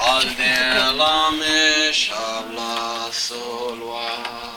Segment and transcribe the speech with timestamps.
[0.00, 1.40] על דעלם
[1.92, 4.48] שבלה סולוואדה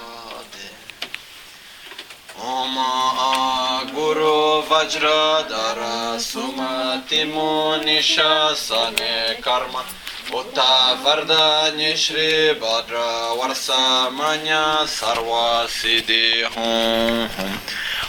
[2.42, 9.84] Oma Guru Vajra Dara Sumati Munisha Sane Karma
[10.34, 17.54] Uta Varda Nishri Badra Varsa Manya Sarva Siddhi Hum Hum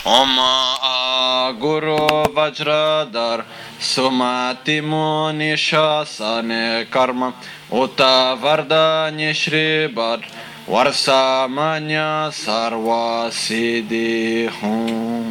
[0.07, 3.45] Oma Guru Vajra Dara
[3.82, 7.34] Суматимо нишасами карма,
[7.68, 10.20] ута варда нишрибад,
[10.68, 15.23] варсаманя сарва сидихум.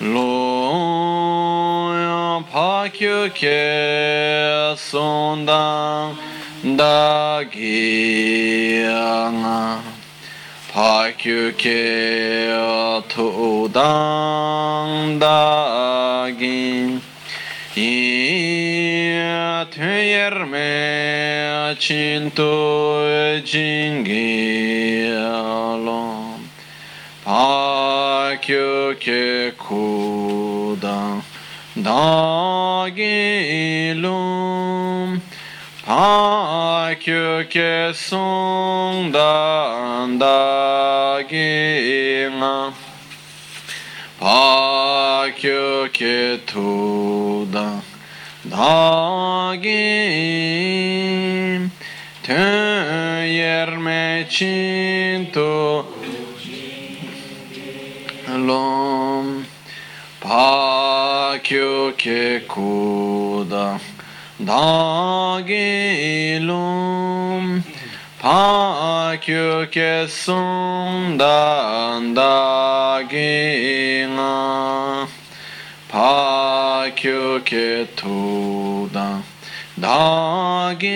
[0.00, 1.04] лоя
[2.50, 3.60] пакюке
[4.90, 6.16] сундан
[6.78, 9.42] da gyang
[10.72, 11.82] pa kyu ke
[13.10, 17.02] tu dang da gin
[17.74, 17.94] i
[19.74, 22.52] tu yer me chin tu
[23.50, 25.10] jing gi
[25.86, 26.04] lo
[27.24, 31.18] pa kyu ke ku dang
[31.74, 35.20] da gi lum
[35.88, 37.56] 하큐케
[37.94, 39.14] 송단다기나
[44.20, 45.32] 바큐케
[46.44, 47.80] 투다
[48.50, 49.64] 다기
[52.22, 53.88] 테예르메친토
[58.46, 59.46] 롬
[60.20, 61.24] 바큐케
[62.46, 63.87] 쿠다
[64.48, 65.44] dagilum
[68.22, 73.44] Pakyuke sundan dagina
[75.92, 79.22] Pakyuke tudan
[79.76, 80.88] dagin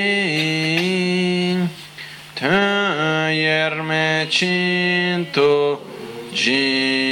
[2.34, 5.80] Tön yerme çintu
[6.34, 7.11] cin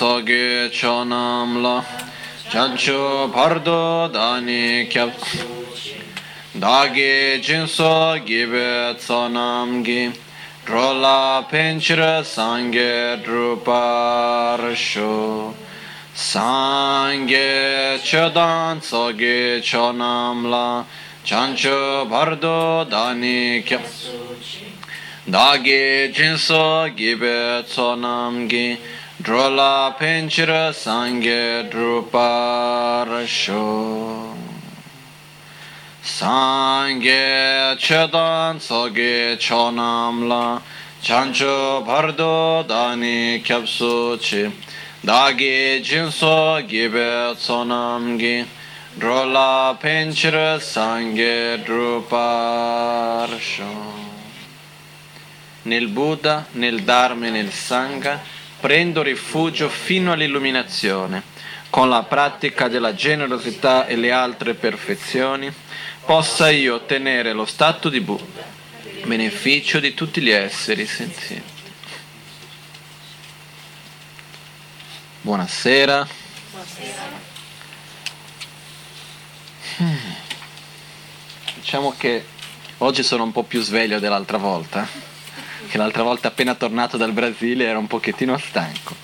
[0.00, 1.84] Chedan Sage Chonamla
[2.48, 5.12] Chancho Pardo Dani Kyap
[6.58, 10.12] Dagi Jinso Gibe Tsonamgi
[10.64, 13.84] Drola Pinchra Sangye Druparsho
[16.14, 20.84] Sangye Chedan Soge Chonamla
[21.24, 23.84] Chancho Bardo Dani Kyap
[25.28, 28.78] Dagi Jinso Gibe Tsonamgi
[29.22, 32.24] Drola Pinchra Sangye Druparsho
[36.02, 40.62] Sangye Chedan Soge Chonamla.
[41.02, 44.50] Chancho Bardo Dani Kyapsuchi
[45.04, 48.46] Dagi Jinso Gibe Tsonamgi
[48.96, 52.48] Drola Pinchra Sangye Druparsho
[55.62, 58.18] nel Buddha, nel Dharma e nel Sangha
[58.60, 61.22] prendo rifugio fino all'illuminazione.
[61.70, 65.52] Con la pratica della generosità e le altre perfezioni
[66.04, 68.42] possa io ottenere lo stato di Buddha,
[69.04, 71.58] beneficio di tutti gli esseri senzienti.
[75.20, 76.08] Buonasera.
[79.76, 79.94] Hmm.
[81.54, 82.26] Diciamo che
[82.78, 85.09] oggi sono un po' più sveglio dell'altra volta.
[85.70, 88.96] Che l'altra volta appena tornato dal Brasile era un pochettino stanco.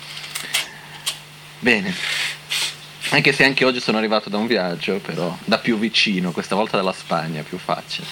[1.59, 1.95] Bene,
[3.11, 6.75] anche se anche oggi sono arrivato da un viaggio, però da più vicino, questa volta
[6.75, 8.05] dalla Spagna, più facile.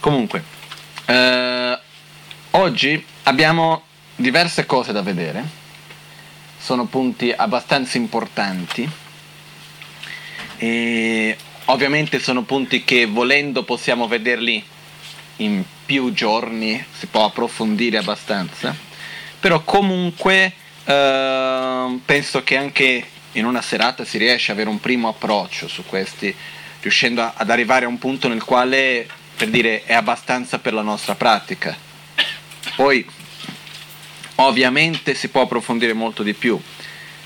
[0.00, 0.44] Comunque,
[1.06, 1.78] eh,
[2.50, 3.84] oggi abbiamo
[4.16, 5.42] diverse cose da vedere,
[6.58, 8.86] sono punti abbastanza importanti
[10.58, 14.62] e ovviamente sono punti che volendo possiamo vederli
[15.36, 18.72] in più giorni, si può approfondire abbastanza,
[19.40, 20.52] però comunque
[20.84, 25.84] eh, penso che anche in una serata si riesce ad avere un primo approccio su
[25.84, 26.32] questi,
[26.80, 29.04] riuscendo a, ad arrivare a un punto nel quale,
[29.34, 31.76] per dire, è abbastanza per la nostra pratica.
[32.76, 33.04] Poi,
[34.36, 36.56] ovviamente si può approfondire molto di più.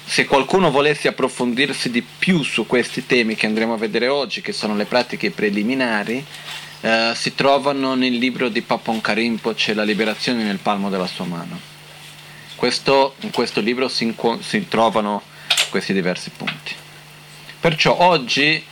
[0.07, 4.53] Se qualcuno volesse approfondirsi di più su questi temi che andremo a vedere oggi, che
[4.53, 6.25] sono le pratiche preliminari,
[6.85, 11.25] eh, si trovano nel libro di Papon Karimpo, c'è La liberazione nel palmo della sua
[11.25, 11.59] mano.
[12.57, 15.23] Questo, in questo libro si, inco- si, trovano
[15.71, 16.75] questi diversi punti.
[17.59, 18.63] Perciò oggi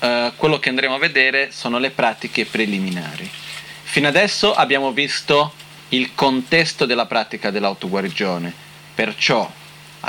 [0.00, 3.30] eh, quello che andremo a vedere sono le pratiche preliminari.
[3.82, 5.52] Fino adesso abbiamo visto
[5.90, 8.52] il contesto della pratica dell'autoguarigione,
[8.96, 9.48] perciò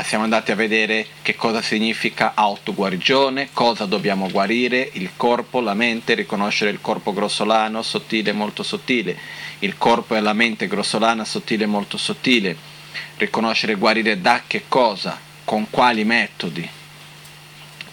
[0.04, 6.14] siamo andati a vedere che cosa significa autoguarigione, cosa dobbiamo guarire, il corpo, la mente,
[6.14, 9.18] riconoscere il corpo grossolano, sottile, molto sottile,
[9.60, 12.56] il corpo e la mente grossolana, sottile, molto sottile,
[13.18, 16.68] riconoscere e guarire da che cosa, con quali metodi.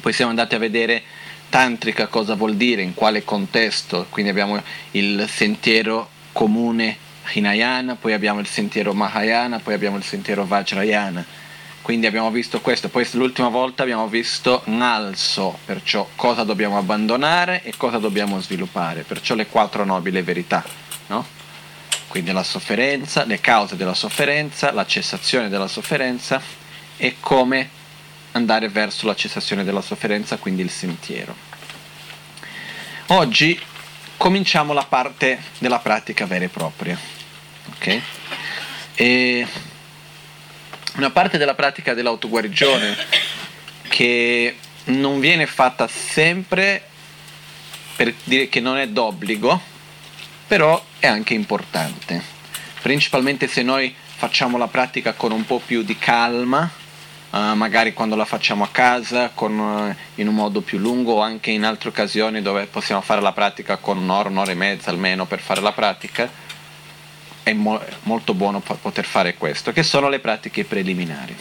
[0.00, 1.02] Poi siamo andati a vedere
[1.50, 4.62] tantrica cosa vuol dire, in quale contesto, quindi abbiamo
[4.92, 6.96] il sentiero comune
[7.32, 11.37] Hinayana, poi abbiamo il sentiero Mahayana, poi abbiamo il sentiero Vajrayana
[11.88, 17.72] quindi abbiamo visto questo, poi l'ultima volta abbiamo visto Nalso, perciò cosa dobbiamo abbandonare e
[17.78, 20.62] cosa dobbiamo sviluppare, perciò le quattro nobili verità,
[21.06, 21.26] no?
[22.08, 26.42] Quindi la sofferenza, le cause della sofferenza, la cessazione della sofferenza
[26.98, 27.70] e come
[28.32, 31.34] andare verso la cessazione della sofferenza, quindi il sentiero.
[33.06, 33.58] Oggi
[34.18, 36.98] cominciamo la parte della pratica vera e propria.
[37.70, 38.00] Ok?
[38.94, 39.46] E
[40.98, 42.96] una parte della pratica dell'autoguarigione
[43.88, 46.82] che non viene fatta sempre
[47.94, 49.60] per dire che non è d'obbligo,
[50.46, 52.20] però è anche importante.
[52.82, 56.68] Principalmente se noi facciamo la pratica con un po' più di calma,
[57.30, 61.20] uh, magari quando la facciamo a casa, con, uh, in un modo più lungo o
[61.20, 65.26] anche in altre occasioni dove possiamo fare la pratica con un'ora, un'ora e mezza almeno
[65.26, 66.28] per fare la pratica,
[67.48, 71.36] è mo- molto buono poter fare questo, che sono le pratiche preliminari.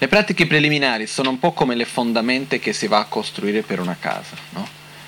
[0.00, 3.80] Le pratiche preliminari sono un po' come le fondamenta che si va a costruire per
[3.80, 4.66] una casa, no?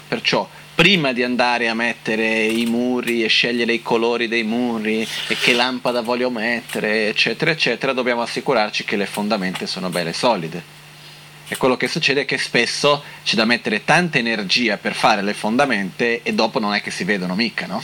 [0.08, 5.36] Perciò prima di andare a mettere i muri e scegliere i colori dei muri e
[5.36, 10.62] che lampada voglio mettere, eccetera, eccetera, dobbiamo assicurarci che le fondamenta sono belle e solide.
[11.46, 15.34] E quello che succede è che spesso c'è da mettere tanta energia per fare le
[15.34, 17.82] fondamenta e dopo non è che si vedono mica, no?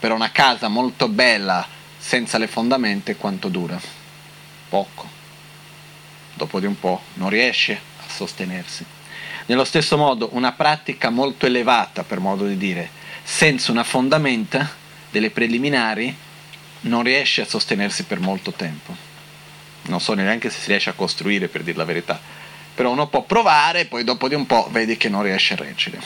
[0.00, 1.64] Per una casa molto bella
[1.98, 3.78] senza le fondamenta quanto dura?
[4.70, 5.08] Poco.
[6.32, 8.82] Dopo di un po' non riesce a sostenersi.
[9.44, 12.88] Nello stesso modo, una pratica molto elevata, per modo di dire,
[13.22, 14.70] senza una fondamenta
[15.10, 16.16] delle preliminari,
[16.82, 18.96] non riesce a sostenersi per molto tempo.
[19.82, 22.18] Non so neanche se si riesce a costruire, per dire la verità.
[22.74, 26.00] Però uno può provare poi dopo di un po' vedi che non riesce a reggere.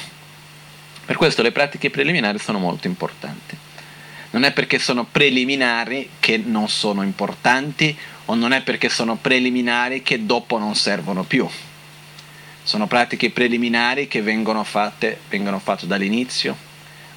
[1.04, 3.63] Per questo le pratiche preliminari sono molto importanti
[4.34, 10.02] non è perché sono preliminari che non sono importanti o non è perché sono preliminari
[10.02, 11.48] che dopo non servono più.
[12.64, 16.56] Sono pratiche preliminari che vengono fatte, vengono fatte dall'inizio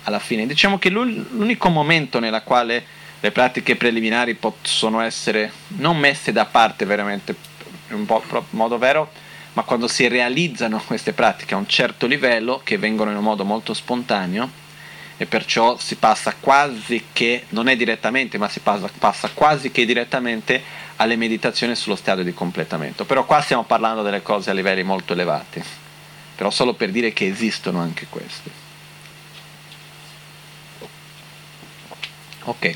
[0.03, 0.45] alla fine.
[0.45, 2.85] Diciamo che l'unico momento nella quale
[3.19, 7.35] le pratiche preliminari possono essere non messe da parte veramente
[7.89, 9.11] in un modo vero,
[9.53, 13.43] ma quando si realizzano queste pratiche a un certo livello, che vengono in un modo
[13.43, 14.65] molto spontaneo,
[15.17, 19.85] e perciò si passa quasi che, non è direttamente, ma si passa, passa quasi che
[19.85, 20.63] direttamente
[20.97, 23.03] alle meditazioni sullo stadio di completamento.
[23.03, 25.61] Però qua stiamo parlando delle cose a livelli molto elevati,
[26.35, 28.65] però solo per dire che esistono anche queste.
[32.43, 32.75] Ok.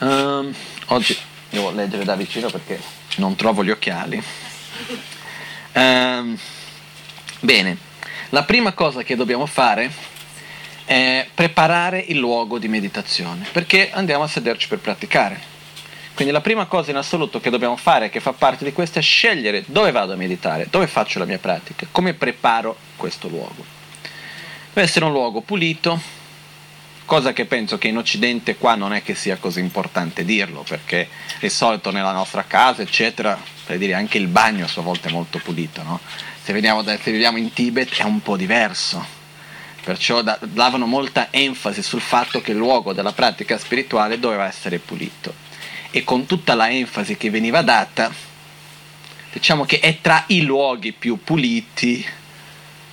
[0.00, 0.54] Um,
[0.86, 1.16] oggi
[1.50, 2.80] devo leggere da vicino perché
[3.16, 4.22] non trovo gli occhiali.
[5.72, 6.36] Um,
[7.40, 7.76] bene,
[8.30, 9.90] la prima cosa che dobbiamo fare
[10.88, 15.38] è preparare il luogo di meditazione, perché andiamo a sederci per praticare.
[16.14, 19.02] Quindi la prima cosa in assoluto che dobbiamo fare, che fa parte di questo, è
[19.02, 23.62] scegliere dove vado a meditare, dove faccio la mia pratica, come preparo questo luogo.
[24.72, 26.00] Deve essere un luogo pulito,
[27.04, 31.06] cosa che penso che in Occidente qua non è che sia così importante dirlo, perché
[31.38, 35.12] di solito nella nostra casa, eccetera, per dire anche il bagno a sua volta è
[35.12, 36.00] molto pulito, no?
[36.42, 39.17] se, veniamo da, se viviamo in Tibet è un po' diverso,
[39.82, 44.78] perciò da, davano molta enfasi sul fatto che il luogo della pratica spirituale doveva essere
[44.78, 45.46] pulito
[45.90, 48.12] e con tutta la enfasi che veniva data,
[49.32, 52.04] diciamo che è tra i luoghi più puliti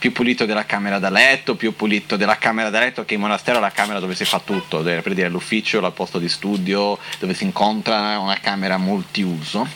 [0.05, 3.57] più pulito della camera da letto, più pulito della camera da letto che in monastero
[3.57, 7.33] è la camera dove si fa tutto, per dire l'ufficio, il posto di studio, dove
[7.33, 9.67] si incontra, una camera multiuso.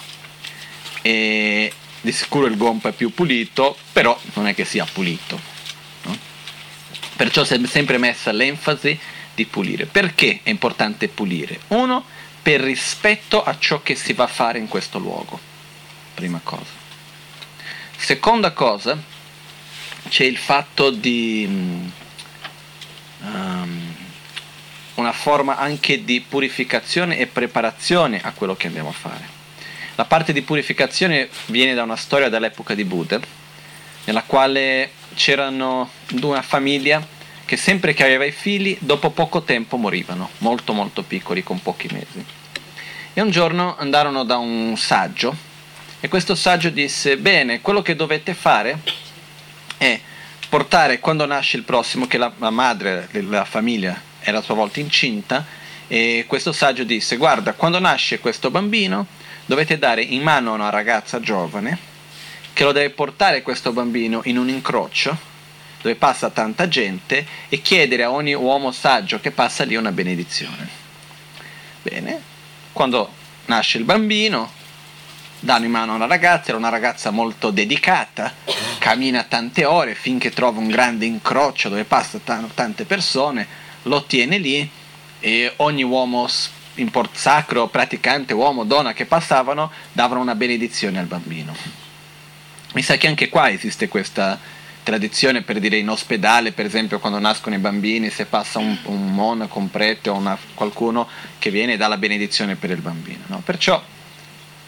[1.02, 5.40] E di sicuro il gompa è più pulito, però non è che sia pulito.
[7.20, 8.98] Perciò è sempre messa l'enfasi
[9.36, 9.86] di pulire.
[9.86, 11.60] Perché è importante pulire?
[11.68, 12.06] Uno,
[12.42, 15.38] per rispetto a ciò che si va a fare in questo luogo.
[16.14, 16.72] Prima cosa.
[17.98, 18.98] Seconda cosa,
[20.08, 21.92] c'è il fatto di
[23.20, 23.96] um,
[24.94, 29.28] una forma anche di purificazione e preparazione a quello che andiamo a fare.
[29.96, 33.20] La parte di purificazione viene da una storia dell'epoca di Buddha,
[34.06, 35.90] nella quale c'erano
[36.22, 37.06] una famiglia
[37.44, 41.90] che sempre che aveva i figli, dopo poco tempo morivano, molto molto piccoli, con pochi
[41.92, 42.24] mesi.
[43.14, 45.36] E un giorno andarono da un saggio
[46.00, 48.80] e questo saggio disse, bene, quello che dovete fare
[49.78, 50.00] è
[50.48, 54.80] portare quando nasce il prossimo, che la, la madre della famiglia era a sua volta
[54.80, 55.46] incinta,
[55.90, 59.06] e questo saggio disse, guarda, quando nasce questo bambino
[59.46, 61.89] dovete dare in mano a una ragazza giovane
[62.60, 65.18] che lo deve portare questo bambino in un incrocio
[65.82, 70.68] dove passa tanta gente e chiedere a ogni uomo saggio che passa lì una benedizione.
[71.82, 72.22] Bene,
[72.74, 73.14] quando
[73.46, 74.52] nasce il bambino,
[75.40, 78.34] danno in mano una ragazza, era una ragazza molto dedicata,
[78.78, 83.48] cammina tante ore finché trova un grande incrocio dove passano tante persone,
[83.84, 84.70] lo tiene lì
[85.22, 86.28] e ogni uomo
[87.14, 91.79] sacro, praticante, uomo, donna che passavano davano una benedizione al bambino.
[92.74, 94.40] Mi sa che anche qua esiste questa
[94.84, 99.14] tradizione per dire in ospedale, per esempio, quando nascono i bambini, se passa un, un
[99.14, 101.08] monaco, un prete o una, qualcuno
[101.38, 103.24] che viene e dà la benedizione per il bambino.
[103.28, 103.42] No?
[103.44, 103.82] Perciò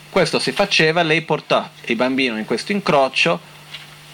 [0.10, 3.39] questo si faceva, lei portò il bambino in questo incrocio,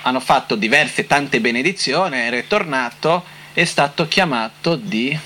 [0.03, 5.17] hanno fatto diverse tante benedizioni, è ritornato, è stato chiamato di,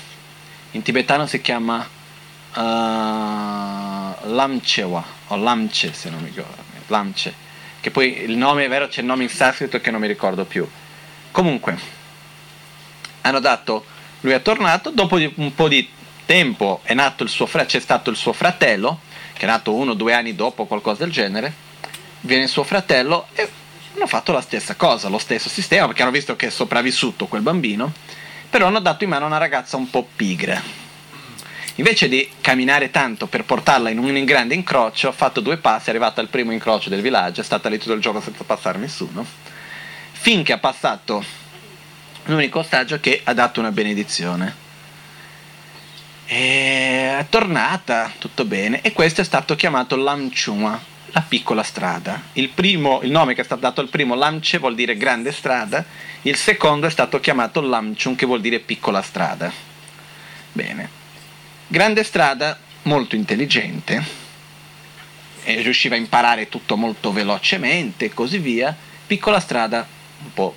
[0.72, 1.86] in tibetano si chiama
[2.54, 2.58] uh,
[4.32, 7.34] Lamchewa, o Lamche se non mi ricordo, Lamche,
[7.82, 10.44] che poi il nome è vero, c'è il nome in sanscrito che non mi ricordo
[10.44, 10.66] più.
[11.32, 11.76] Comunque,
[13.22, 13.84] hanno dato,
[14.20, 15.88] lui è tornato, dopo un po' di
[16.24, 19.00] tempo è nato il suo, c'è stato il suo fratello,
[19.32, 21.52] che è nato uno o due anni dopo, qualcosa del genere,
[22.20, 23.50] viene suo fratello e
[23.96, 27.42] hanno fatto la stessa cosa, lo stesso sistema, perché hanno visto che è sopravvissuto quel
[27.42, 27.92] bambino,
[28.48, 30.81] però hanno dato in mano una ragazza un po' pigra.
[31.76, 35.90] Invece di camminare tanto per portarla in un grande incrocio, ha fatto due passi, è
[35.90, 39.24] arrivata al primo incrocio del villaggio, è stata lì tutto il giorno senza passare nessuno,
[40.12, 41.24] finché ha passato
[42.24, 44.60] l'unico ostaggio che ha dato una benedizione.
[46.26, 50.78] E è tornata, tutto bene, e questo è stato chiamato Lamchuma,
[51.12, 52.20] la piccola strada.
[52.34, 55.82] Il, primo, il nome che è stato dato al primo, Lamche, vuol dire grande strada,
[56.22, 59.50] il secondo è stato chiamato Lamchum, che vuol dire piccola strada.
[60.52, 61.00] Bene.
[61.72, 64.04] Grande strada, molto intelligente,
[65.42, 68.76] e riusciva a imparare tutto molto velocemente e così via.
[69.06, 69.86] Piccola strada,
[70.22, 70.54] un po',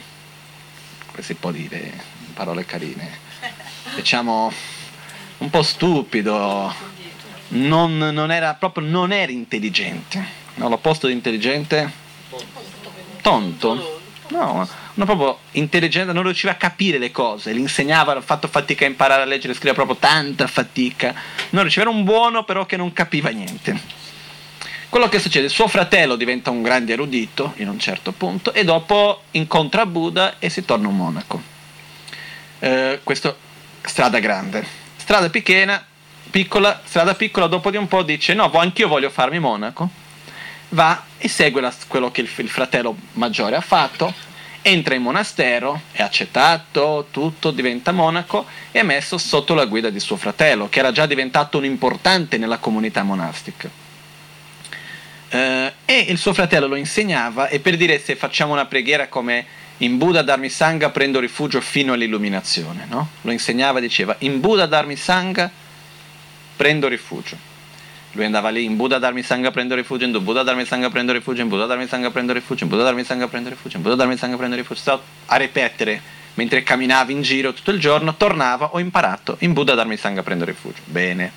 [1.05, 1.93] come si può dire,
[2.33, 3.09] parole carine,
[3.95, 4.51] diciamo
[5.37, 6.75] un po' stupido,
[7.47, 10.21] non, non era proprio non era intelligente.
[10.55, 11.89] No, l'opposto di intelligente?
[13.21, 14.01] Tonto.
[14.31, 18.85] No, non proprio intelligente, non riusciva a capire le cose, gli insegnava, ha fatto fatica
[18.85, 21.13] a imparare a leggere e scrivere, proprio tanta fatica.
[21.51, 24.03] Non riusciva, era un buono però che non capiva niente.
[24.89, 29.23] Quello che succede, suo fratello diventa un grande erudito in un certo punto e dopo
[29.31, 31.41] incontra Buddha e si torna un monaco.
[32.59, 33.37] Eh, questo
[33.81, 35.85] strada grande strada picchena,
[36.31, 39.87] piccola, strada piccola, dopo di un po' dice no, anch'io voglio farmi monaco,
[40.69, 44.11] va e segue la, quello che il, il fratello maggiore ha fatto,
[44.67, 49.99] entra in monastero, è accettato, tutto, diventa monaco e è messo sotto la guida di
[49.99, 53.69] suo fratello, che era già diventato un importante nella comunità monastica.
[55.29, 59.45] Eh, e il suo fratello lo insegnava e per dire se facciamo una preghiera come
[59.77, 63.09] in Buddha darmi sangha prendo rifugio fino all'illuminazione, no?
[63.21, 65.51] Lo insegnava diceva, in Buddha darmi sangha
[66.55, 67.37] prendo rifugio.
[68.15, 71.41] Lui andava lì, in Buddha darmi sangha prendo rifugio, in Buddha darmi sangha prendo rifugio,
[71.41, 74.17] in Buddha darmi sangha prendo rifugio, in Buddha darmi sangha prendo rifugio, in Buddha darmi
[74.17, 74.79] sangha prendo rifugio.
[74.79, 76.01] Stavo a ripetere
[76.35, 80.23] mentre camminavi in giro tutto il giorno, tornava, ho imparato in Buddha Dharma Sangha a
[80.23, 80.81] prendere rifugio.
[80.85, 81.31] Bene.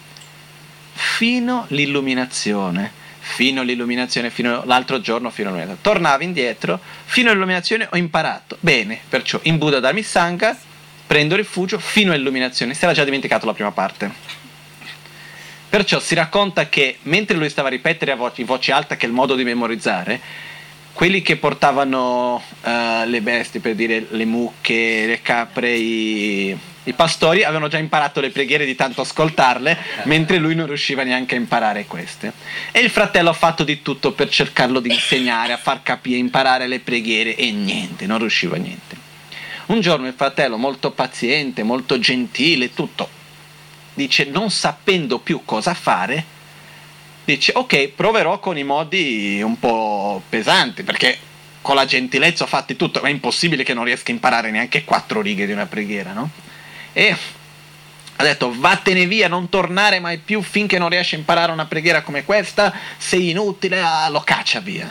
[0.93, 5.83] Fino all'illuminazione, fino all'illuminazione, fino l'altro giorno, fino all'illuminazione.
[5.83, 8.57] Tornavi indietro, fino all'illuminazione ho imparato.
[8.61, 10.57] Bene, perciò in Buddha Dharma Sangha
[11.07, 12.75] prendo rifugio fino all'illuminazione.
[12.75, 14.13] Si era già dimenticato la prima parte.
[15.69, 19.05] Perciò si racconta che mentre lui stava a ripetere a voce, in voce alta, che
[19.05, 20.21] è il modo di memorizzare,
[20.99, 22.71] quelli che portavano uh,
[23.05, 28.31] le bestie, per dire le mucche, le capre, i, i, pastori, avevano già imparato le
[28.31, 32.33] preghiere di tanto ascoltarle, mentre lui non riusciva neanche a imparare queste.
[32.73, 36.67] E il fratello ha fatto di tutto per cercarlo di insegnare, a far capire, imparare
[36.67, 38.97] le preghiere, e niente, non riusciva a niente.
[39.67, 43.09] Un giorno il fratello, molto paziente, molto gentile, tutto,
[43.99, 46.37] dice, non sapendo più cosa fare,
[47.33, 51.19] dice ok proverò con i modi un po' pesanti perché
[51.61, 54.85] con la gentilezza ho fatto tutto ma è impossibile che non riesca a imparare neanche
[54.85, 56.31] quattro righe di una preghiera no?
[56.95, 57.15] e
[58.17, 62.01] ha detto vattene via non tornare mai più finché non riesci a imparare una preghiera
[62.01, 64.91] come questa sei inutile ah, lo caccia via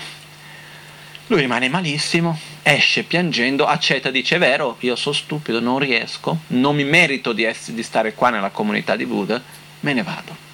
[1.27, 6.83] lui rimane malissimo esce piangendo accetta dice vero io sono stupido non riesco non mi
[6.83, 9.41] merito di, essere, di stare qua nella comunità di Buddha
[9.81, 10.45] me ne vado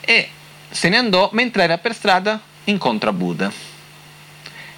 [0.00, 0.28] e
[0.72, 3.52] se ne andò, mentre era per strada incontra Buddha.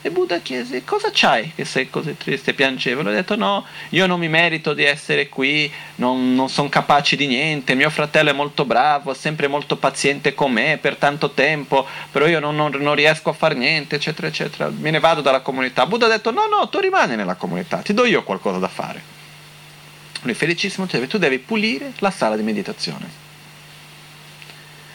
[0.06, 3.08] E Buddha chiese, cosa c'hai che sei così triste e piangevole?
[3.08, 7.26] Ha detto, no, io non mi merito di essere qui, non, non sono capace di
[7.26, 11.86] niente, mio fratello è molto bravo, è sempre molto paziente con me per tanto tempo,
[12.12, 15.40] però io non, non, non riesco a fare niente, eccetera, eccetera, me ne vado dalla
[15.40, 15.86] comunità.
[15.86, 19.02] Buddha ha detto, no, no, tu rimani nella comunità, ti do io qualcosa da fare.
[20.20, 23.22] Lui felicissimo, tu devi pulire la sala di meditazione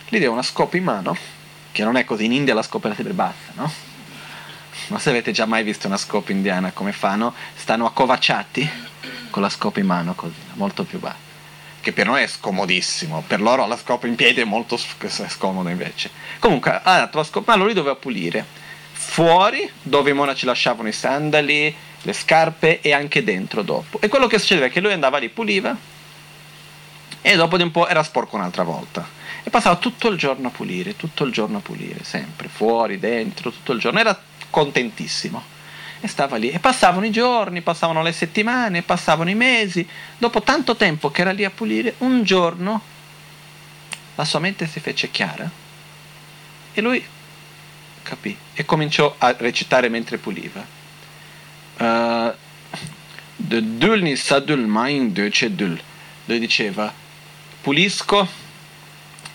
[0.10, 1.16] gli dà una scopa in mano,
[1.72, 3.88] che non è così, in India la scopa è sempre bassa, no?
[4.89, 8.69] Ma se avete già mai visto una scopa indiana come fanno, stanno accovacciati
[9.29, 11.27] con la scopa in mano così, molto più bassa.
[11.81, 16.10] Che per noi è scomodissimo, per loro la scopa in piedi è molto scomodo invece.
[16.39, 18.46] Comunque ha dato la scopa, ma lui doveva pulire
[18.92, 24.01] fuori dove i monaci lasciavano i sandali, le scarpe e anche dentro dopo.
[24.01, 25.75] E quello che succedeva è che lui andava lì, puliva
[27.22, 29.07] e dopo di un po' era sporco un'altra volta
[29.44, 33.51] e passava tutto il giorno a pulire, tutto il giorno a pulire, sempre, fuori, dentro,
[33.51, 35.57] tutto il giorno, era contentissimo.
[36.01, 39.85] E stava lì, e passavano i giorni, passavano le settimane, passavano i mesi,
[40.18, 42.81] dopo tanto tempo che era lì a pulire, un giorno
[44.16, 45.50] la sua mente si fece chiara
[46.74, 47.03] e lui
[48.03, 50.66] capì e cominciò a recitare mentre puliva.
[51.77, 52.33] Uh,
[53.38, 55.79] dul ni sadul main de dul.
[56.25, 56.94] Lui diceva,
[57.62, 58.27] pulisco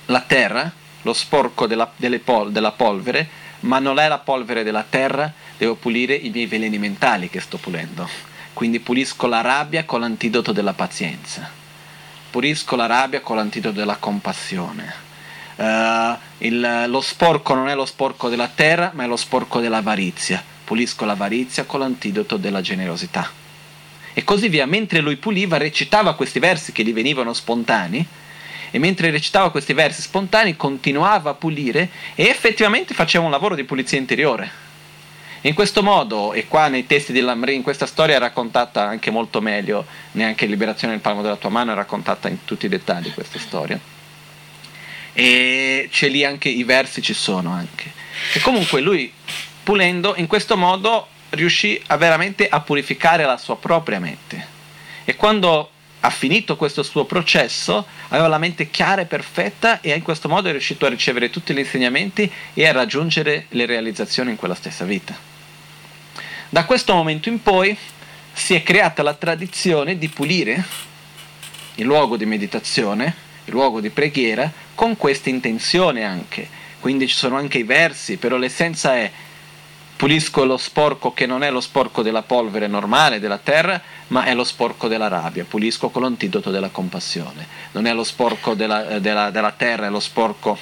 [0.06, 0.70] la terra,
[1.02, 1.90] lo sporco della,
[2.22, 3.28] pol- della polvere,
[3.64, 7.58] ma non è la polvere della terra, devo pulire i miei veleni mentali che sto
[7.58, 8.08] pulendo.
[8.52, 11.50] Quindi pulisco la rabbia con l'antidoto della pazienza,
[12.30, 15.02] pulisco la rabbia con l'antidoto della compassione.
[15.56, 20.42] Uh, il, lo sporco non è lo sporco della terra, ma è lo sporco dell'avarizia.
[20.64, 23.28] Pulisco l'avarizia con l'antidoto della generosità.
[24.12, 28.06] E così via, mentre lui puliva, recitava questi versi che gli venivano spontanei,
[28.74, 33.62] e mentre recitava questi versi spontanei continuava a pulire e effettivamente faceva un lavoro di
[33.62, 34.50] pulizia interiore.
[35.42, 39.12] In questo modo, e qua nei testi di Lamri, in questa storia è raccontata anche
[39.12, 43.14] molto meglio, neanche Liberazione nel palmo della tua mano è raccontata in tutti i dettagli
[43.14, 43.78] questa storia.
[45.12, 47.92] E c'è lì anche i versi ci sono anche.
[48.32, 49.12] E comunque lui
[49.62, 54.44] pulendo in questo modo riuscì a veramente a purificare la sua propria mente.
[55.04, 55.70] E quando
[56.04, 60.48] ha finito questo suo processo, aveva la mente chiara e perfetta e in questo modo
[60.48, 64.84] è riuscito a ricevere tutti gli insegnamenti e a raggiungere le realizzazioni in quella stessa
[64.84, 65.16] vita.
[66.50, 67.74] Da questo momento in poi
[68.34, 70.62] si è creata la tradizione di pulire
[71.76, 73.14] il luogo di meditazione,
[73.46, 76.46] il luogo di preghiera, con questa intenzione anche.
[76.80, 79.10] Quindi ci sono anche i versi, però l'essenza è
[79.96, 84.34] pulisco lo sporco che non è lo sporco della polvere normale della terra, ma è
[84.34, 87.46] lo sporco della rabbia, pulisco con l'antidoto della compassione.
[87.72, 90.58] Non è lo sporco della, eh, della, della terra, è lo sporco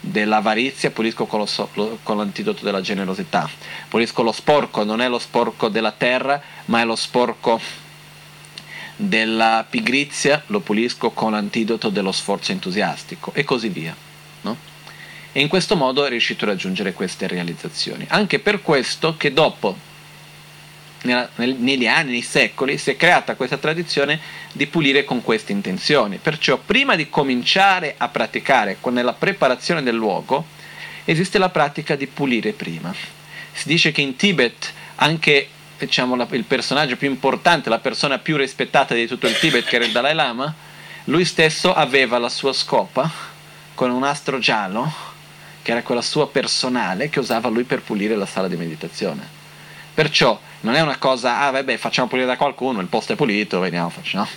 [0.00, 1.44] dell'avarizia, pulisco con,
[1.74, 3.48] lo, con, l'antidoto della generosità.
[3.88, 7.60] Pulisco lo sporco, non è lo sporco della terra, ma è lo sporco
[8.96, 14.13] della pigrizia, lo pulisco con l'antidoto dello sforzo entusiastico e così via.
[15.36, 18.06] E in questo modo è riuscito a raggiungere queste realizzazioni.
[18.08, 19.76] Anche per questo che dopo
[21.02, 24.20] nella, nel, negli anni, nei secoli, si è creata questa tradizione
[24.52, 26.18] di pulire con queste intenzioni.
[26.22, 30.46] Perciò prima di cominciare a praticare, nella preparazione del luogo,
[31.04, 32.94] esiste la pratica di pulire prima.
[33.52, 38.36] Si dice che in Tibet anche diciamo, la, il personaggio più importante, la persona più
[38.36, 40.54] rispettata di tutto il Tibet, che era il Dalai Lama,
[41.06, 43.10] lui stesso aveva la sua scopa
[43.74, 45.12] con un astro giallo,
[45.64, 49.26] che era quella sua personale, che usava lui per pulire la sala di meditazione.
[49.94, 53.60] Perciò non è una cosa, ah vabbè, facciamo pulire da qualcuno, il posto è pulito,
[53.60, 54.28] vediamo, facciamo.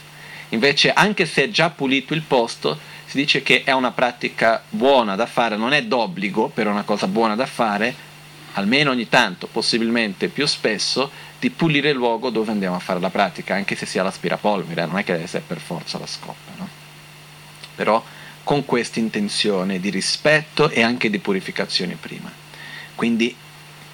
[0.50, 5.16] Invece, anche se è già pulito il posto, si dice che è una pratica buona
[5.16, 7.94] da fare, non è d'obbligo, però è una cosa buona da fare,
[8.54, 13.10] almeno ogni tanto, possibilmente più spesso, di pulire il luogo dove andiamo a fare la
[13.10, 16.68] pratica, anche se sia l'aspirapolvere, non è che deve essere per forza la scopa, no?
[17.76, 18.02] però
[18.48, 22.32] con questa intenzione di rispetto e anche di purificazione prima.
[22.96, 23.36] Quindi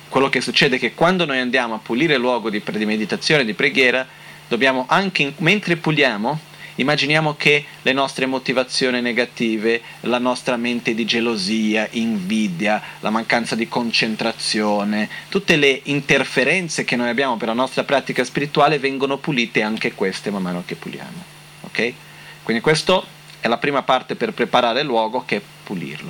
[0.07, 3.45] quello che succede è che quando noi andiamo a pulire il luogo di, di meditazione,
[3.45, 4.05] di preghiera,
[4.47, 11.87] dobbiamo anche, mentre puliamo, Immaginiamo che le nostre motivazioni negative, la nostra mente di gelosia,
[11.91, 18.23] invidia, la mancanza di concentrazione, tutte le interferenze che noi abbiamo per la nostra pratica
[18.23, 21.23] spirituale vengono pulite anche queste man mano che puliamo.
[21.61, 21.93] Ok?
[22.41, 23.03] Quindi questa
[23.43, 26.09] è la prima parte per preparare il luogo che è pulirlo.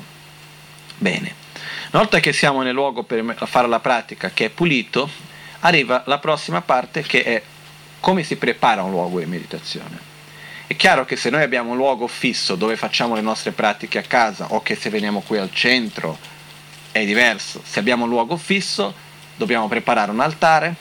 [0.99, 1.33] Bene.
[1.89, 5.09] Una volta che siamo nel luogo per fare la pratica che è pulito,
[5.61, 7.41] arriva la prossima parte che è
[7.99, 9.97] come si prepara un luogo di meditazione.
[10.67, 14.03] È chiaro che se noi abbiamo un luogo fisso dove facciamo le nostre pratiche a
[14.03, 16.19] casa o che se veniamo qui al centro
[16.91, 17.63] è diverso.
[17.65, 18.93] Se abbiamo un luogo fisso
[19.35, 20.75] dobbiamo preparare un altare.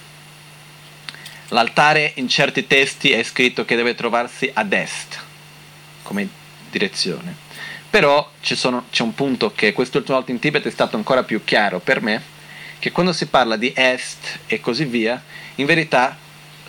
[1.49, 5.31] L'altare in certi testi è scritto che deve trovarsi ad est
[6.03, 6.29] come
[6.73, 7.37] direzione.
[7.89, 11.79] Però sono, c'è un punto che quest'ultima volta in Tibet è stato ancora più chiaro
[11.79, 12.23] per me,
[12.79, 15.23] che quando si parla di est e così via,
[15.57, 16.17] in verità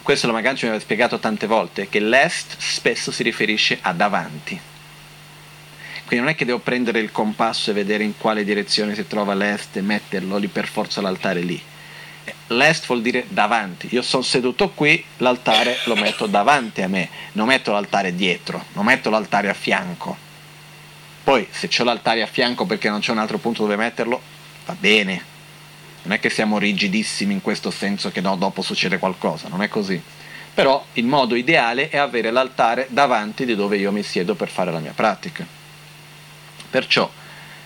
[0.03, 4.59] questo la Maganci mi aveva spiegato tante volte, che l'est spesso si riferisce a davanti.
[6.05, 9.33] Quindi non è che devo prendere il compasso e vedere in quale direzione si trova
[9.33, 11.59] l'est e metterlo lì per forza l'altare lì.
[12.55, 13.87] L'est vuol dire davanti.
[13.91, 18.85] Io sono seduto qui, l'altare lo metto davanti a me, non metto l'altare dietro, non
[18.85, 20.15] metto l'altare a fianco.
[21.23, 24.21] Poi se c'ho l'altare a fianco perché non c'è un altro punto dove metterlo,
[24.65, 25.23] va bene,
[26.03, 29.69] non è che siamo rigidissimi in questo senso che no, dopo succede qualcosa, non è
[29.69, 30.01] così.
[30.53, 34.71] Però il modo ideale è avere l'altare davanti di dove io mi siedo per fare
[34.71, 35.45] la mia pratica.
[36.69, 37.09] Perciò,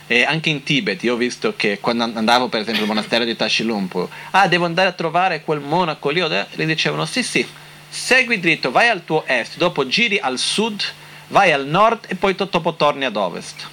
[0.07, 3.35] e anche in Tibet io ho visto che quando andavo per esempio al monastero di
[3.35, 7.45] Tashilumpo, ah devo andare a trovare quel monaco lì, gli dicevano sì sì,
[7.89, 10.81] segui dritto, vai al tuo est, dopo giri al sud,
[11.27, 13.67] vai al nord e poi dopo torni ad ovest.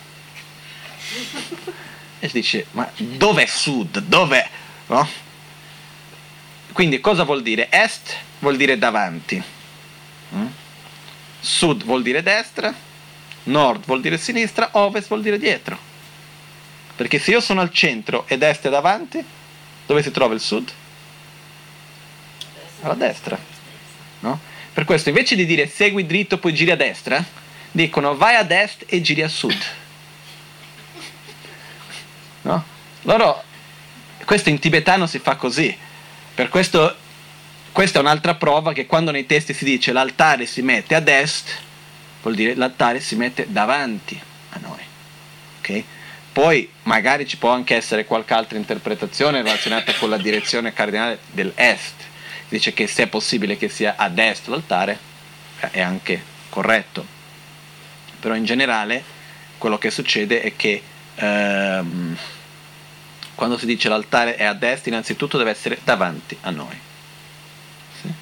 [2.19, 3.99] E si dice, ma dov'è sud?
[3.99, 4.49] Dov'è?
[4.87, 5.09] No?
[6.73, 7.69] Quindi cosa vuol dire?
[7.71, 9.43] Est vuol dire davanti.
[10.35, 10.47] Mm?
[11.41, 12.75] Sud vuol dire destra,
[13.45, 15.93] nord vuol dire sinistra, ovest vuol dire dietro.
[16.97, 19.25] Perché se io sono al centro ed est è davanti,
[19.87, 20.71] dove si trova il sud?
[22.83, 23.39] Alla destra.
[24.21, 24.41] No?
[24.73, 27.23] Per questo invece di dire segui dritto poi giri a destra,
[27.71, 29.57] dicono vai ad est e giri a sud.
[32.45, 32.63] No?
[33.03, 33.43] Loro,
[34.27, 35.75] questo in tibetano si fa così.
[36.35, 36.95] Per questo,
[37.73, 41.59] questa è un'altra prova che quando nei testi si dice l'altare si mette ad est,
[42.21, 44.81] vuol dire l'altare si mette davanti a noi.
[45.61, 45.85] Okay?
[46.35, 51.95] Poi magari ci può anche essere qualche altra interpretazione relazionata con la direzione cardinale dell'est.
[52.49, 54.99] Dice che se è possibile che sia ad est l'altare,
[55.71, 57.07] è anche corretto.
[58.21, 59.03] Però in generale
[59.59, 60.83] quello che succede è che
[61.15, 62.17] ehm,
[63.35, 66.79] quando si dice l'altare è a destra, innanzitutto deve essere davanti a noi.
[68.01, 68.13] Sì?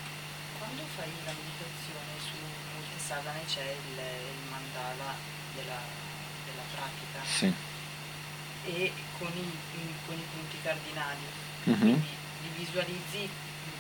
[0.59, 2.33] Quando fai la meditazione su
[2.73, 5.15] molte sadhane c'è il, il mandala
[5.55, 5.81] della,
[6.45, 7.53] della, pratica sì.
[8.65, 9.51] e con i,
[10.07, 11.27] con i, punti cardinali,
[11.69, 11.79] mm-hmm.
[11.79, 12.07] quindi
[12.43, 13.29] li visualizzi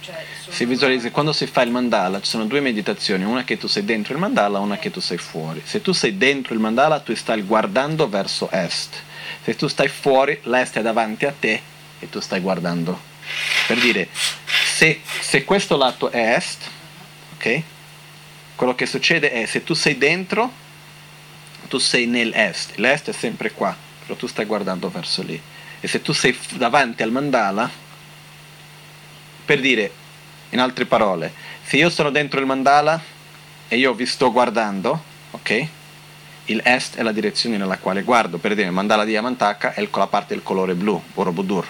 [0.00, 3.68] cioè, si visualizza quando si fa il mandala ci sono due meditazioni una che tu
[3.68, 6.98] sei dentro il mandala una che tu sei fuori se tu sei dentro il mandala
[7.00, 9.02] tu stai guardando verso est
[9.42, 11.60] se tu stai fuori, l'est è davanti a te
[11.98, 13.10] e tu stai guardando.
[13.66, 14.08] Per dire,
[14.74, 16.68] se, se questo lato è est,
[17.34, 17.62] ok?
[18.54, 20.50] Quello che succede è se tu sei dentro,
[21.68, 25.40] tu sei nell'est, l'est è sempre qua, però tu stai guardando verso lì.
[25.82, 27.68] E se tu sei davanti al mandala,
[29.44, 29.92] per dire,
[30.50, 32.98] in altre parole, se io sono dentro il mandala
[33.68, 35.68] e io vi sto guardando, ok?
[36.46, 39.88] il est è la direzione nella quale guardo, per dire il mandala di Yamantaka è
[39.92, 41.66] la parte del colore blu, Borobudur.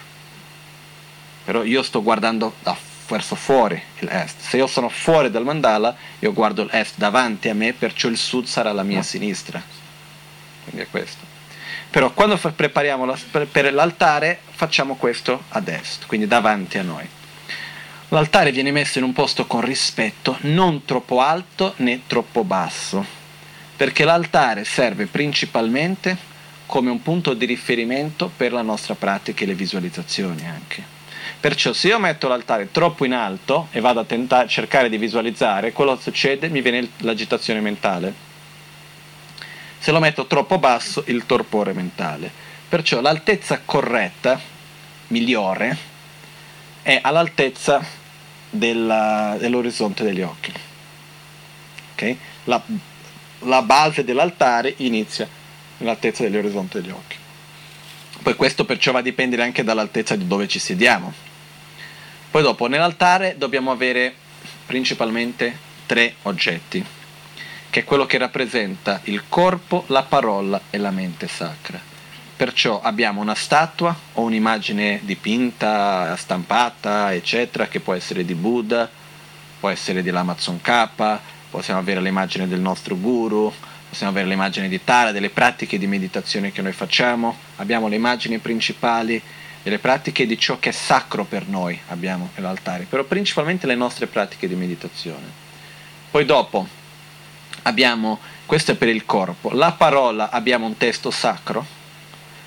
[1.44, 2.76] Però io sto guardando da
[3.08, 4.40] verso fuori il est.
[4.40, 8.46] Se io sono fuori dal mandala, io guardo l'est davanti a me, perciò il sud
[8.46, 9.62] sarà la mia sinistra.
[10.64, 11.31] Quindi è questo.
[11.92, 13.14] Però quando prepariamo
[13.50, 17.06] per l'altare facciamo questo ad est, quindi davanti a noi.
[18.08, 23.04] L'altare viene messo in un posto con rispetto, non troppo alto né troppo basso,
[23.76, 26.16] perché l'altare serve principalmente
[26.64, 30.82] come un punto di riferimento per la nostra pratica e le visualizzazioni anche.
[31.40, 35.72] Perciò se io metto l'altare troppo in alto e vado a tentare, cercare di visualizzare,
[35.72, 38.31] quello succede mi viene l'agitazione mentale.
[39.82, 42.30] Se lo metto troppo basso, il torpore mentale.
[42.68, 44.40] Perciò l'altezza corretta,
[45.08, 45.76] migliore,
[46.82, 47.84] è all'altezza
[48.48, 50.52] della, dell'orizzonte degli occhi.
[51.94, 52.16] Okay?
[52.44, 52.62] La,
[53.40, 55.28] la base dell'altare inizia
[55.78, 57.16] nell'altezza dell'orizzonte degli occhi.
[58.22, 61.12] Poi questo perciò va a dipendere anche dall'altezza di dove ci sediamo.
[62.30, 64.14] Poi dopo nell'altare dobbiamo avere
[64.64, 66.86] principalmente tre oggetti,
[67.72, 71.80] che è quello che rappresenta il corpo, la parola e la mente sacra.
[72.36, 78.90] Perciò abbiamo una statua o un'immagine dipinta, stampata, eccetera, che può essere di Buddha,
[79.58, 83.50] può essere dell'Amazon K, possiamo avere l'immagine del nostro guru,
[83.88, 88.36] possiamo avere l'immagine di Tara, delle pratiche di meditazione che noi facciamo, abbiamo le immagini
[88.36, 89.18] principali
[89.62, 94.08] delle pratiche di ciò che è sacro per noi, abbiamo nell'altare, però principalmente le nostre
[94.08, 95.40] pratiche di meditazione.
[96.10, 96.80] Poi dopo
[97.62, 101.80] abbiamo, questo è per il corpo, la parola abbiamo un testo sacro,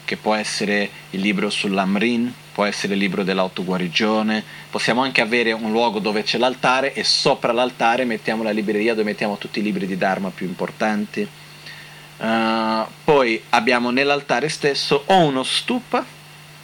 [0.06, 5.72] che può essere il libro sull'Amrin, può essere il libro dell'autoguarigione, possiamo anche avere un
[5.72, 9.88] luogo dove c'è l'altare e sopra l'altare mettiamo la libreria dove mettiamo tutti i libri
[9.88, 11.28] di Dharma più importanti.
[12.18, 16.06] Uh, poi abbiamo nell'altare stesso o uno stupa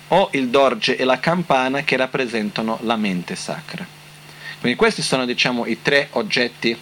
[0.08, 3.86] o il dorje e la campana che rappresentano la mente sacra.
[4.62, 6.78] Quindi questi sono diciamo i tre oggetti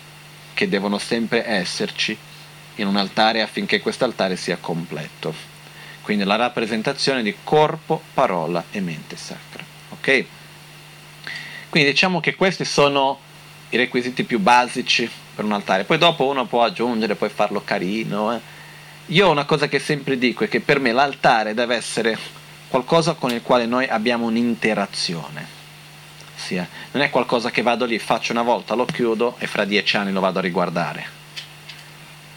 [0.59, 2.17] che devono sempre esserci
[2.75, 5.33] in un altare affinché questo altare sia completo
[6.09, 9.63] quindi la rappresentazione di corpo, parola e mente sacra.
[9.89, 10.25] Ok?
[11.69, 13.19] Quindi diciamo che questi sono
[13.69, 15.83] i requisiti più basici per un altare.
[15.83, 18.33] Poi dopo uno può aggiungere, puoi farlo carino.
[18.33, 18.39] Eh.
[19.07, 22.17] Io una cosa che sempre dico è che per me l'altare deve essere
[22.69, 25.58] qualcosa con il quale noi abbiamo un'interazione.
[26.39, 29.97] Sia, non è qualcosa che vado lì, faccio una volta, lo chiudo e fra dieci
[29.97, 31.05] anni lo vado a riguardare.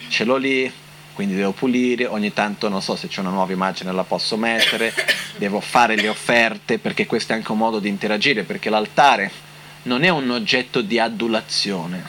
[0.08, 0.70] Ce l'ho lì,
[1.12, 4.92] quindi devo pulire, ogni tanto non so se c'è una nuova immagine la posso mettere,
[5.36, 9.30] devo fare le offerte perché questo è anche un modo di interagire, perché l'altare
[9.84, 12.04] non è un oggetto di adulazione,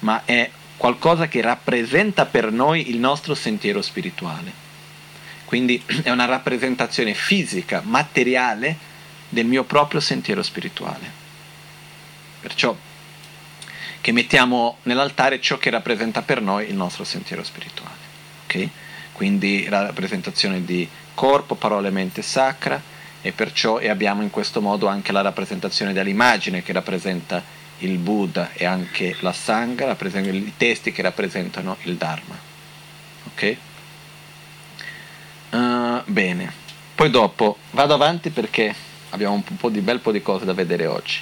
[0.00, 4.66] ma è qualcosa che rappresenta per noi il nostro sentiero spirituale.
[5.44, 8.87] Quindi è una rappresentazione fisica, materiale
[9.28, 11.26] del mio proprio sentiero spirituale.
[12.40, 12.76] Perciò
[14.00, 17.96] che mettiamo nell'altare ciò che rappresenta per noi il nostro sentiero spirituale.
[18.44, 18.70] Okay?
[19.12, 22.80] Quindi la rappresentazione di corpo, parole, mente sacra
[23.20, 27.42] e perciò e abbiamo in questo modo anche la rappresentazione dell'immagine che rappresenta
[27.78, 32.38] il Buddha e anche la Sangha, i testi che rappresentano il Dharma.
[33.32, 33.56] Ok?
[35.50, 36.52] Uh, bene,
[36.94, 38.74] poi dopo vado avanti perché
[39.10, 41.20] abbiamo un po' di bel po' di cose da vedere oggi.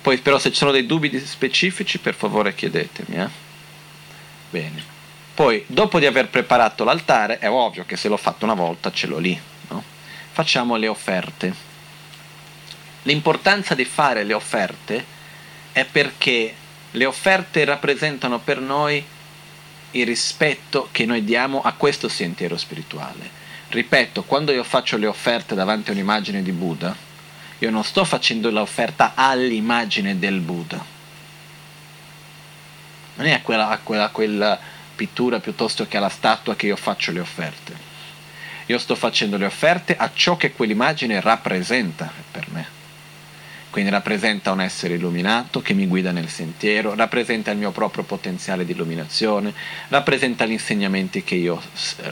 [0.00, 3.16] Poi però se ci sono dei dubbi specifici per favore chiedetemi.
[3.16, 3.28] Eh?
[4.50, 4.82] Bene.
[5.34, 9.06] Poi dopo di aver preparato l'altare è ovvio che se l'ho fatto una volta ce
[9.06, 9.38] l'ho lì.
[9.68, 9.82] No?
[10.30, 11.54] Facciamo le offerte.
[13.02, 15.04] L'importanza di fare le offerte
[15.72, 16.54] è perché
[16.90, 19.04] le offerte rappresentano per noi
[19.92, 23.42] il rispetto che noi diamo a questo sentiero spirituale.
[23.74, 26.94] Ripeto, quando io faccio le offerte davanti a un'immagine di Buddha,
[27.58, 30.84] io non sto facendo l'offerta all'immagine del Buddha.
[33.16, 34.60] Non è a quella, a quella, a quella
[34.94, 37.76] pittura piuttosto che alla statua che io faccio le offerte.
[38.66, 42.73] Io sto facendo le offerte a ciò che quell'immagine rappresenta per me
[43.74, 48.64] quindi rappresenta un essere illuminato che mi guida nel sentiero, rappresenta il mio proprio potenziale
[48.64, 49.52] di illuminazione,
[49.88, 51.60] rappresenta gli insegnamenti che io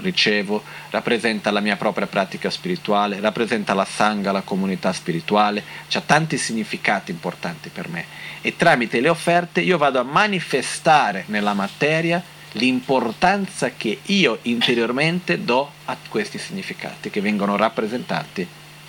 [0.01, 6.37] ricevo, rappresenta la mia propria pratica spirituale, rappresenta la sangha, la comunità spirituale, ha tanti
[6.37, 8.07] significati importanti per me
[8.41, 12.21] e tramite le offerte io vado a manifestare nella materia
[12.55, 18.45] l'importanza che io interiormente do a questi significati che vengono rappresentati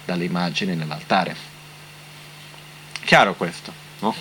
[0.06, 1.53] dall'immagine nell'altare.
[3.04, 4.16] Chiaro questo, no?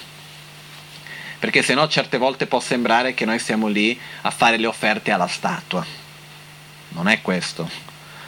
[1.42, 5.10] Perché se no certe volte può sembrare che noi siamo lì a fare le offerte
[5.10, 5.84] alla statua.
[6.90, 7.68] Non è questo.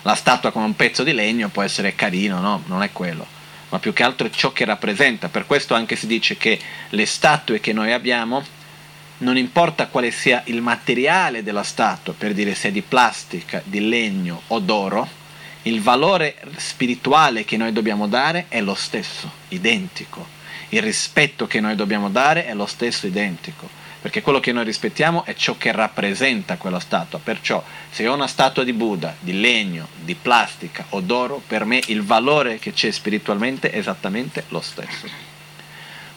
[0.02, 2.62] La statua con un pezzo di legno può essere carino, no?
[2.66, 3.24] Non è quello.
[3.68, 5.28] Ma più che altro è ciò che rappresenta.
[5.28, 8.42] Per questo anche si dice che le statue che noi abbiamo,
[9.18, 13.88] non importa quale sia il materiale della statua, per dire se è di plastica, di
[13.88, 15.08] legno o d'oro,
[15.62, 20.33] il valore spirituale che noi dobbiamo dare è lo stesso, identico
[20.74, 23.68] il rispetto che noi dobbiamo dare è lo stesso identico,
[24.00, 28.26] perché quello che noi rispettiamo è ciò che rappresenta quella statua, perciò se ho una
[28.26, 32.90] statua di Buddha, di legno, di plastica o d'oro, per me il valore che c'è
[32.90, 35.08] spiritualmente è esattamente lo stesso.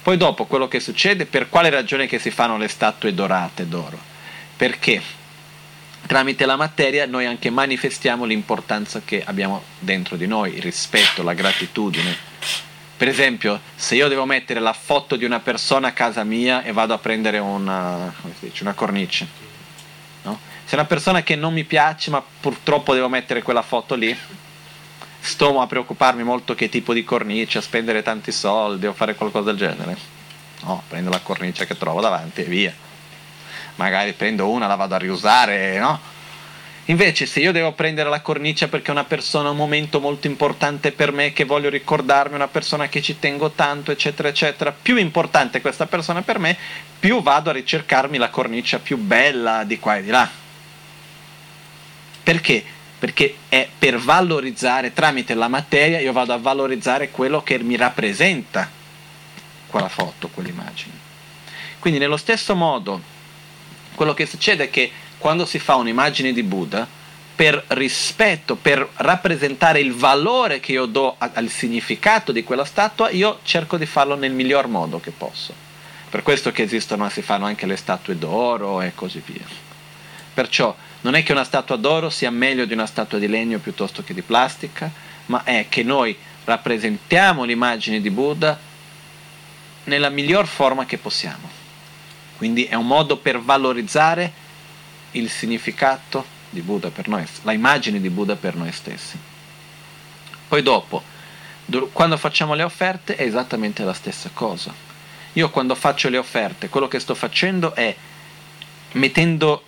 [0.02, 4.00] Poi dopo quello che succede, per quale ragione che si fanno le statue dorate d'oro?
[4.58, 5.02] Perché
[6.08, 11.34] tramite la materia noi anche manifestiamo l'importanza che abbiamo dentro di noi, il rispetto, la
[11.34, 12.66] gratitudine.
[12.98, 16.72] Per esempio, se io devo mettere la foto di una persona a casa mia e
[16.72, 19.28] vado a prendere una, dice, una cornice,
[20.24, 20.40] no?
[20.66, 24.18] se è una persona che non mi piace ma purtroppo devo mettere quella foto lì,
[25.20, 29.52] sto a preoccuparmi molto che tipo di cornice, a spendere tanti soldi o fare qualcosa
[29.52, 29.98] del genere.
[30.64, 32.74] No, prendo la cornice che trovo davanti e via
[33.78, 36.00] magari prendo una, la vado a riusare, no?
[36.90, 40.94] Invece se io devo prendere la cornice perché è una persona, un momento molto importante
[40.94, 45.60] per me, che voglio ricordarmi, una persona che ci tengo tanto, eccetera, eccetera, più importante
[45.60, 46.58] questa persona per me,
[46.98, 50.30] più vado a ricercarmi la cornice più bella di qua e di là.
[52.24, 52.64] Perché?
[52.98, 58.70] Perché è per valorizzare, tramite la materia, io vado a valorizzare quello che mi rappresenta
[59.68, 60.94] quella foto, quell'immagine.
[61.80, 63.02] Quindi nello stesso modo
[63.94, 66.88] quello che succede è che quando si fa un'immagine di Buddha,
[67.36, 73.40] per rispetto, per rappresentare il valore che io do al significato di quella statua, io
[73.44, 75.54] cerco di farlo nel miglior modo che posso.
[76.10, 79.46] Per questo che esistono, si fanno anche le statue d'oro e così via.
[80.34, 84.04] Perciò non è che una statua d'oro sia meglio di una statua di legno piuttosto
[84.04, 84.90] che di plastica,
[85.28, 88.58] ma è che noi rappresentiamo l'immagine di Buddha
[89.84, 91.48] nella miglior forma che possiamo.
[92.38, 94.46] Quindi è un modo per valorizzare
[95.18, 99.18] il significato di Buddha per noi, la immagine di Buddha per noi stessi.
[100.48, 101.04] Poi dopo,
[101.92, 104.74] quando facciamo le offerte è esattamente la stessa cosa.
[105.34, 107.96] Io quando faccio le offerte, quello che sto facendo è
[108.94, 109.64] mettendo,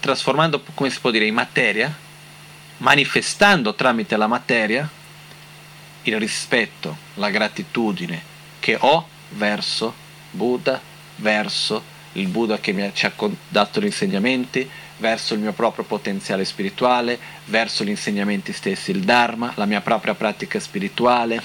[0.00, 1.94] trasformando, come si può dire, in materia,
[2.78, 4.88] manifestando tramite la materia
[6.04, 9.94] il rispetto, la gratitudine che ho verso
[10.30, 10.80] Buddha,
[11.16, 11.82] verso
[12.14, 13.12] il Buddha che mi ci ha
[13.48, 19.52] dato gli insegnamenti, verso il mio proprio potenziale spirituale, verso gli insegnamenti stessi, il Dharma,
[19.56, 21.40] la mia propria pratica spirituale,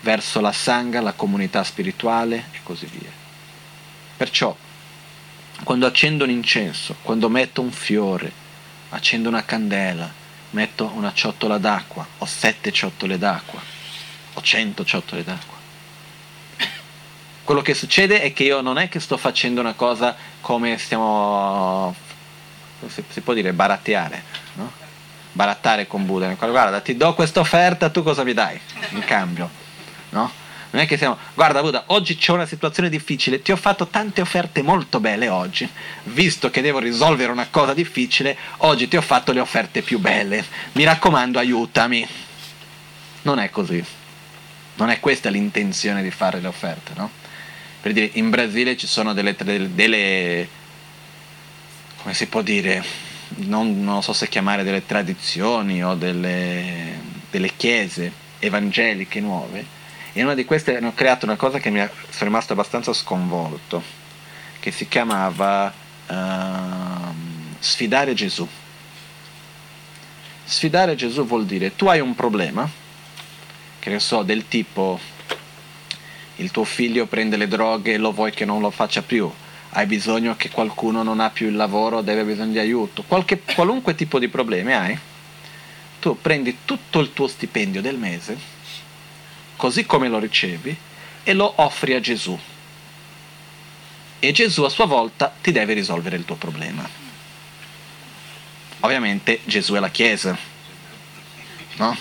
[0.00, 3.10] verso la Sangha, la comunità spirituale e così via.
[4.16, 4.54] Perciò,
[5.64, 8.30] quando accendo un incenso, quando metto un fiore,
[8.90, 10.10] accendo una candela,
[10.50, 13.60] metto una ciotola d'acqua, o sette ciotole d'acqua,
[14.34, 15.55] o cento ciotole d'acqua,
[17.46, 21.94] quello che succede è che io non è che sto facendo una cosa come stiamo,
[22.88, 24.22] si, si può dire, baratteare,
[24.54, 24.72] no?
[25.30, 26.28] barattare con Buddha.
[26.34, 29.48] Guarda, ti do questa offerta, tu cosa mi dai in cambio?
[30.10, 30.30] No?
[30.70, 34.20] Non è che siamo, guarda Buddha, oggi c'è una situazione difficile, ti ho fatto tante
[34.20, 35.70] offerte molto belle oggi,
[36.02, 40.44] visto che devo risolvere una cosa difficile, oggi ti ho fatto le offerte più belle,
[40.72, 42.06] mi raccomando aiutami.
[43.22, 43.82] Non è così,
[44.74, 47.24] non è questa l'intenzione di fare le offerte, no?
[47.86, 49.36] Per dire, in Brasile ci sono delle,
[49.72, 50.48] delle
[52.02, 52.84] come si può dire,
[53.36, 56.98] non, non, so se chiamare delle tradizioni o delle,
[57.30, 59.64] delle chiese evangeliche nuove,
[60.12, 63.80] e una di queste hanno creato una cosa che mi è, sono rimasto abbastanza sconvolto,
[64.58, 65.72] che si chiamava
[66.08, 67.14] uh,
[67.60, 68.48] sfidare Gesù.
[70.42, 72.68] Sfidare Gesù vuol dire tu hai un problema,
[73.78, 74.98] che ne so, del tipo
[76.36, 79.30] il tuo figlio prende le droghe e lo vuoi che non lo faccia più,
[79.70, 83.94] hai bisogno che qualcuno non ha più il lavoro, deve bisogno di aiuto, Qualche, qualunque
[83.94, 84.98] tipo di problemi hai,
[86.00, 88.38] tu prendi tutto il tuo stipendio del mese,
[89.56, 90.76] così come lo ricevi,
[91.22, 92.38] e lo offri a Gesù.
[94.18, 96.88] E Gesù a sua volta ti deve risolvere il tuo problema.
[98.80, 100.36] Ovviamente Gesù è la Chiesa,
[101.76, 101.96] no?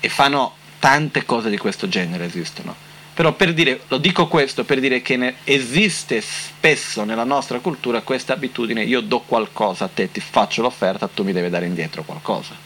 [0.00, 2.83] E fanno tante cose di questo genere esistono.
[3.14, 8.02] Però per dire, lo dico questo per dire che ne, esiste spesso nella nostra cultura
[8.02, 12.02] questa abitudine, io do qualcosa a te, ti faccio l'offerta, tu mi devi dare indietro
[12.02, 12.56] qualcosa.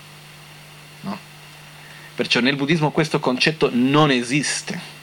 [1.02, 1.18] No?
[2.14, 4.96] Perciò nel buddismo questo concetto non esiste.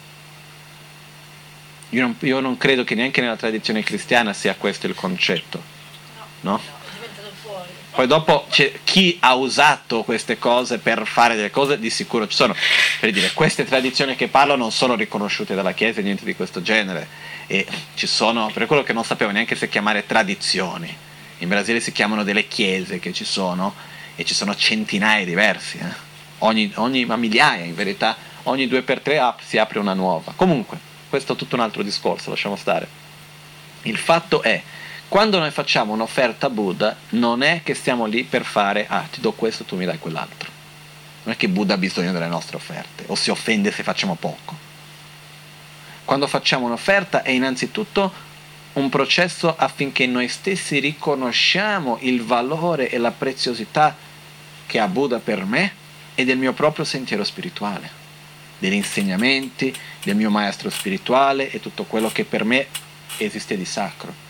[1.89, 5.61] Io non, io non credo che neanche nella tradizione cristiana sia questo il concetto.
[6.41, 6.59] No?
[7.95, 8.45] Poi dopo
[8.83, 12.53] chi ha usato queste cose per fare delle cose, di sicuro ci sono.
[12.99, 17.07] Per dire, queste tradizioni che parlo non sono riconosciute dalla Chiesa, niente di questo genere.
[17.47, 20.93] E ci sono, per quello che non sapevo neanche se chiamare tradizioni.
[21.39, 23.73] In Brasile si chiamano delle chiese che ci sono
[24.15, 25.93] e ci sono centinaia diversi, eh?
[26.39, 30.33] ogni, ogni, ma migliaia in verità, ogni due per tre app si apre una nuova.
[30.35, 30.77] Comunque,
[31.09, 32.87] questo è tutto un altro discorso, lasciamo stare.
[33.83, 34.61] Il fatto è,
[35.07, 39.21] quando noi facciamo un'offerta a Buddha, non è che stiamo lì per fare, ah, ti
[39.21, 40.49] do questo, tu mi dai quell'altro.
[41.23, 44.57] Non è che Buddha ha bisogno delle nostre offerte, o si offende se facciamo poco.
[46.03, 48.11] Quando facciamo un'offerta è innanzitutto
[48.73, 53.95] un processo affinché noi stessi riconosciamo il valore e la preziosità
[54.65, 55.73] che ha Buddha per me
[56.13, 57.89] e del mio proprio sentiero spirituale,
[58.57, 62.67] degli insegnamenti, del mio maestro spirituale e tutto quello che per me
[63.17, 64.24] esiste di sacro.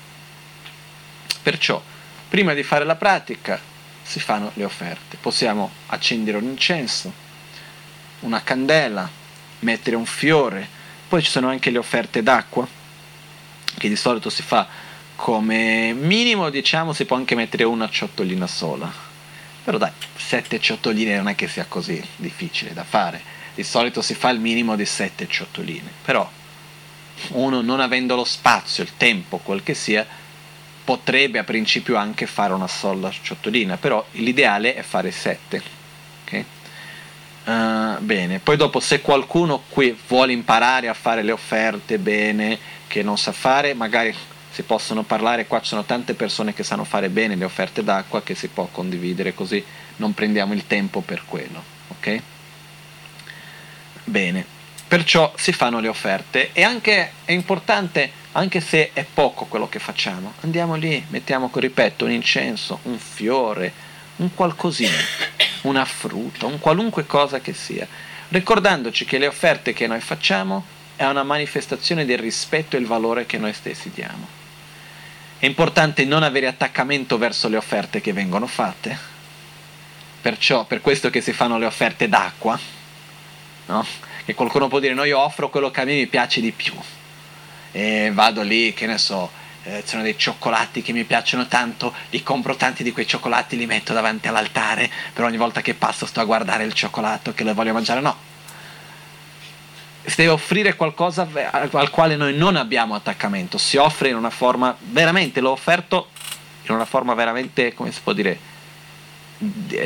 [1.45, 1.79] Perciò,
[2.27, 3.61] prima di fare la pratica,
[4.01, 5.15] si fanno le offerte.
[5.21, 7.13] Possiamo accendere un incenso,
[8.21, 9.07] una candela,
[9.59, 10.67] mettere un fiore,
[11.07, 12.67] poi ci sono anche le offerte d'acqua,
[13.77, 14.67] che di solito si fa
[15.15, 18.91] come minimo, diciamo, si può anche mettere una ciotolina sola.
[19.63, 23.21] Però dai, sette ciottoline non è che sia così difficile da fare.
[23.53, 25.91] Di solito si fa il minimo di sette ciottoline.
[26.03, 26.27] Però
[27.33, 30.23] uno non avendo lo spazio, il tempo, quel che sia,
[30.85, 35.61] potrebbe a principio anche fare una sola ciotolina, però l'ideale è fare sette.
[36.23, 36.45] Okay?
[37.45, 42.57] Uh, bene, poi dopo se qualcuno qui vuole imparare a fare le offerte bene,
[42.87, 44.15] che non sa fare, magari
[44.51, 48.23] si possono parlare, qua ci sono tante persone che sanno fare bene le offerte d'acqua
[48.23, 49.61] che si può condividere così
[49.97, 52.21] non prendiamo il tempo per quello, ok?
[54.05, 54.45] Bene,
[54.87, 59.79] perciò si fanno le offerte e anche è importante, anche se è poco quello che
[59.79, 63.71] facciamo, andiamo lì, mettiamo, ripeto, un incenso, un fiore,
[64.17, 64.97] un qualcosina,
[65.63, 67.87] una frutta, un qualunque cosa che sia,
[68.29, 70.65] ricordandoci che le offerte che noi facciamo
[70.97, 74.27] è una manifestazione del rispetto e il valore che noi stessi diamo.
[75.39, 78.97] È importante non avere attaccamento verso le offerte che vengono fatte,
[80.21, 82.59] perciò per questo che si fanno le offerte d'acqua,
[83.67, 83.85] no?
[84.25, 86.73] che qualcuno può dire no io offro quello che a me mi piace di più
[87.75, 89.29] e vado lì, che ne so,
[89.63, 93.65] eh, sono dei cioccolati che mi piacciono tanto, li compro tanti di quei cioccolati, li
[93.65, 97.53] metto davanti all'altare, però ogni volta che passo sto a guardare il cioccolato che lo
[97.53, 98.15] voglio mangiare, no,
[100.05, 104.73] si deve offrire qualcosa al quale noi non abbiamo attaccamento, si offre in una forma
[104.79, 106.11] veramente, l'ho offerto
[106.67, 108.39] in una forma veramente, come si può dire,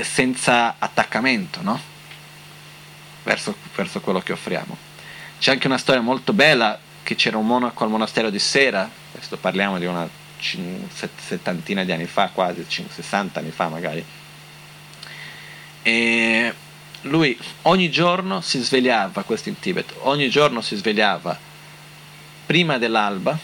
[0.04, 1.82] senza attaccamento, no?
[3.24, 4.78] Verso, verso quello che offriamo.
[5.40, 6.80] C'è anche una storia molto bella
[7.10, 10.08] che c'era un monaco al monastero di Sera, questo parliamo di una
[10.38, 14.06] settantina di anni fa, quasi 60 anni fa magari.
[15.82, 16.54] E
[17.02, 21.36] lui ogni giorno si svegliava, questo in Tibet, ogni giorno si svegliava
[22.46, 23.36] prima dell'alba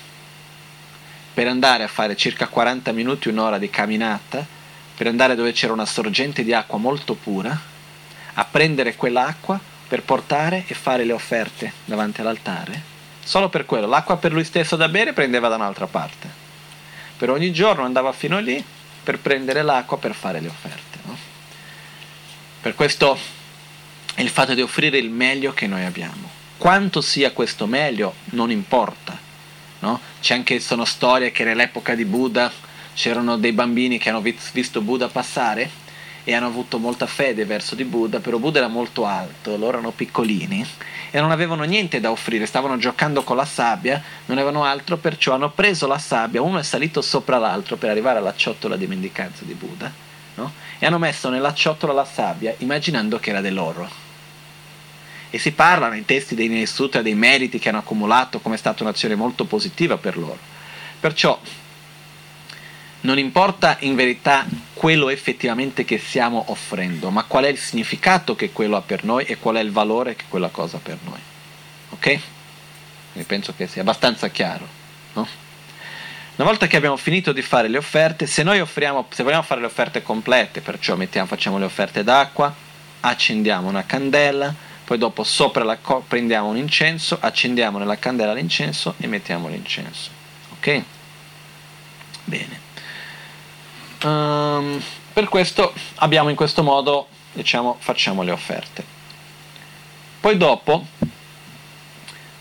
[1.33, 4.45] per andare a fare circa 40 minuti, un'ora di camminata,
[4.95, 7.59] per andare dove c'era una sorgente di acqua molto pura,
[8.35, 12.93] a prendere quell'acqua per portare e fare le offerte davanti all'altare.
[13.25, 16.29] Solo per quello, l'acqua per lui stesso da bere prendeva da un'altra parte.
[17.17, 18.63] Per ogni giorno andava fino lì
[19.01, 20.99] per prendere l'acqua per fare le offerte.
[21.05, 21.17] No?
[22.61, 23.17] Per questo
[24.17, 26.29] il fatto di offrire il meglio che noi abbiamo.
[26.57, 29.17] Quanto sia questo meglio non importa.
[29.79, 29.99] No?
[30.21, 32.51] C'è anche, sono storie che nell'epoca di Buddha
[32.93, 35.67] c'erano dei bambini che hanno visto Buddha passare
[36.23, 39.91] e hanno avuto molta fede verso di Buddha, però Buddha era molto alto, loro erano
[39.91, 40.67] piccolini
[41.15, 45.33] e non avevano niente da offrire, stavano giocando con la sabbia, non avevano altro, perciò
[45.33, 49.45] hanno preso la sabbia, uno è salito sopra l'altro per arrivare alla ciotola di mendicanza
[49.45, 49.89] di Buddha
[50.35, 50.51] no?
[50.77, 53.89] e hanno messo nella ciotola la sabbia immaginando che era dell'oro
[55.29, 58.83] e si parla nei testi dei Sutra dei meriti che hanno accumulato come è stata
[58.83, 60.37] un'azione molto positiva per loro.
[60.99, 61.39] Perciò
[63.05, 68.51] non importa in verità quello effettivamente che stiamo offrendo, ma qual è il significato che
[68.51, 71.19] quello ha per noi e qual è il valore che quella cosa ha per noi.
[71.91, 72.19] Ok?
[73.11, 74.67] Quindi penso che sia abbastanza chiaro.
[75.13, 75.27] No?
[76.35, 79.61] Una volta che abbiamo finito di fare le offerte, se noi offriamo, se vogliamo fare
[79.61, 82.53] le offerte complete, perciò mettiamo, facciamo le offerte d'acqua,
[82.99, 84.53] accendiamo una candela,
[84.83, 90.09] poi dopo sopra la co- prendiamo un incenso, accendiamo nella candela l'incenso e mettiamo l'incenso.
[90.57, 90.83] Ok?
[92.25, 92.64] Bene.
[94.05, 94.79] Um,
[95.13, 98.83] per questo abbiamo in questo modo, diciamo, facciamo le offerte.
[100.19, 100.85] Poi dopo,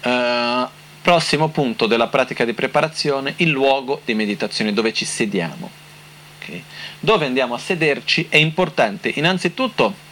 [0.02, 0.68] uh,
[1.00, 5.70] prossimo punto della pratica di preparazione, il luogo di meditazione dove ci sediamo.
[6.38, 6.62] Okay?
[7.00, 10.02] Dove andiamo a sederci è importante innanzitutto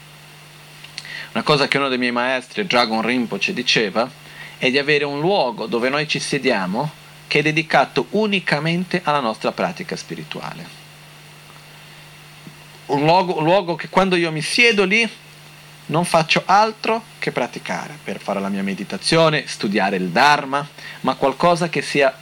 [1.32, 4.10] una cosa che uno dei miei maestri, Dragon Rinpoche, diceva
[4.58, 6.90] è di avere un luogo dove noi ci sediamo
[7.26, 10.81] che è dedicato unicamente alla nostra pratica spirituale.
[12.86, 15.08] Un luogo, un luogo che quando io mi siedo lì
[15.86, 20.66] non faccio altro che praticare per fare la mia meditazione, studiare il Dharma,
[21.00, 22.14] ma qualcosa che sia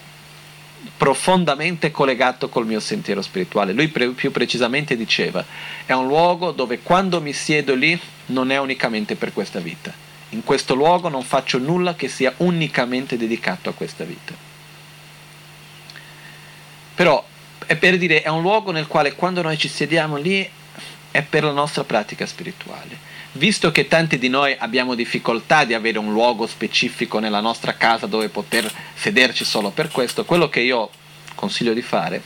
[0.96, 3.72] profondamente collegato col mio sentiero spirituale.
[3.72, 5.44] Lui pre- più precisamente diceva,
[5.84, 9.92] è un luogo dove quando mi siedo lì non è unicamente per questa vita.
[10.30, 14.34] In questo luogo non faccio nulla che sia unicamente dedicato a questa vita.
[16.94, 17.24] Però
[17.70, 20.44] è per dire, è un luogo nel quale quando noi ci sediamo lì
[21.12, 22.98] è per la nostra pratica spirituale.
[23.34, 28.06] Visto che tanti di noi abbiamo difficoltà di avere un luogo specifico nella nostra casa
[28.06, 30.90] dove poter sederci solo per questo, quello che io
[31.36, 32.20] consiglio di fare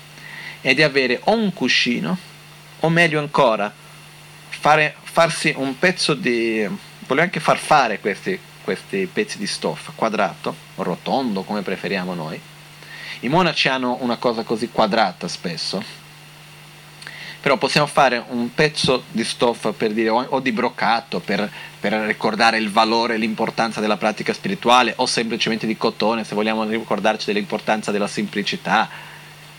[0.62, 2.16] è di avere o un cuscino,
[2.80, 3.70] o meglio ancora,
[4.48, 6.66] fare, farsi un pezzo di...
[7.00, 12.40] voglio anche far fare questi, questi pezzi di stoffa, quadrato, rotondo, come preferiamo noi.
[13.24, 15.82] I monaci hanno una cosa così quadrata spesso,
[17.40, 21.50] però possiamo fare un pezzo di stoffa per dire, o di broccato per,
[21.80, 26.64] per ricordare il valore e l'importanza della pratica spirituale o semplicemente di cotone se vogliamo
[26.64, 28.90] ricordarci dell'importanza della semplicità.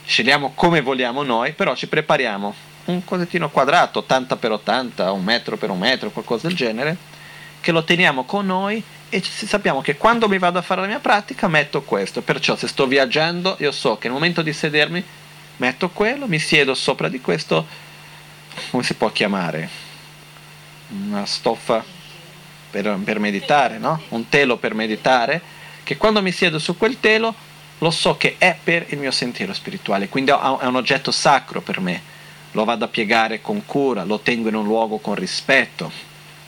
[0.06, 2.54] Scegliamo come vogliamo noi però ci prepariamo
[2.86, 6.96] un cosettino quadrato 80 x 80 un metro per un metro qualcosa del genere
[7.62, 8.84] che lo teniamo con noi
[9.16, 12.68] e sappiamo che quando mi vado a fare la mia pratica metto questo perciò se
[12.68, 15.04] sto viaggiando io so che nel momento di sedermi
[15.58, 17.66] metto quello, mi siedo sopra di questo,
[18.70, 19.70] come si può chiamare?
[20.90, 21.84] Una stoffa
[22.70, 24.02] per, per meditare, no?
[24.10, 25.42] Un telo per meditare,
[25.84, 27.34] che quando mi siedo su quel telo
[27.80, 31.80] lo so che è per il mio sentiero spirituale, quindi è un oggetto sacro per
[31.80, 32.02] me,
[32.52, 35.92] lo vado a piegare con cura, lo tengo in un luogo con rispetto,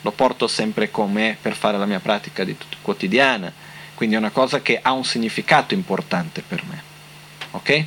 [0.08, 3.52] lo porto sempre con me per fare la mia pratica di quotidiana,
[3.94, 6.82] quindi è una cosa che ha un significato importante per me.
[7.52, 7.86] Ok?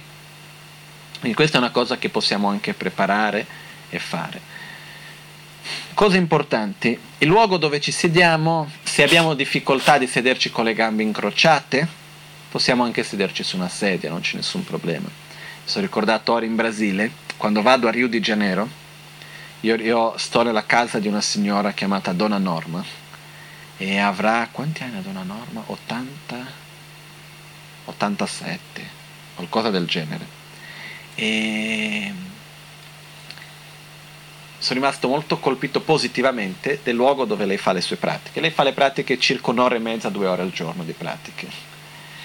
[1.19, 3.47] Quindi questa è una cosa che possiamo anche preparare
[3.89, 4.41] e fare.
[5.95, 11.03] Cose importanti, il luogo dove ci sediamo, se abbiamo difficoltà di sederci con le gambe
[11.03, 11.87] incrociate,
[12.51, 15.07] possiamo anche sederci su una sedia, non c'è nessun problema.
[15.07, 18.69] Mi sono ricordato ora in Brasile, quando vado a Rio de Janeiro,
[19.61, 22.85] io, io sto nella casa di una signora chiamata Donna Norma
[23.77, 25.63] e avrà, quanti anni ha Donna Norma?
[25.67, 26.69] 80?
[27.87, 28.89] 87,
[29.35, 30.39] qualcosa del genere
[31.15, 32.13] e
[34.59, 38.41] sono rimasto molto colpito positivamente del luogo dove lei fa le sue pratiche.
[38.41, 41.49] Lei fa le pratiche circa un'ora e mezza, due ore al giorno di pratiche.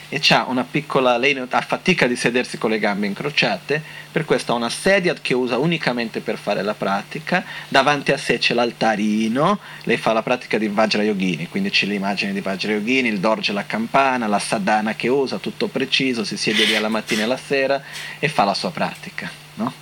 [0.10, 3.82] E c'ha una piccola, lei ha fatica di sedersi con le gambe incrociate,
[4.12, 8.38] per questo ha una sedia che usa unicamente per fare la pratica, davanti a sé
[8.38, 13.52] c'è l'altarino, lei fa la pratica di Vajrayogini, quindi c'è l'immagine di Vajrayogini, il dorje
[13.52, 17.38] la campana, la sadhana che usa, tutto preciso, si siede lì alla mattina e alla
[17.38, 17.82] sera
[18.20, 19.30] e fa la sua pratica.
[19.56, 19.74] No?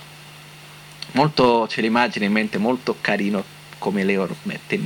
[1.12, 3.44] Molto, c'è l'immagine in mente molto carino
[3.78, 4.18] come lei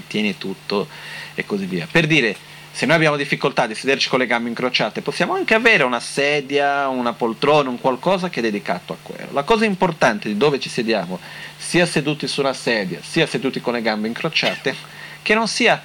[0.09, 0.89] tiene tutto
[1.35, 1.87] e così via.
[1.91, 2.37] Per dire,
[2.79, 6.87] se noi abbiamo difficoltà di sederci con le gambe incrociate, possiamo anche avere una sedia,
[6.87, 9.33] una poltrona, un qualcosa che è dedicato a quello.
[9.33, 11.19] La cosa importante di dove ci sediamo,
[11.57, 14.77] sia seduti su una sedia, sia seduti con le gambe incrociate,
[15.23, 15.83] che non sia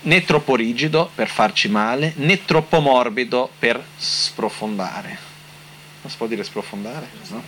[0.00, 5.18] né troppo rigido per farci male, né troppo morbido per sprofondare.
[6.00, 7.06] Non si può dire sprofondare?
[7.28, 7.42] No?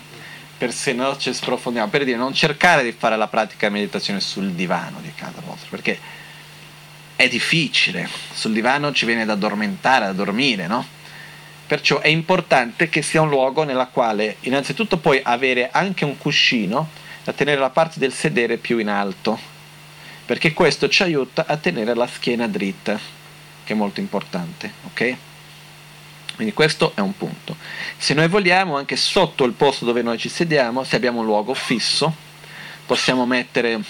[0.59, 4.21] Per se no ci sprofondiamo, per dire non cercare di fare la pratica di meditazione
[4.21, 6.21] sul divano di casa vostra, perché
[7.17, 10.85] è difficile, sul divano ci viene da addormentare, da dormire, no?
[11.67, 16.89] Perciò è importante che sia un luogo nella quale innanzitutto puoi avere anche un cuscino
[17.25, 19.39] da tenere la parte del sedere più in alto,
[20.27, 22.99] perché questo ci aiuta a tenere la schiena dritta,
[23.65, 25.17] che è molto importante, ok?
[26.35, 27.57] Quindi questo è un punto.
[27.97, 31.55] Se noi vogliamo, anche sotto il posto dove noi ci sediamo, se abbiamo un luogo
[31.55, 32.13] fisso,
[32.85, 33.81] possiamo mettere,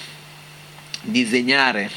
[1.03, 1.91] disegnare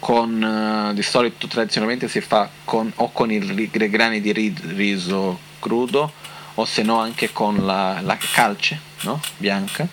[0.00, 6.12] con, uh, di solito tradizionalmente si fa con, o con i grani di riso crudo
[6.54, 9.20] o se no anche con la, la calce no?
[9.36, 9.86] bianca.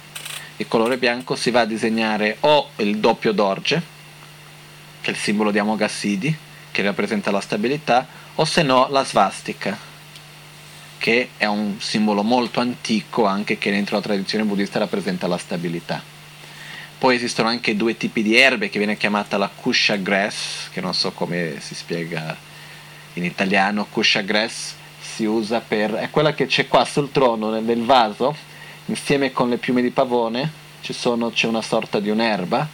[0.57, 3.81] Il colore bianco si va a disegnare o il doppio dorje,
[5.01, 6.35] che è il simbolo di Amoghasiddhi,
[6.71, 9.77] che rappresenta la stabilità, o se no la svastica,
[10.97, 16.16] che è un simbolo molto antico anche che dentro la tradizione buddista rappresenta la stabilità.
[16.99, 20.95] Poi esistono anche due tipi di erbe che viene chiamata la cuscia grass, che non
[20.95, 22.35] so come si spiega
[23.13, 23.85] in italiano.
[23.85, 25.93] Cuscia grass si usa per...
[25.93, 28.35] è quella che c'è qua sul trono, nel, nel vaso,
[28.85, 32.67] insieme con le piume di pavone, sono, c'è una sorta di un'erba,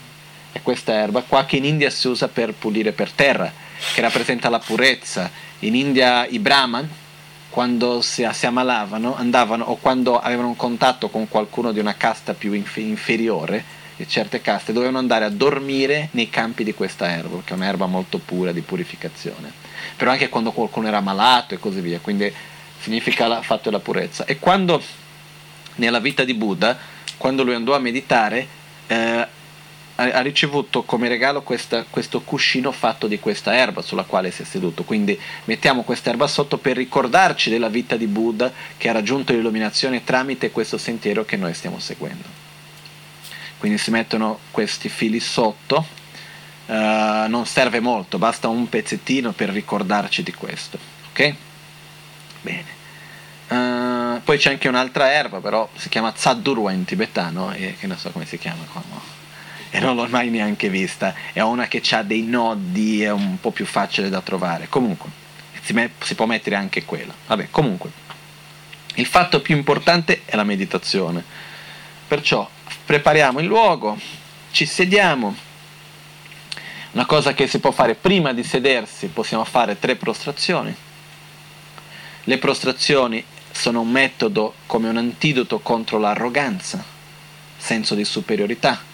[0.53, 3.51] e questa erba qua che in India si usa per pulire per terra,
[3.93, 5.29] che rappresenta la purezza.
[5.59, 6.87] In India i brahman,
[7.49, 12.33] quando si, si ammalavano, andavano, o quando avevano un contatto con qualcuno di una casta
[12.33, 17.41] più inf- inferiore, e certe caste dovevano andare a dormire nei campi di questa erba,
[17.43, 19.51] che è un'erba molto pura di purificazione.
[19.95, 22.31] Però anche quando qualcuno era malato e così via, quindi
[22.79, 24.25] significa il fatto della purezza.
[24.25, 24.81] E quando
[25.75, 26.77] nella vita di Buddha,
[27.17, 28.47] quando lui andò a meditare,
[28.87, 29.27] eh,
[29.95, 34.45] ha ricevuto come regalo questa, questo cuscino fatto di questa erba sulla quale si è
[34.45, 34.83] seduto.
[34.83, 40.03] Quindi mettiamo questa erba sotto per ricordarci della vita di Buddha che ha raggiunto l'illuminazione
[40.03, 42.42] tramite questo sentiero che noi stiamo seguendo.
[43.63, 45.87] Quindi si mettono questi fili sotto,
[46.65, 46.73] uh,
[47.29, 50.77] non serve molto, basta un pezzettino per ricordarci di questo.
[51.11, 51.35] Ok?
[52.41, 52.65] Bene.
[53.47, 57.97] Uh, poi c'è anche un'altra erba, però si chiama Tsaddurwa in tibetano, e che non
[57.97, 58.83] so come si chiama qua.
[59.69, 61.15] E non l'ho mai neanche vista.
[61.31, 64.67] È una che ha dei nodi, è un po' più facile da trovare.
[64.67, 65.09] Comunque,
[65.61, 67.13] si, met- si può mettere anche quella.
[67.27, 67.89] Vabbè, comunque,
[68.95, 71.23] il fatto più importante è la meditazione.
[72.05, 72.49] Perciò
[72.85, 73.97] prepariamo il luogo,
[74.51, 75.35] ci sediamo.
[76.91, 80.75] Una cosa che si può fare prima di sedersi, possiamo fare tre prostrazioni.
[82.25, 86.83] Le prostrazioni sono un metodo come un antidoto contro l'arroganza,
[87.57, 88.91] senso di superiorità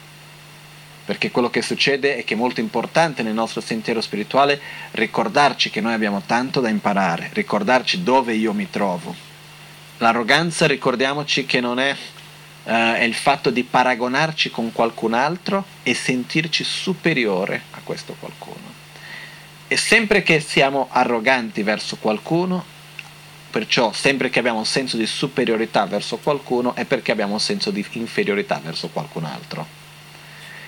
[1.10, 4.62] perché quello che succede è che è molto importante nel nostro sentiero spirituale
[4.92, 9.16] ricordarci che noi abbiamo tanto da imparare, ricordarci dove io mi trovo.
[9.98, 11.96] L'arroganza, ricordiamoci che non è,
[12.64, 18.78] uh, è il fatto di paragonarci con qualcun altro e sentirci superiore a questo qualcuno.
[19.68, 22.64] E sempre che siamo arroganti verso qualcuno,
[23.50, 27.72] perciò sempre che abbiamo un senso di superiorità verso qualcuno, è perché abbiamo un senso
[27.72, 29.78] di inferiorità verso qualcun altro.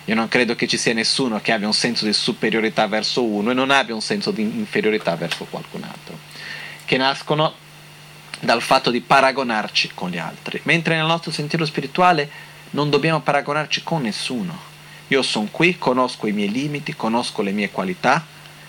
[0.05, 3.51] Io non credo che ci sia nessuno che abbia un senso di superiorità verso uno
[3.51, 6.17] e non abbia un senso di inferiorità verso qualcun altro,
[6.85, 7.53] che nascono
[8.41, 12.29] dal fatto di paragonarci con gli altri, mentre nel nostro sentiero spirituale
[12.71, 14.69] non dobbiamo paragonarci con nessuno.
[15.07, 18.25] Io sono qui, conosco i miei limiti, conosco le mie qualità,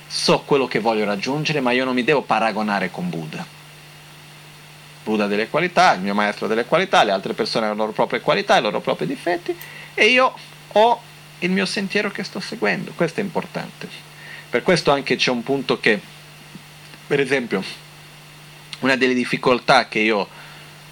[0.06, 3.44] so quello che voglio raggiungere, ma io non mi devo paragonare con Buddha.
[5.04, 7.92] Buddha ha delle qualità, il mio maestro delle qualità, le altre persone hanno le loro
[7.92, 9.56] proprie qualità, i loro propri difetti
[9.94, 10.32] e io
[10.72, 11.00] ho
[11.40, 13.88] il mio sentiero che sto seguendo, questo è importante.
[14.50, 15.98] Per questo anche c'è un punto che,
[17.06, 17.64] per esempio,
[18.82, 20.28] una delle difficoltà che io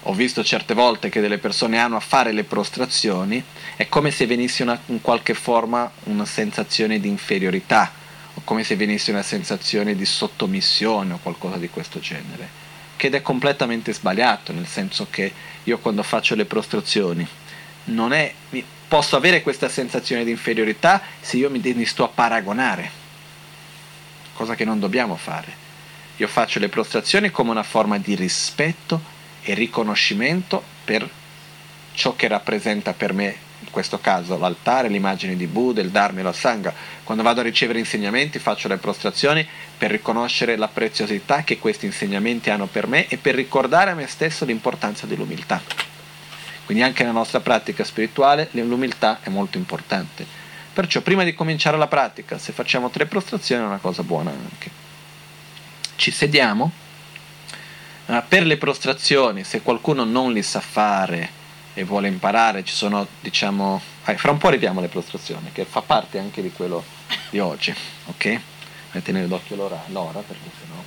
[0.03, 3.43] ho visto certe volte che delle persone hanno a fare le prostrazioni
[3.75, 7.91] è come se venisse una, in qualche forma una sensazione di inferiorità
[8.33, 12.47] o come se venisse una sensazione di sottomissione o qualcosa di questo genere,
[12.95, 15.31] che è completamente sbagliato, nel senso che
[15.63, 17.27] io quando faccio le prostrazioni
[17.85, 18.33] non è
[18.87, 22.91] posso avere questa sensazione di inferiorità se io mi, mi sto a paragonare,
[24.33, 25.60] cosa che non dobbiamo fare.
[26.21, 29.01] Io faccio le prostrazioni come una forma di rispetto
[29.41, 31.09] e riconoscimento per
[31.93, 36.23] ciò che rappresenta per me, in questo caso l'altare, l'immagine di Buddha, il Dharma e
[36.23, 36.75] la Sangha.
[37.03, 39.43] Quando vado a ricevere insegnamenti faccio le prostrazioni
[39.75, 44.05] per riconoscere la preziosità che questi insegnamenti hanno per me e per ricordare a me
[44.05, 45.59] stesso l'importanza dell'umiltà.
[46.65, 50.23] Quindi anche nella nostra pratica spirituale l'umiltà è molto importante.
[50.71, 54.80] Perciò prima di cominciare la pratica, se facciamo tre prostrazioni è una cosa buona anche.
[56.01, 56.71] Ci sediamo.
[58.07, 61.29] Uh, per le prostrazioni, se qualcuno non li sa fare
[61.75, 65.83] e vuole imparare, ci sono, diciamo, eh, fra un po' arriviamo alle prostrazioni, che fa
[65.83, 66.83] parte anche di quello
[67.29, 67.71] di oggi,
[68.07, 68.39] ok?
[69.03, 70.83] Tenere d'occhio l'ora, l'ora perché sennò...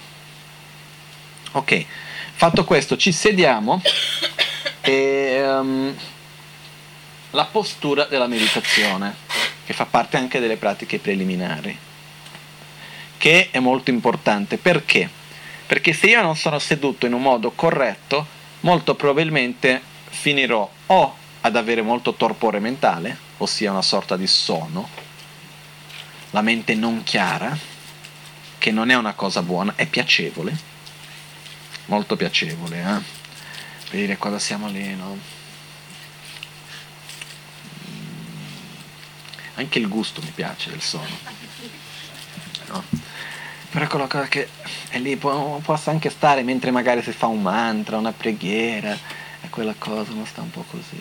[1.53, 1.87] Ok,
[2.33, 3.81] fatto questo, ci sediamo
[4.81, 5.95] e um,
[7.31, 9.15] la postura della meditazione,
[9.65, 11.79] che fa parte anche delle pratiche preliminari,
[13.25, 14.59] che è molto importante.
[14.59, 15.09] Perché?
[15.65, 18.27] Perché se io non sono seduto in un modo corretto,
[18.61, 24.87] molto probabilmente finirò o ad avere molto torpore mentale, ossia una sorta di sonno,
[26.33, 27.57] la mente non chiara,
[28.59, 30.55] che non è una cosa buona, è piacevole,
[31.87, 33.91] molto piacevole, eh?
[33.91, 35.19] vedere cosa siamo lì, no?
[39.55, 41.17] Anche il gusto mi piace del suono.
[42.67, 43.04] No?
[43.75, 44.49] Però quella cosa che
[44.89, 48.97] è lì, può, posso anche stare mentre magari si fa un mantra, una preghiera,
[49.43, 50.97] e quella cosa non sta un po' così.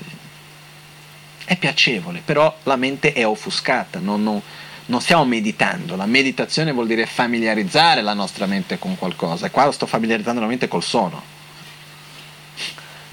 [1.46, 4.42] È piacevole, però la mente è offuscata, non, non,
[4.88, 5.96] non stiamo meditando.
[5.96, 9.46] La meditazione vuol dire familiarizzare la nostra mente con qualcosa.
[9.46, 11.22] E qua sto familiarizzando la mente col suono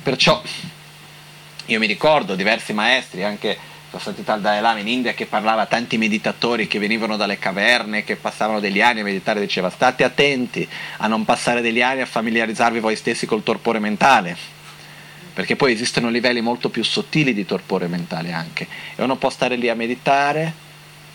[0.02, 0.42] Perciò
[1.66, 3.58] io mi ricordo diversi maestri, anche
[3.92, 7.38] la Santità al Dalai Lama in India, che parlava a tanti meditatori che venivano dalle
[7.38, 10.68] caverne, che passavano degli anni a meditare, diceva state attenti
[10.98, 14.36] a non passare degli anni a familiarizzarvi voi stessi col torpore mentale,
[15.34, 19.56] perché poi esistono livelli molto più sottili di torpore mentale anche, e uno può stare
[19.56, 20.52] lì a meditare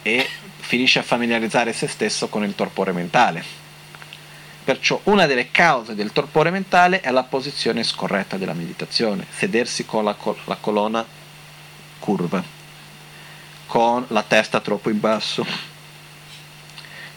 [0.01, 3.63] e finisce a familiarizzare se stesso con il torpore mentale.
[4.65, 10.03] Perciò una delle cause del torpore mentale è la posizione scorretta della meditazione, sedersi con
[10.03, 11.05] la, col- la colonna
[11.99, 12.43] curva,
[13.65, 15.45] con la testa troppo in basso.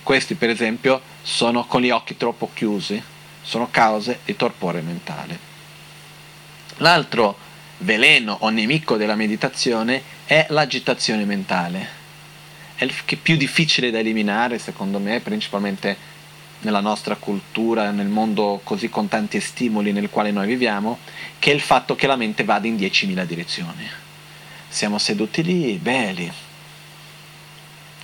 [0.02, 3.02] Questi per esempio sono con gli occhi troppo chiusi,
[3.42, 5.38] sono cause di torpore mentale.
[6.78, 7.36] L'altro
[7.78, 11.96] veleno o nemico della meditazione è l'agitazione mentale.
[12.74, 15.96] È il più difficile da eliminare, secondo me, principalmente
[16.60, 20.98] nella nostra cultura, nel mondo così con tanti stimoli nel quale noi viviamo,
[21.38, 23.88] che è il fatto che la mente vada in 10.000 direzioni.
[24.68, 26.30] Siamo seduti lì, belli.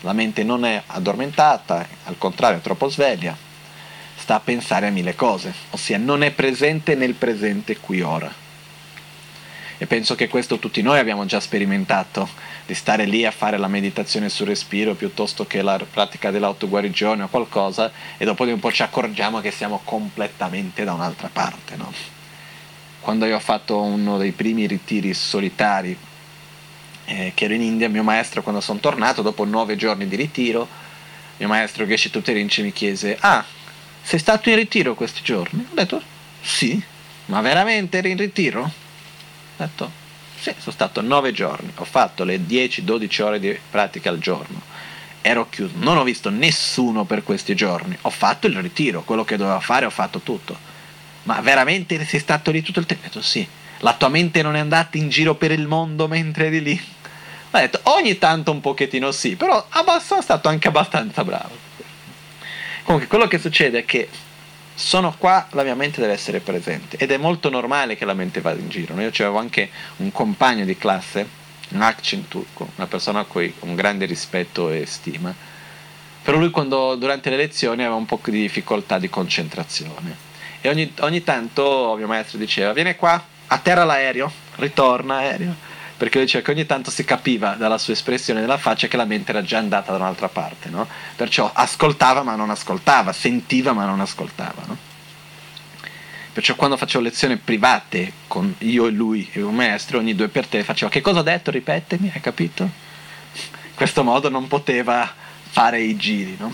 [0.00, 3.36] La mente non è addormentata, al contrario è troppo sveglia.
[4.16, 8.42] Sta a pensare a mille cose, ossia non è presente nel presente qui ora
[9.76, 12.28] e penso che questo tutti noi abbiamo già sperimentato,
[12.64, 17.28] di stare lì a fare la meditazione sul respiro piuttosto che la pratica dell'autoguarigione o
[17.28, 21.76] qualcosa e dopo di un po' ci accorgiamo che siamo completamente da un'altra parte.
[21.76, 21.92] No?
[23.00, 25.96] Quando io ho fatto uno dei primi ritiri solitari
[27.07, 30.66] eh, che ero in India, mio maestro quando sono tornato, dopo nove giorni di ritiro,
[31.36, 33.44] mio maestro Geshe Tuterinci mi chiese, ah,
[34.02, 35.66] sei stato in ritiro questi giorni?
[35.68, 36.02] Ho detto,
[36.40, 36.80] sì,
[37.26, 38.62] ma veramente eri in ritiro?
[38.62, 38.70] Ho
[39.57, 39.90] detto,
[40.38, 44.61] sì, sono stato nove giorni, ho fatto le 10-12 ore di pratica al giorno,
[45.22, 49.36] ero chiuso, non ho visto nessuno per questi giorni, ho fatto il ritiro, quello che
[49.36, 50.72] dovevo fare ho fatto tutto.
[51.24, 53.07] Ma veramente sei stato lì tutto il tempo?
[53.07, 53.46] Ho detto sì,
[53.78, 56.82] la tua mente non è andata in giro per il mondo mentre eri lì?
[57.55, 59.64] Ho detto ogni tanto un pochettino sì, però
[60.02, 61.57] sono stato anche abbastanza bravo.
[62.82, 64.09] Comunque quello che succede è che
[64.74, 68.40] sono qua, la mia mente deve essere presente ed è molto normale che la mente
[68.40, 69.00] vada in giro.
[69.00, 71.28] Io avevo anche un compagno di classe,
[71.68, 75.32] un Akcin turco, una persona a cui ho un grande rispetto e stima,
[76.22, 80.16] però lui quando, durante le lezioni aveva un po' di difficoltà di concentrazione
[80.61, 86.26] e ogni, ogni tanto mio maestro diceva vieni qua, atterra l'aereo, ritorna aereo perché lui
[86.26, 89.42] diceva che ogni tanto si capiva dalla sua espressione della faccia che la mente era
[89.42, 90.88] già andata da un'altra parte, no?
[91.14, 94.62] perciò ascoltava ma non ascoltava, sentiva ma non ascoltava.
[94.66, 94.76] No?
[96.32, 100.47] Perciò quando facevo lezioni private con io e lui e un maestro, ogni due per
[100.49, 101.53] tre facevo che cosa ho detto?
[101.53, 102.62] Ripetemi, hai capito?
[102.64, 105.09] In questo modo non poteva
[105.49, 106.53] fare i giri, no?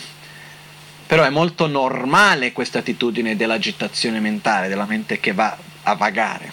[1.07, 6.53] Però è molto normale questa attitudine dell'agitazione mentale, della mente che va a vagare.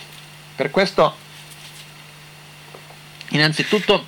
[0.56, 1.26] Per questo
[3.30, 4.06] Innanzitutto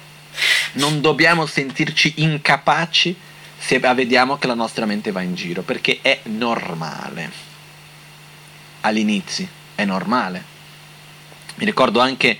[0.73, 3.15] non dobbiamo sentirci incapaci
[3.57, 7.47] se vediamo che la nostra mente va in giro, perché è normale.
[8.81, 10.57] All'inizio è normale.
[11.55, 12.37] Mi ricordo anche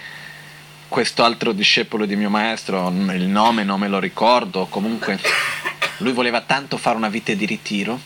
[0.88, 5.20] questo altro discepolo di mio maestro, il nome non me lo ricordo, comunque
[5.98, 8.00] lui voleva tanto fare una vita di ritiro.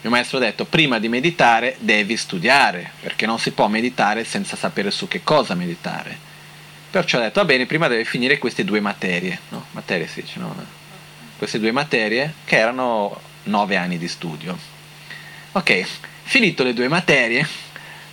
[0.00, 4.56] Mio maestro ha detto, prima di meditare devi studiare, perché non si può meditare senza
[4.56, 6.26] sapere su che cosa meditare
[6.90, 9.66] Perciò ho detto, va bene, prima deve finire queste due materie, no?
[9.72, 10.54] Materie sì, no?
[11.36, 14.56] Queste due materie che erano nove anni di studio.
[15.52, 15.86] Ok,
[16.22, 17.46] finito le due materie,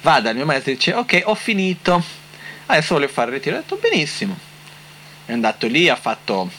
[0.02, 2.04] va dal mio maestro e dice, ok, ho finito,
[2.66, 3.56] adesso voglio fare il ritiro.
[3.56, 4.38] Ho detto, benissimo.
[5.26, 6.52] È andato lì, ha fatto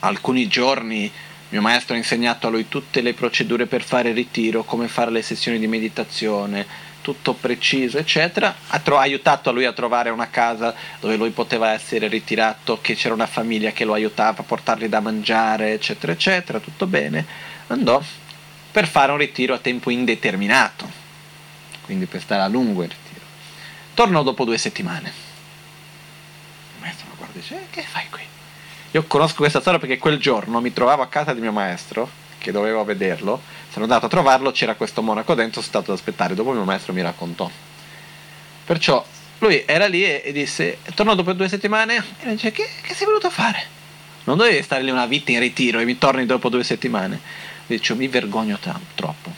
[0.00, 1.10] alcuni giorni,
[1.48, 5.10] mio maestro ha insegnato a lui tutte le procedure per fare il ritiro, come fare
[5.10, 6.66] le sessioni di meditazione,
[7.08, 11.70] tutto preciso, eccetera, ha, tro- aiutato a lui a trovare una casa dove lui poteva
[11.70, 16.58] essere ritirato, che c'era una famiglia che lo aiutava a portargli da mangiare, eccetera, eccetera,
[16.58, 17.24] tutto bene.
[17.68, 18.02] Andò
[18.70, 20.86] per fare un ritiro a tempo indeterminato,
[21.86, 23.24] quindi per stare a lungo il ritiro.
[23.94, 25.08] Tornò dopo due settimane.
[26.74, 28.22] Il maestro lo guarda e dice, eh, che fai qui?
[28.90, 32.52] Io conosco questa storia perché quel giorno mi trovavo a casa di mio maestro, che
[32.52, 33.40] dovevo vederlo,
[33.78, 36.64] sono andato a trovarlo, c'era questo monaco dentro, sono stato ad aspettare, dopo il mio
[36.64, 37.48] maestro mi raccontò.
[38.64, 39.04] Perciò
[39.38, 43.06] lui era lì e, e disse, tornò dopo due settimane e dice, che, che sei
[43.06, 43.76] venuto a fare?
[44.24, 47.20] Non dovevi stare lì una vita in ritiro e mi torni dopo due settimane.
[47.66, 49.32] Dice, mi vergogno tanto, troppo.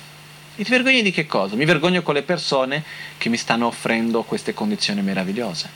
[0.57, 1.55] E ti vergogni di che cosa?
[1.55, 2.83] Mi vergogno con le persone
[3.19, 5.69] che mi stanno offrendo queste condizioni meravigliose.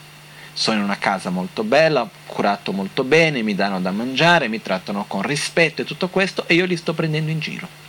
[0.54, 5.04] Sono in una casa molto bella, curato molto bene, mi danno da mangiare, mi trattano
[5.06, 7.84] con rispetto e tutto questo e io li sto prendendo in giro.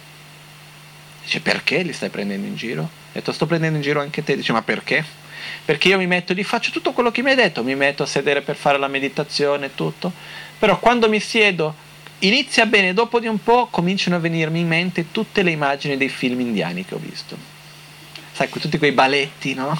[1.26, 2.84] Dice perché li stai prendendo in giro?
[2.84, 4.36] Ho detto sto prendendo in giro anche te.
[4.36, 5.04] Dice ma perché?
[5.66, 8.06] Perché io mi metto lì, faccio tutto quello che mi hai detto, mi metto a
[8.06, 10.12] sedere per fare la meditazione e tutto.
[10.58, 11.76] Però quando mi siedo,
[12.20, 16.10] inizia bene, dopo di un po' cominciano a venirmi in mente tutte le immagini dei
[16.10, 17.36] film indiani che ho visto.
[18.32, 19.80] Sai, tutti quei balletti, no?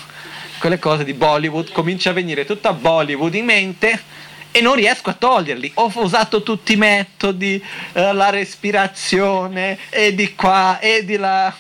[0.58, 4.02] quelle cose di Bollywood, comincia a venire tutta Bollywood in mente
[4.56, 5.72] e non riesco a toglierli.
[5.74, 11.54] Ho usato tutti i metodi, eh, la respirazione, e di qua e di là.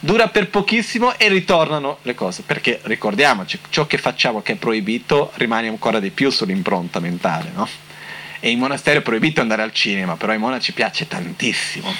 [0.00, 2.42] Dura per pochissimo e ritornano le cose.
[2.42, 7.68] Perché ricordiamoci, ciò che facciamo che è proibito rimane ancora di più sull'impronta mentale, no?
[8.40, 11.94] E in monastero è proibito andare al cinema, però ai monaci piace tantissimo.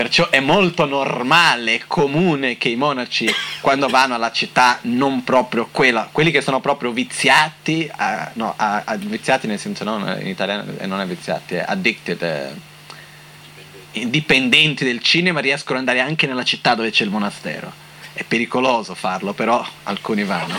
[0.00, 3.30] Perciò è molto normale e comune che i monaci,
[3.60, 8.96] quando vanno alla città, non proprio quella, quelli che sono proprio viziati, uh, no, uh,
[8.96, 15.40] viziati nel senso no, in italiano non è viziati, è addicted, eh, dipendenti del cinema,
[15.40, 17.70] riescono ad andare anche nella città dove c'è il monastero.
[18.14, 20.56] È pericoloso farlo, però alcuni vanno.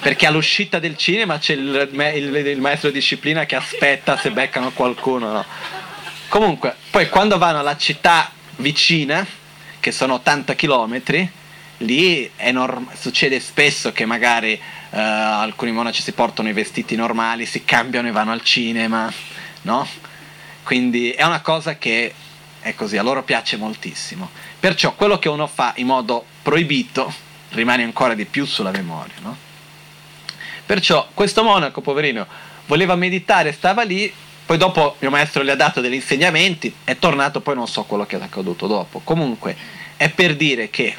[0.00, 4.72] Perché all'uscita del cinema c'è il, il, il maestro di disciplina che aspetta se beccano
[4.72, 5.30] qualcuno.
[5.30, 5.44] No?
[6.26, 9.26] Comunque, poi quando vanno alla città vicina,
[9.80, 11.02] che sono 80 km,
[11.78, 17.64] lì norm- succede spesso che magari uh, alcuni monaci si portano i vestiti normali, si
[17.64, 19.12] cambiano e vanno al cinema,
[19.62, 19.86] no?
[20.62, 22.12] Quindi è una cosa che
[22.60, 24.28] è così, a loro piace moltissimo.
[24.58, 27.12] Perciò quello che uno fa in modo proibito
[27.50, 29.36] rimane ancora di più sulla memoria, no?
[30.66, 32.26] Perciò questo monaco, poverino,
[32.66, 34.12] voleva meditare, stava lì,
[34.46, 38.06] poi dopo mio maestro gli ha dato degli insegnamenti, è tornato, poi non so quello
[38.06, 39.00] che è accaduto dopo.
[39.02, 39.56] Comunque
[39.96, 40.94] è per dire che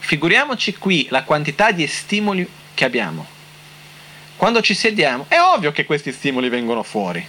[0.00, 3.24] figuriamoci qui la quantità di stimoli che abbiamo.
[4.34, 7.24] Quando ci sediamo, è ovvio che questi stimoli vengono fuori.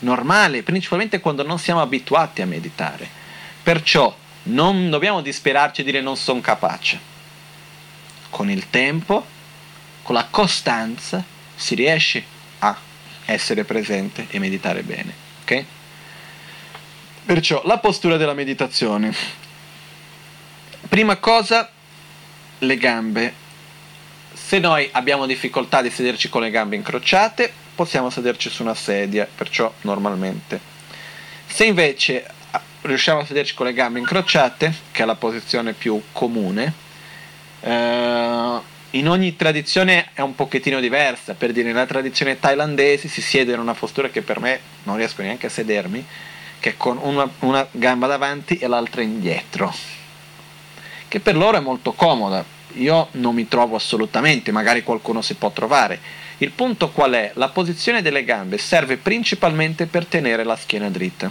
[0.00, 3.08] Normale, principalmente quando non siamo abituati a meditare.
[3.62, 4.14] Perciò
[4.44, 7.00] non dobbiamo disperarci e dire non sono capace.
[8.28, 9.24] Con il tempo,
[10.02, 11.24] con la costanza,
[11.54, 12.22] si riesce
[12.58, 12.87] a
[13.28, 15.12] essere presente e meditare bene.
[15.42, 15.64] Ok?
[17.26, 19.14] Perciò la postura della meditazione.
[20.88, 21.70] Prima cosa,
[22.58, 23.46] le gambe.
[24.32, 29.28] Se noi abbiamo difficoltà di sederci con le gambe incrociate, possiamo sederci su una sedia,
[29.32, 30.58] perciò normalmente.
[31.46, 36.00] Se invece ah, riusciamo a sederci con le gambe incrociate, che è la posizione più
[36.12, 36.72] comune,
[37.60, 43.52] eh, in ogni tradizione è un pochettino diversa, per dire nella tradizione thailandese si siede
[43.52, 46.04] in una postura che per me non riesco neanche a sedermi,
[46.58, 49.74] che è con una, una gamba davanti e l'altra indietro,
[51.06, 52.42] che per loro è molto comoda,
[52.74, 56.00] io non mi trovo assolutamente, magari qualcuno si può trovare.
[56.38, 57.32] Il punto qual è?
[57.34, 61.30] La posizione delle gambe serve principalmente per tenere la schiena dritta,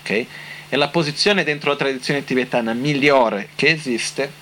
[0.00, 0.26] ok?
[0.68, 4.40] E la posizione dentro la tradizione tibetana migliore che esiste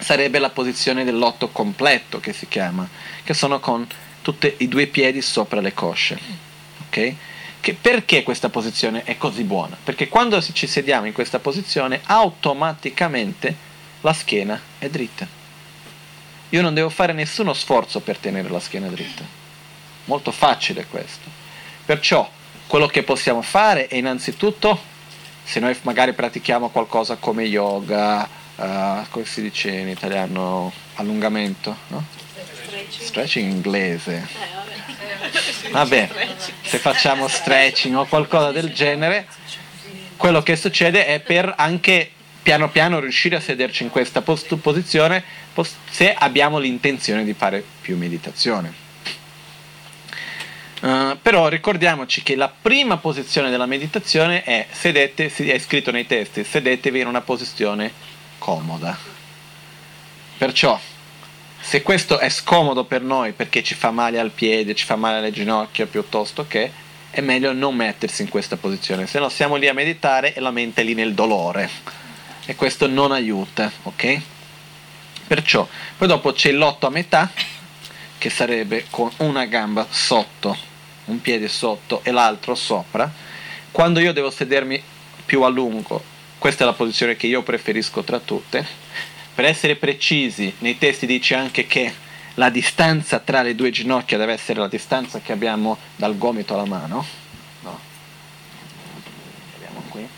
[0.00, 2.88] sarebbe la posizione dell'otto completo che si chiama,
[3.22, 3.86] che sono con
[4.22, 6.18] tutti i due piedi sopra le cosce.
[6.86, 7.16] Okay?
[7.60, 9.76] Che perché questa posizione è così buona?
[9.82, 13.54] Perché quando ci sediamo in questa posizione automaticamente
[14.00, 15.26] la schiena è dritta.
[16.48, 19.24] Io non devo fare nessuno sforzo per tenere la schiena dritta.
[20.06, 21.28] Molto facile questo.
[21.84, 22.28] Perciò
[22.66, 24.80] quello che possiamo fare è innanzitutto,
[25.44, 28.28] se noi magari pratichiamo qualcosa come yoga,
[28.60, 32.04] uh, come si dice in italiano, allungamento, no?
[32.62, 34.26] Stretching, stretching inglese.
[35.62, 36.08] Eh, vabbè,
[36.62, 39.26] se facciamo stretching o qualcosa del genere,
[40.16, 42.10] quello che succede è per anche
[42.42, 45.22] piano piano riuscire a sederci in questa post- posizione
[45.90, 48.88] se abbiamo l'intenzione di fare più meditazione.
[50.80, 56.42] Uh, però ricordiamoci che la prima posizione della meditazione è sedete, è scritto nei testi,
[56.42, 57.92] sedetevi in una posizione
[58.40, 58.96] comoda.
[60.38, 60.80] Perciò,
[61.60, 65.18] se questo è scomodo per noi perché ci fa male al piede, ci fa male
[65.18, 66.72] alle ginocchia piuttosto che,
[67.10, 70.50] è meglio non mettersi in questa posizione, se no siamo lì a meditare e la
[70.50, 71.68] mente è lì nel dolore
[72.46, 74.20] e questo non aiuta, ok?
[75.26, 77.30] Perciò, poi dopo c'è l'otto a metà,
[78.18, 80.56] che sarebbe con una gamba sotto,
[81.06, 83.10] un piede sotto e l'altro sopra.
[83.70, 84.82] Quando io devo sedermi
[85.24, 86.02] più a lungo
[86.40, 88.66] questa è la posizione che io preferisco tra tutte.
[89.34, 91.92] Per essere precisi, nei testi dice anche che
[92.34, 96.64] la distanza tra le due ginocchia deve essere la distanza che abbiamo dal gomito alla
[96.64, 97.04] mano.
[97.60, 97.78] No.
[99.52, 100.08] Vediamo qui.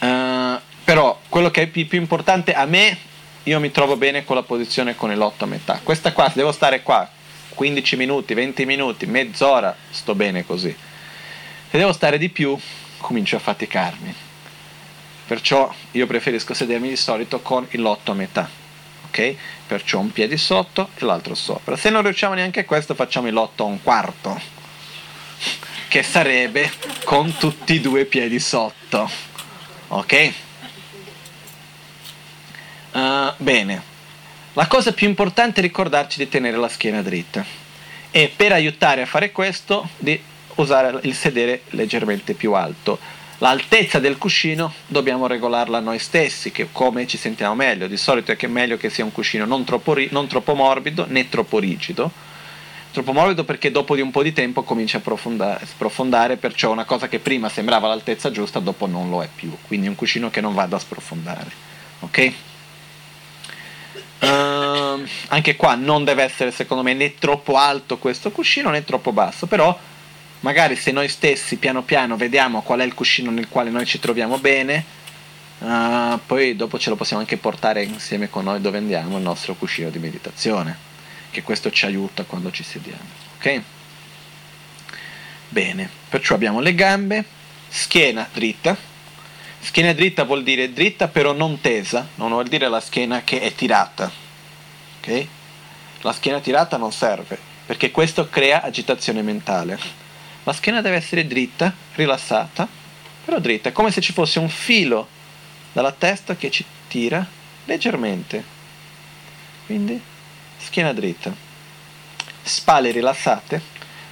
[0.00, 2.98] Uh, però quello che è più, più importante a me,
[3.44, 5.80] io mi trovo bene con la posizione con l'otto a metà.
[5.82, 7.10] Questa qua, se devo stare qua
[7.54, 10.76] 15 minuti, 20 minuti, mezz'ora, sto bene così.
[11.70, 12.54] Se devo stare di più,
[13.02, 14.14] comincio a faticarmi.
[15.26, 18.48] Perciò io preferisco sedermi di solito con il lotto a metà.
[19.08, 19.34] Ok?
[19.66, 21.76] Perciò un piede sotto e l'altro sopra.
[21.76, 24.40] Se non riusciamo neanche a questo, facciamo il lotto a un quarto,
[25.88, 26.72] che sarebbe
[27.04, 29.10] con tutti e due i piedi sotto.
[29.88, 30.32] Ok?
[32.92, 33.82] Uh, bene,
[34.54, 37.44] la cosa più importante è ricordarci di tenere la schiena dritta
[38.10, 40.22] e per aiutare a fare questo di
[40.56, 42.98] usare il sedere leggermente più alto.
[43.38, 47.88] L'altezza del cuscino dobbiamo regolarla noi stessi, che come ci sentiamo meglio.
[47.88, 51.06] Di solito è che meglio che sia un cuscino non troppo, ri- non troppo morbido
[51.08, 52.10] né troppo rigido.
[52.92, 57.08] Troppo morbido perché dopo di un po' di tempo comincia a sprofondare, perciò una cosa
[57.08, 59.52] che prima sembrava l'altezza giusta, dopo non lo è più.
[59.66, 61.50] Quindi un cuscino che non vada a sprofondare.
[62.00, 62.32] Ok?
[64.20, 69.10] Uh, anche qua non deve essere secondo me né troppo alto questo cuscino né troppo
[69.10, 69.76] basso, però
[70.42, 73.98] magari se noi stessi piano piano vediamo qual è il cuscino nel quale noi ci
[73.98, 74.84] troviamo bene,
[75.58, 79.54] uh, poi dopo ce lo possiamo anche portare insieme con noi dove andiamo, il nostro
[79.54, 80.76] cuscino di meditazione,
[81.30, 83.20] che questo ci aiuta quando ci sediamo.
[83.36, 83.62] Ok?
[85.48, 87.24] Bene, perciò abbiamo le gambe,
[87.68, 88.76] schiena dritta.
[89.60, 93.54] Schiena dritta vuol dire dritta però non tesa, non vuol dire la schiena che è
[93.54, 94.10] tirata.
[94.98, 95.26] Ok?
[96.00, 100.01] La schiena tirata non serve, perché questo crea agitazione mentale
[100.44, 102.68] la schiena deve essere dritta, rilassata,
[103.24, 105.08] però dritta, come se ci fosse un filo
[105.72, 107.24] dalla testa che ci tira
[107.64, 108.44] leggermente.
[109.66, 110.00] Quindi
[110.58, 111.34] schiena dritta.
[112.42, 113.62] Spalle rilassate,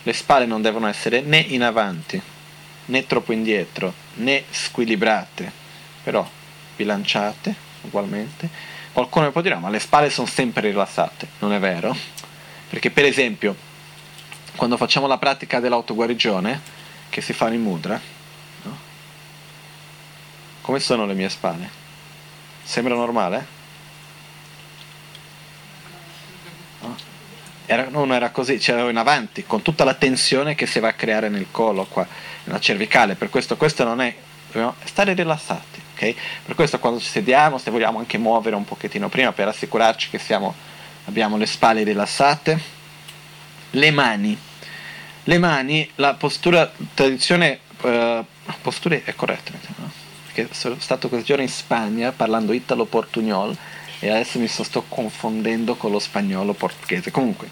[0.03, 2.21] le spalle non devono essere né in avanti,
[2.87, 5.51] né troppo indietro, né squilibrate,
[6.03, 6.29] però
[6.77, 8.49] bilanciate ugualmente.
[8.93, 11.97] Qualcuno può dire, ma le spalle sono sempre rilassate, non è vero?
[12.69, 13.57] Perché per esempio,
[14.57, 16.79] quando facciamo la pratica dell'autoguarigione,
[17.09, 18.01] che si fa in mudra,
[18.63, 18.79] no?
[20.61, 21.69] come sono le mie spalle?
[22.63, 23.47] Sembra normale?
[26.81, 26.97] No?
[27.67, 30.93] Era, non era così, c'ero in avanti, con tutta la tensione che si va a
[30.93, 32.07] creare nel collo, qua,
[32.45, 34.15] nella cervicale, per questo questo non è,
[34.47, 36.15] dobbiamo stare rilassati, ok?
[36.47, 40.19] Per questo quando ci sediamo, se vogliamo anche muovere un pochettino prima per assicurarci che
[40.19, 40.55] siamo,
[41.07, 42.80] abbiamo le spalle rilassate,
[43.71, 44.39] le mani
[45.25, 48.25] le mani, la postura, tradizione, uh,
[48.63, 49.91] posture è corretta, no?
[50.25, 53.57] perché sono stato questi giorni in Spagna parlando italo-portugnol
[53.99, 57.11] e adesso mi sto confondendo con lo spagnolo portoghese.
[57.11, 57.49] Comunque,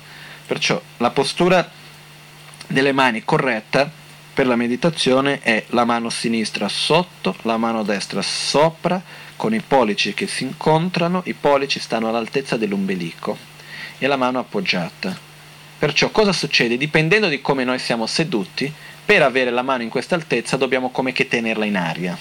[0.46, 1.70] perciò la postura
[2.66, 3.90] delle mani corretta
[4.32, 9.00] per la meditazione è la mano sinistra sotto, la mano destra sopra,
[9.36, 13.36] con i pollici che si incontrano, i pollici stanno all'altezza dell'ombelico
[13.98, 15.27] e la mano appoggiata.
[15.78, 16.76] Perciò cosa succede?
[16.76, 18.72] Dipendendo di come noi siamo seduti,
[19.04, 22.18] per avere la mano in questa altezza dobbiamo come che tenerla in aria.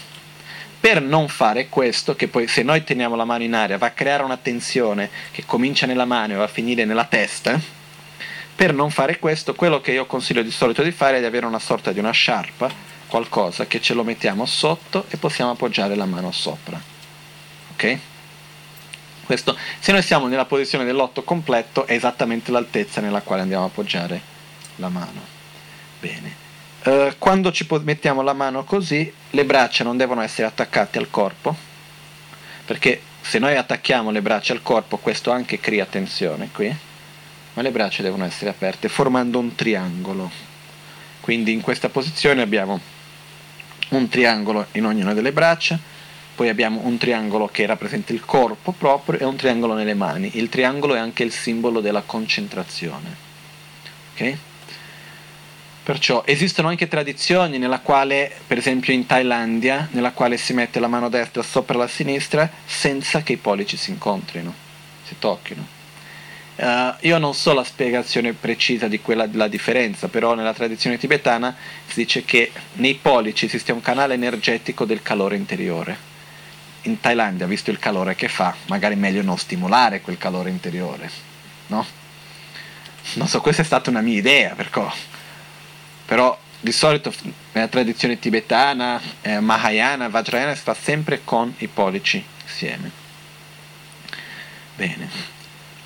[0.80, 3.92] Per non fare questo, che poi se noi teniamo la mano in aria va a
[3.92, 7.60] creare una tensione che comincia nella mano e va a finire nella testa,
[8.56, 11.48] per non fare questo, quello che io consiglio di solito di fare è di avere
[11.48, 12.70] una sorta di una sciarpa,
[13.08, 16.80] qualcosa che ce lo mettiamo sotto e possiamo appoggiare la mano sopra.
[17.72, 17.98] Ok?
[19.28, 23.68] Questo, se noi siamo nella posizione dell'otto completo è esattamente l'altezza nella quale andiamo a
[23.68, 24.22] appoggiare
[24.78, 25.20] la mano.
[26.00, 26.46] Bene.
[26.86, 31.54] Uh, quando ci mettiamo la mano così, le braccia non devono essere attaccate al corpo,
[32.64, 36.74] perché se noi attacchiamo le braccia al corpo questo anche crea tensione qui,
[37.56, 40.32] ma le braccia devono essere aperte formando un triangolo.
[41.20, 42.80] Quindi in questa posizione abbiamo
[43.90, 45.78] un triangolo in ognuna delle braccia,
[46.38, 50.38] poi abbiamo un triangolo che rappresenta il corpo proprio e un triangolo nelle mani.
[50.38, 53.16] Il triangolo è anche il simbolo della concentrazione.
[54.14, 54.38] Ok?
[55.82, 60.88] Perciò esistono anche tradizioni nella quale, per esempio in Thailandia, nella quale si mette la
[60.88, 64.54] mano destra sopra la sinistra senza che i pollici si incontrino,
[65.06, 65.66] si tocchino.
[66.58, 71.56] Uh, io non so la spiegazione precisa di quella della differenza, però nella tradizione tibetana
[71.88, 76.08] si dice che nei pollici esiste un canale energetico del calore interiore
[76.88, 81.10] in Thailandia, visto il calore che fa, magari è meglio non stimolare quel calore interiore,
[81.68, 81.86] no?
[83.14, 84.82] Non so, questa è stata una mia idea, perché,
[86.06, 87.14] però di solito
[87.52, 92.92] nella tradizione tibetana, eh, Mahayana, Vajrayana si fa sempre con i pollici insieme.
[94.76, 95.10] Bene.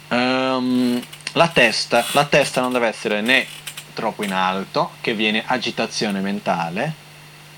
[0.10, 1.02] Um,
[1.34, 3.46] la testa, la testa non deve essere né
[3.94, 6.94] troppo in alto, che viene agitazione mentale,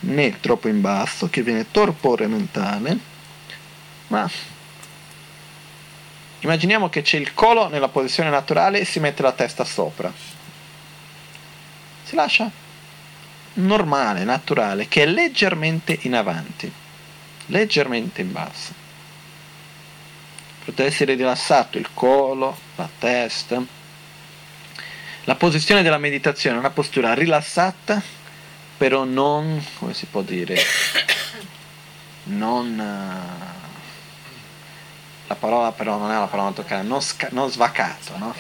[0.02, 3.12] né troppo in basso, che viene torpore mentale
[4.08, 4.30] ma
[6.40, 10.12] immaginiamo che c'è il collo nella posizione naturale e si mette la testa sopra.
[12.04, 12.50] Si lascia
[13.54, 16.72] normale, naturale, che è leggermente in avanti,
[17.48, 18.74] leggermente in basso.
[20.64, 23.62] Potrebbe essere rilassato il collo, la testa.
[25.26, 28.02] La posizione della meditazione è una postura rilassata,
[28.78, 30.58] però non, come si può dire,
[32.26, 33.53] non
[35.28, 38.36] la parola però non è la parola toccare, non, sca- non svacato, no?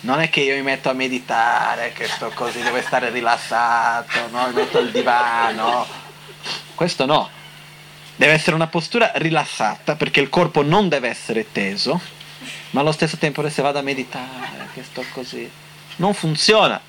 [0.00, 4.46] Non è che io mi metto a meditare, che sto così, devo stare rilassato, no?
[4.48, 5.86] Mi metto al divano.
[6.74, 7.28] Questo no.
[8.16, 12.00] Deve essere una postura rilassata perché il corpo non deve essere teso,
[12.70, 15.48] ma allo stesso tempo se vado a meditare, che sto così.
[15.96, 16.80] Non funziona.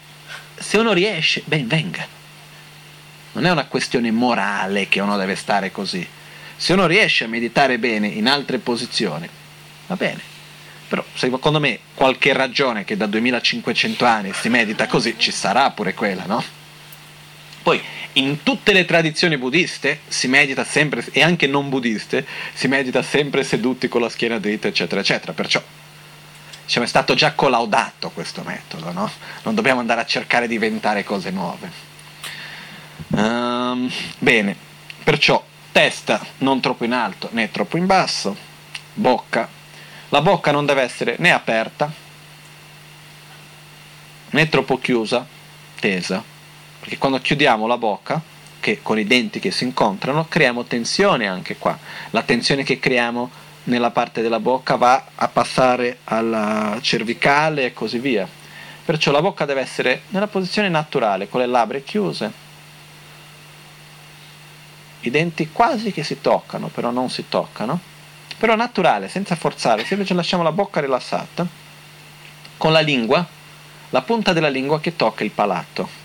[0.56, 2.06] Se uno riesce, ben venga.
[3.34, 6.08] Non è una questione morale che uno deve stare così
[6.64, 9.28] se uno riesce a meditare bene in altre posizioni,
[9.88, 10.22] va bene.
[10.88, 15.94] Però secondo me qualche ragione che da 2500 anni si medita così ci sarà pure
[15.94, 16.42] quella, no?
[17.64, 17.84] Poi
[18.14, 23.44] in tutte le tradizioni buddiste si medita sempre, e anche non buddiste, si medita sempre
[23.44, 25.34] seduti con la schiena dritta, eccetera, eccetera.
[25.34, 25.62] Perciò
[26.64, 29.12] diciamo, è stato già collaudato questo metodo, no?
[29.42, 31.70] Non dobbiamo andare a cercare di inventare cose nuove.
[33.10, 34.56] Um, bene,
[35.04, 38.38] perciò testa non troppo in alto né troppo in basso,
[38.94, 39.50] bocca.
[40.10, 41.92] La bocca non deve essere né aperta
[44.30, 45.26] né troppo chiusa,
[45.80, 46.24] tesa,
[46.80, 48.22] perché quando chiudiamo la bocca,
[48.60, 51.78] che con i denti che si incontrano, creiamo tensione anche qua.
[52.12, 53.30] La tensione che creiamo
[53.66, 58.28] nella parte della bocca va a passare alla cervicale e così via.
[58.86, 62.43] Perciò la bocca deve essere nella posizione naturale, con le labbra chiuse,
[65.04, 67.80] i denti quasi che si toccano, però non si toccano,
[68.38, 71.46] però naturale, senza forzare, se invece lasciamo la bocca rilassata,
[72.58, 73.26] con la lingua,
[73.90, 76.02] la punta della lingua che tocca il palato.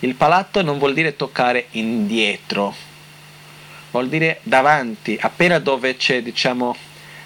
[0.00, 2.74] Il palato non vuol dire toccare indietro,
[3.90, 6.74] vuol dire davanti, appena dove c'è, diciamo,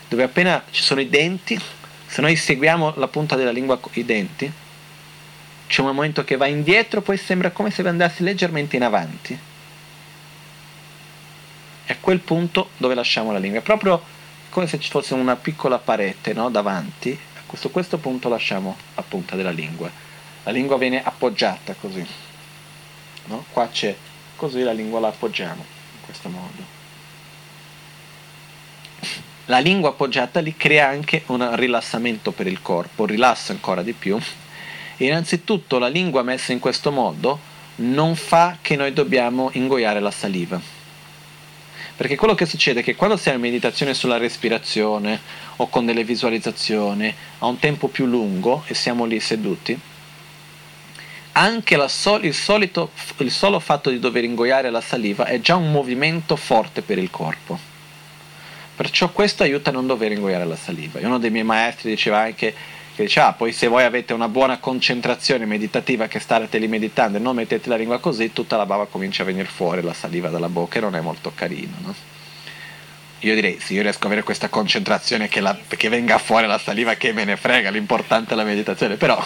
[0.09, 1.61] dove appena ci sono i denti,
[2.07, 4.51] se noi seguiamo la punta della lingua con i denti,
[5.69, 9.51] c'è un momento che va indietro, poi sembra come se andasse leggermente in avanti
[11.93, 14.03] è quel punto dove lasciamo la lingua, è proprio
[14.49, 17.19] come se ci fosse una piccola parete no, davanti,
[17.55, 19.91] su questo punto lasciamo la punta della lingua,
[20.45, 22.05] la lingua viene appoggiata così,
[23.27, 23.45] no?
[23.51, 23.95] qua c'è
[24.37, 25.63] così la lingua la appoggiamo
[25.95, 26.81] in questo modo.
[29.47, 34.17] La lingua appoggiata lì crea anche un rilassamento per il corpo, rilassa ancora di più.
[34.97, 37.39] E innanzitutto la lingua messa in questo modo
[37.77, 40.72] non fa che noi dobbiamo ingoiare la saliva
[41.97, 45.21] perché quello che succede è che quando siamo in meditazione sulla respirazione
[45.57, 49.79] o con delle visualizzazioni a un tempo più lungo e siamo lì seduti,
[51.33, 55.71] anche sol- il, solito, il solo fatto di dover ingoiare la saliva è già un
[55.71, 57.59] movimento forte per il corpo.
[58.75, 60.99] Perciò questo aiuta a non dover ingoiare la saliva.
[60.99, 62.55] E uno dei miei maestri diceva anche
[62.95, 67.17] che dice, ah, poi se voi avete una buona concentrazione meditativa che state lì meditando
[67.17, 70.29] e non mettete la lingua così, tutta la bava comincia a venire fuori, la saliva
[70.29, 71.95] dalla bocca e non è molto carino, no?
[73.21, 76.59] Io direi, se io riesco ad avere questa concentrazione che, la, che venga fuori la
[76.59, 79.25] saliva, che me ne frega, l'importante è la meditazione, però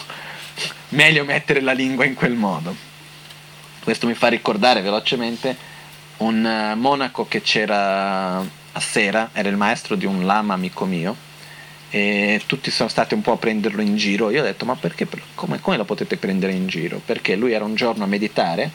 [0.90, 2.74] meglio mettere la lingua in quel modo.
[3.82, 5.56] Questo mi fa ricordare velocemente
[6.18, 11.16] un eh, monaco che c'era a sera, era il maestro di un lama amico mio,
[11.96, 14.28] e tutti sono stati un po' a prenderlo in giro.
[14.28, 17.00] Io ho detto, ma perché, come, come lo potete prendere in giro?
[17.02, 18.70] Perché lui era un giorno a meditare,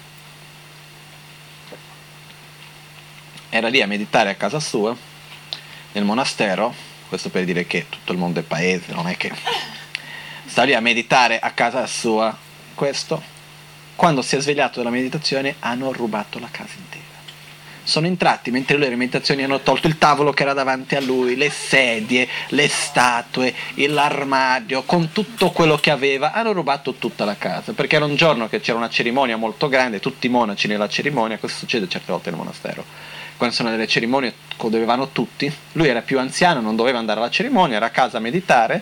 [3.49, 4.97] era lì a meditare a casa sua,
[5.91, 6.73] nel monastero,
[7.09, 9.31] questo per dire che tutto il mondo è paese, non è che
[10.45, 12.35] sta lì a meditare a casa sua,
[12.73, 13.21] questo,
[13.95, 17.00] quando si è svegliato dalla meditazione hanno rubato la casa intera
[17.91, 21.01] sono entrati mentre lui era in meditazione hanno tolto il tavolo che era davanti a
[21.01, 27.35] lui, le sedie, le statue, l'armadio, con tutto quello che aveva, hanno rubato tutta la
[27.35, 30.87] casa, perché era un giorno che c'era una cerimonia molto grande, tutti i monaci nella
[30.87, 32.85] cerimonia, questo succede certe volte nel monastero,
[33.35, 37.29] quando sono delle cerimonie dove vanno tutti, lui era più anziano, non doveva andare alla
[37.29, 38.81] cerimonia, era a casa a meditare,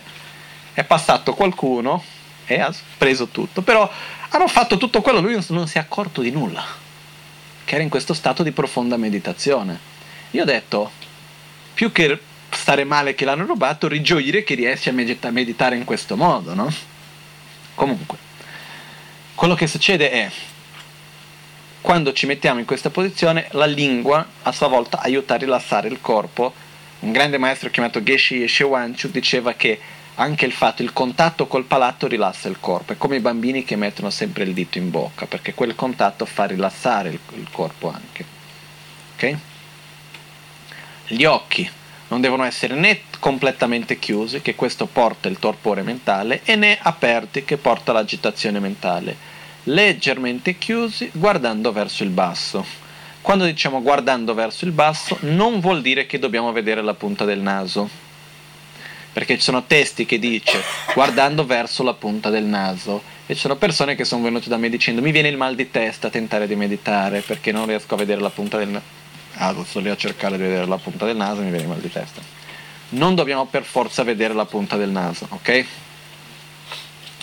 [0.72, 2.04] è passato qualcuno
[2.46, 3.90] e ha preso tutto, però
[4.28, 6.88] hanno fatto tutto quello, lui non si è accorto di nulla
[7.70, 9.78] che era in questo stato di profonda meditazione.
[10.32, 10.90] Io ho detto,
[11.72, 12.18] più che
[12.50, 16.68] stare male che l'hanno rubato, rigioire che riesci a meditare in questo modo, no?
[17.76, 18.18] Comunque,
[19.36, 20.28] quello che succede è,
[21.80, 26.00] quando ci mettiamo in questa posizione, la lingua a sua volta aiuta a rilassare il
[26.00, 26.52] corpo.
[26.98, 29.80] Un grande maestro chiamato Geshe Yeshewanchu diceva che
[30.20, 33.74] anche il fatto, il contatto col palato rilassa il corpo, è come i bambini che
[33.74, 38.24] mettono sempre il dito in bocca, perché quel contatto fa rilassare il, il corpo anche.
[39.14, 39.36] Ok?
[41.06, 41.68] Gli occhi
[42.08, 47.46] non devono essere né completamente chiusi, che questo porta il torpore mentale, e né aperti,
[47.46, 49.16] che porta l'agitazione mentale.
[49.64, 52.62] Leggermente chiusi, guardando verso il basso.
[53.22, 57.40] Quando diciamo guardando verso il basso, non vuol dire che dobbiamo vedere la punta del
[57.40, 58.08] naso
[59.12, 60.62] perché ci sono testi che dice
[60.94, 64.68] guardando verso la punta del naso e ci sono persone che sono venute da me
[64.68, 67.98] dicendo mi viene il mal di testa a tentare di meditare perché non riesco a
[67.98, 68.98] vedere la punta del naso.
[69.34, 71.68] Ah, sto lì a cercare di vedere la punta del naso e mi viene il
[71.68, 72.20] mal di testa.
[72.90, 75.64] Non dobbiamo per forza vedere la punta del naso, ok?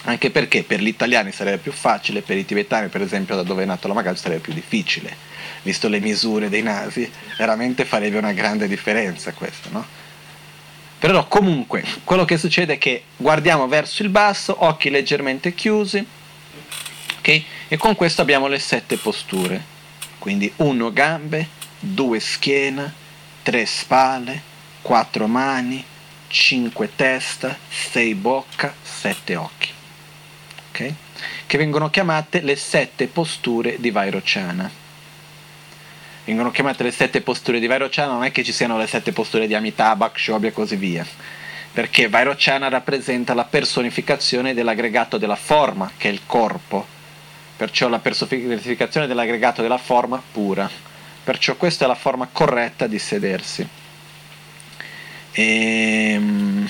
[0.03, 3.63] Anche perché per gli italiani sarebbe più facile, per i tibetani, per esempio, da dove
[3.63, 5.13] è nato la Magad, sarebbe più difficile.
[5.63, 9.85] Visto le misure dei nasi, veramente farebbe una grande differenza questo, no?
[10.99, 16.05] Però comunque quello che succede è che guardiamo verso il basso, occhi leggermente chiusi,
[17.19, 17.41] ok?
[17.67, 19.75] E con questo abbiamo le sette posture.
[20.17, 21.49] Quindi uno gambe,
[21.79, 22.91] due schiena,
[23.43, 24.41] tre spalle,
[24.81, 25.83] quattro mani,
[26.27, 29.69] cinque testa, sei bocca, sette occhi.
[30.69, 30.93] Ok?
[31.45, 34.85] Che vengono chiamate le sette posture di Vairocana
[36.27, 39.47] vengono chiamate le sette posture di Vairocana, non è che ci siano le sette posture
[39.47, 41.05] di Amitabha, Kshobi e così via,
[41.71, 46.85] perché Vairocana rappresenta la personificazione dell'aggregato della forma, che è il corpo,
[47.55, 50.69] perciò la personificazione dell'aggregato della forma pura,
[51.23, 53.65] perciò questa è la forma corretta di sedersi.
[55.31, 56.69] E, ehm,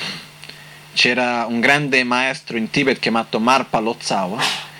[0.94, 4.40] c'era un grande maestro in Tibet chiamato Marpa Lotsawa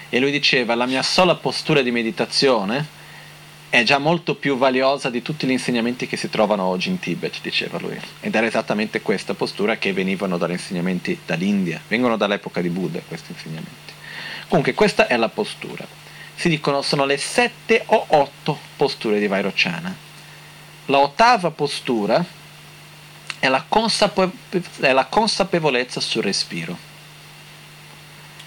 [0.10, 2.97] e lui diceva la mia sola postura di meditazione
[3.70, 7.42] è già molto più valiosa di tutti gli insegnamenti che si trovano oggi in Tibet,
[7.42, 8.00] diceva lui.
[8.22, 13.34] Ed era esattamente questa postura che venivano dagli insegnamenti dall'India, vengono dall'epoca di Buddha questi
[13.34, 13.94] insegnamenti.
[14.48, 15.86] Comunque questa è la postura.
[16.36, 19.94] Si dicono sono le sette o otto posture di Vairocana.
[20.86, 22.24] La ottava postura
[23.40, 24.32] è la, consape-
[24.80, 26.78] è la consapevolezza sul respiro,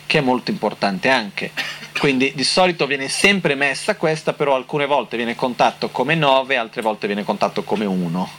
[0.07, 1.53] che è molto importante anche
[2.01, 6.81] quindi di solito viene sempre messa questa, però alcune volte viene contato come 9, altre
[6.81, 8.31] volte viene contato come 1,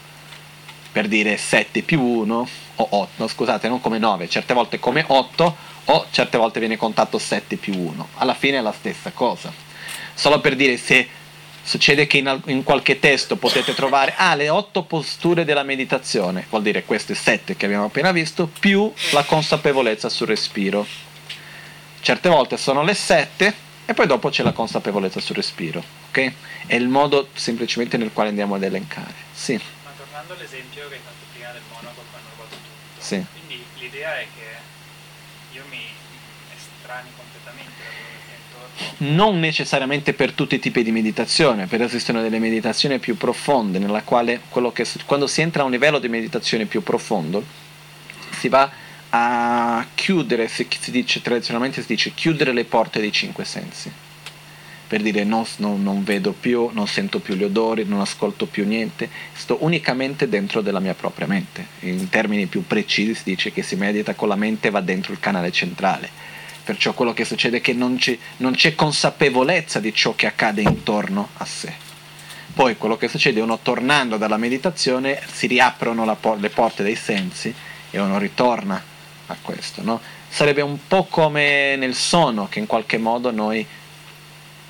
[0.91, 5.05] per dire 7 più 1 o 8, no, scusate, non come 9, certe volte come
[5.05, 5.55] 8
[5.85, 8.07] o certe volte viene contato 7 più 1.
[8.15, 9.53] Alla fine è la stessa cosa.
[10.15, 11.07] Solo per dire se
[11.61, 16.63] succede che in, in qualche testo potete trovare ah, le 8 posture della meditazione, vuol
[16.63, 21.10] dire queste 7 che abbiamo appena visto, più la consapevolezza sul respiro
[22.01, 23.53] certe volte sono le 7
[23.85, 26.31] e poi dopo c'è la consapevolezza sul respiro, ok?
[26.65, 29.13] È il modo semplicemente nel quale andiamo ad elencare.
[29.33, 29.53] Sì.
[29.83, 33.23] Ma tornando all'esempio che hai fatto prima del monaco quando ha rubato tutto, sì.
[33.31, 35.83] quindi l'idea è che io mi
[36.55, 39.13] estrani completamente da quello.
[39.13, 44.01] Non necessariamente per tutti i tipi di meditazione, per esistono delle meditazioni più profonde, nella
[44.03, 44.41] quale
[44.73, 47.43] che, quando si entra a un livello di meditazione più profondo,
[48.31, 48.69] si va
[49.13, 53.91] a chiudere, si, si dice, tradizionalmente si dice chiudere le porte dei cinque sensi,
[54.87, 58.65] per dire no, no, non vedo più, non sento più gli odori, non ascolto più
[58.65, 61.65] niente, sto unicamente dentro della mia propria mente.
[61.81, 65.11] In termini più precisi si dice che si medita con la mente e va dentro
[65.11, 66.09] il canale centrale.
[66.63, 67.97] Perciò quello che succede è che non,
[68.37, 71.73] non c'è consapevolezza di ciò che accade intorno a sé.
[72.53, 76.95] Poi quello che succede è uno tornando dalla meditazione si riaprono por- le porte dei
[76.95, 77.53] sensi
[77.89, 78.90] e uno ritorna
[79.31, 79.81] a questo.
[79.83, 79.99] No?
[80.29, 83.65] Sarebbe un po' come nel sonno che in qualche modo noi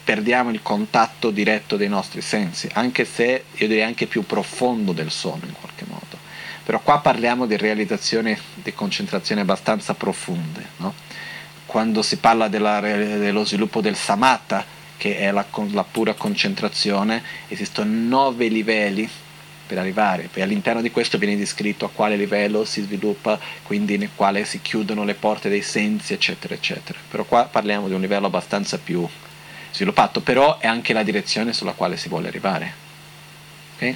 [0.03, 5.11] perdiamo il contatto diretto dei nostri sensi, anche se io direi anche più profondo del
[5.11, 6.17] sonno in qualche modo.
[6.63, 10.67] Però qua parliamo di realizzazioni di concentrazione abbastanza profonde.
[10.77, 10.93] No?
[11.65, 14.65] Quando si parla della, dello sviluppo del samatha,
[14.97, 19.09] che è la, la pura concentrazione, esistono nove livelli
[19.71, 20.27] per arrivare.
[20.33, 24.61] E all'interno di questo viene descritto a quale livello si sviluppa, quindi nel quale si
[24.61, 26.99] chiudono le porte dei sensi, eccetera, eccetera.
[27.09, 29.07] Però qua parliamo di un livello abbastanza più
[29.71, 32.73] sviluppato, però è anche la direzione sulla quale si vuole arrivare.
[33.75, 33.95] Ok?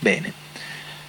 [0.00, 0.32] Bene.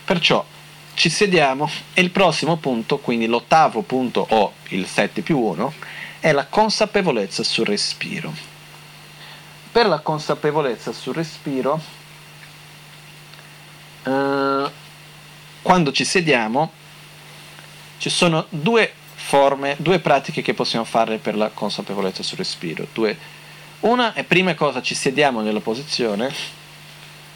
[0.06, 0.46] Perciò
[0.94, 5.74] ci sediamo e il prossimo punto, quindi l'ottavo punto o il 7 più 1,
[6.20, 8.32] è la consapevolezza sul respiro.
[9.72, 11.98] Per la consapevolezza sul respiro
[14.10, 14.72] eh,
[15.62, 16.72] quando ci sediamo
[18.00, 22.88] ci sono due forme, due pratiche che possiamo fare per la consapevolezza sul respiro.
[22.94, 23.18] Due.
[23.82, 26.34] Una è prima cosa ci sediamo nella posizione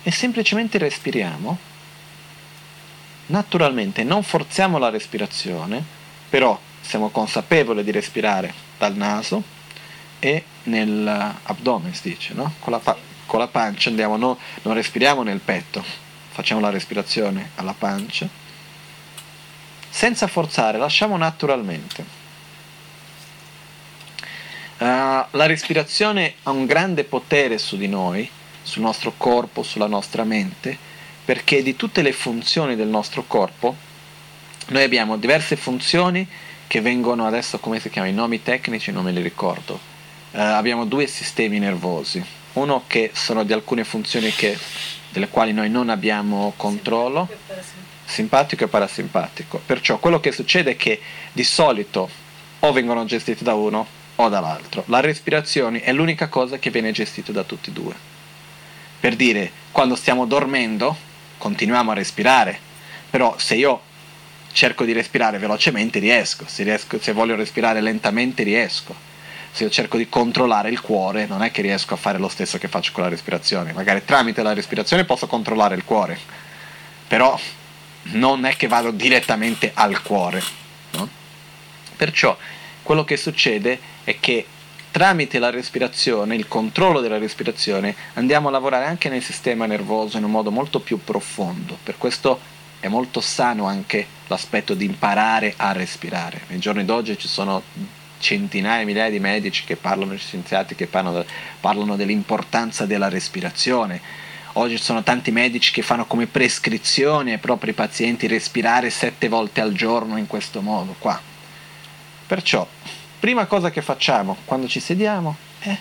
[0.02, 1.58] e semplicemente respiriamo.
[3.28, 5.84] Naturalmente non forziamo la respirazione,
[6.30, 9.44] però siamo consapevoli di respirare dal naso
[10.20, 12.54] e nell'addome, si dice, no?
[12.60, 14.38] con, la pa- con la pancia andiamo, no?
[14.64, 15.84] non respiriamo nel petto,
[16.34, 18.27] facciamo la respirazione alla pancia,
[19.88, 22.03] senza forzare, lasciamo naturalmente.
[24.80, 28.27] Uh, la respirazione ha un grande potere su di noi,
[28.64, 30.76] sul nostro corpo, sulla nostra mente,
[31.23, 33.76] perché di tutte le funzioni del nostro corpo,
[34.69, 36.27] noi abbiamo diverse funzioni
[36.65, 39.80] che vengono adesso, come si chiama, i nomi tecnici non me li ricordo.
[40.31, 44.58] Uh, abbiamo due sistemi nervosi, uno che sono di alcune funzioni che,
[45.10, 47.28] delle quali noi non abbiamo controllo,
[48.06, 49.62] simpatico e parasimpatico.
[49.66, 51.02] Perciò quello che succede è che
[51.32, 52.10] di solito
[52.60, 53.86] o vengono gestiti da uno
[54.16, 54.84] o dall'altro.
[54.88, 57.96] La respirazione è l'unica cosa che viene gestita da tutti e due.
[59.00, 60.96] Per dire, quando stiamo dormendo,
[61.38, 62.58] continuiamo a respirare,
[63.10, 63.82] però se io
[64.54, 68.96] cerco di respirare velocemente riesco, se, riesco, se voglio respirare lentamente riesco,
[69.54, 72.58] se io cerco di controllare il cuore non è che riesco a fare lo stesso
[72.58, 76.18] che faccio con la respirazione, magari tramite la respirazione posso controllare il cuore,
[77.08, 77.40] però
[78.14, 80.42] non è che vado direttamente al cuore.
[80.94, 81.08] No?
[81.96, 82.36] Perciò
[82.82, 84.48] quello che succede è che
[84.90, 90.24] tramite la respirazione, il controllo della respirazione, andiamo a lavorare anche nel sistema nervoso in
[90.24, 91.78] un modo molto più profondo.
[91.82, 92.40] Per questo
[92.80, 96.42] è molto sano anche l'aspetto di imparare a respirare.
[96.48, 97.62] Nei giorni d'oggi ci sono
[98.24, 101.26] centinaia, migliaia di medici che parlano, scienziati che parlano,
[101.60, 104.02] parlano dell'importanza della respirazione.
[104.54, 109.62] Oggi ci sono tanti medici che fanno come prescrizione ai propri pazienti respirare sette volte
[109.62, 111.20] al giorno in questo modo qua.
[112.26, 112.66] Perciò,
[113.20, 115.76] prima cosa che facciamo quando ci sediamo è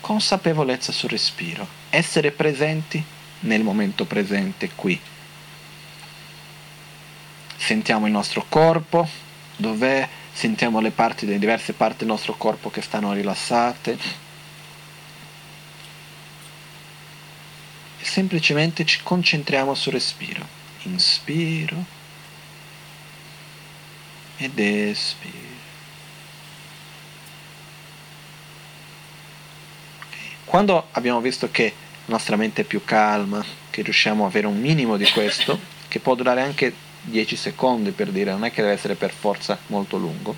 [0.00, 3.02] consapevolezza sul respiro, essere presenti
[3.40, 4.98] nel momento presente qui
[7.58, 9.06] sentiamo il nostro corpo,
[9.56, 10.08] dov'è,
[10.38, 13.98] sentiamo le parti, le diverse parti del nostro corpo che stanno rilassate.
[17.98, 20.46] E semplicemente ci concentriamo sul respiro.
[20.82, 21.84] Inspiro
[24.36, 25.56] ed espiro.
[30.44, 31.74] Quando abbiamo visto che
[32.04, 35.58] la nostra mente è più calma, che riusciamo ad avere un minimo di questo,
[35.88, 39.58] che può durare anche 10 secondi per dire, non è che deve essere per forza
[39.66, 40.34] molto lungo.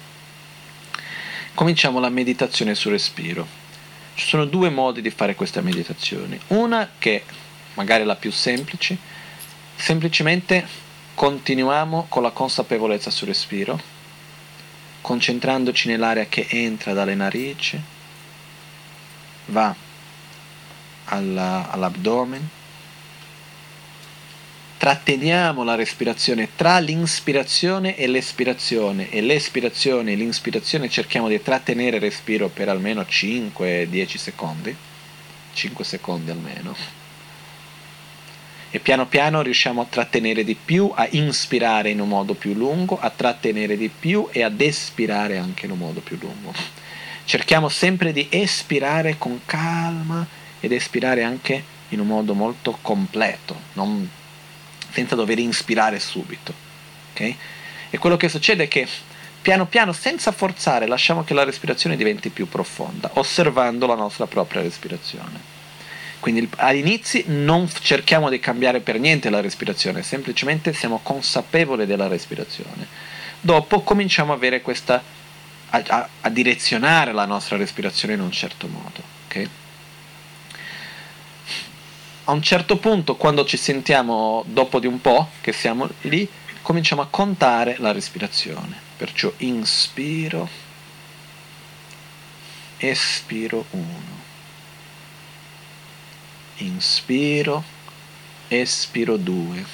[1.54, 3.46] Cominciamo la meditazione sul respiro.
[4.14, 6.38] Ci sono due modi di fare questa meditazione.
[6.48, 7.24] Una che
[7.74, 8.96] magari è la più semplice,
[9.76, 10.66] semplicemente
[11.14, 13.78] continuiamo con la consapevolezza sul respiro,
[15.00, 17.80] concentrandoci nell'aria che entra dalle narici,
[19.46, 19.74] va
[21.06, 22.58] alla, all'addome,
[24.80, 32.02] tratteniamo la respirazione tra l'inspirazione e l'espirazione e l'espirazione e l'inspirazione cerchiamo di trattenere il
[32.02, 34.74] respiro per almeno 5-10 secondi
[35.52, 36.74] 5 secondi almeno
[38.70, 42.98] e piano piano riusciamo a trattenere di più, a inspirare in un modo più lungo,
[42.98, 46.54] a trattenere di più e ad espirare anche in un modo più lungo.
[47.26, 50.26] Cerchiamo sempre di espirare con calma
[50.58, 54.08] ed espirare anche in un modo molto completo, non
[54.90, 56.52] senza dover inspirare subito.
[57.12, 57.36] Okay?
[57.90, 58.86] E quello che succede è che
[59.42, 64.62] piano piano, senza forzare, lasciamo che la respirazione diventi più profonda, osservando la nostra propria
[64.62, 65.58] respirazione.
[66.20, 72.86] Quindi all'inizio non cerchiamo di cambiare per niente la respirazione, semplicemente siamo consapevoli della respirazione.
[73.40, 75.02] Dopo cominciamo a, questa,
[75.70, 79.02] a, a, a direzionare la nostra respirazione in un certo modo.
[79.26, 79.48] Okay?
[82.30, 86.28] A un certo punto, quando ci sentiamo dopo di un po' che siamo lì,
[86.62, 88.78] cominciamo a contare la respirazione.
[88.96, 90.48] Perciò inspiro,
[92.78, 93.84] espiro 1.
[96.58, 97.64] Inspiro,
[98.46, 99.64] espiro 2.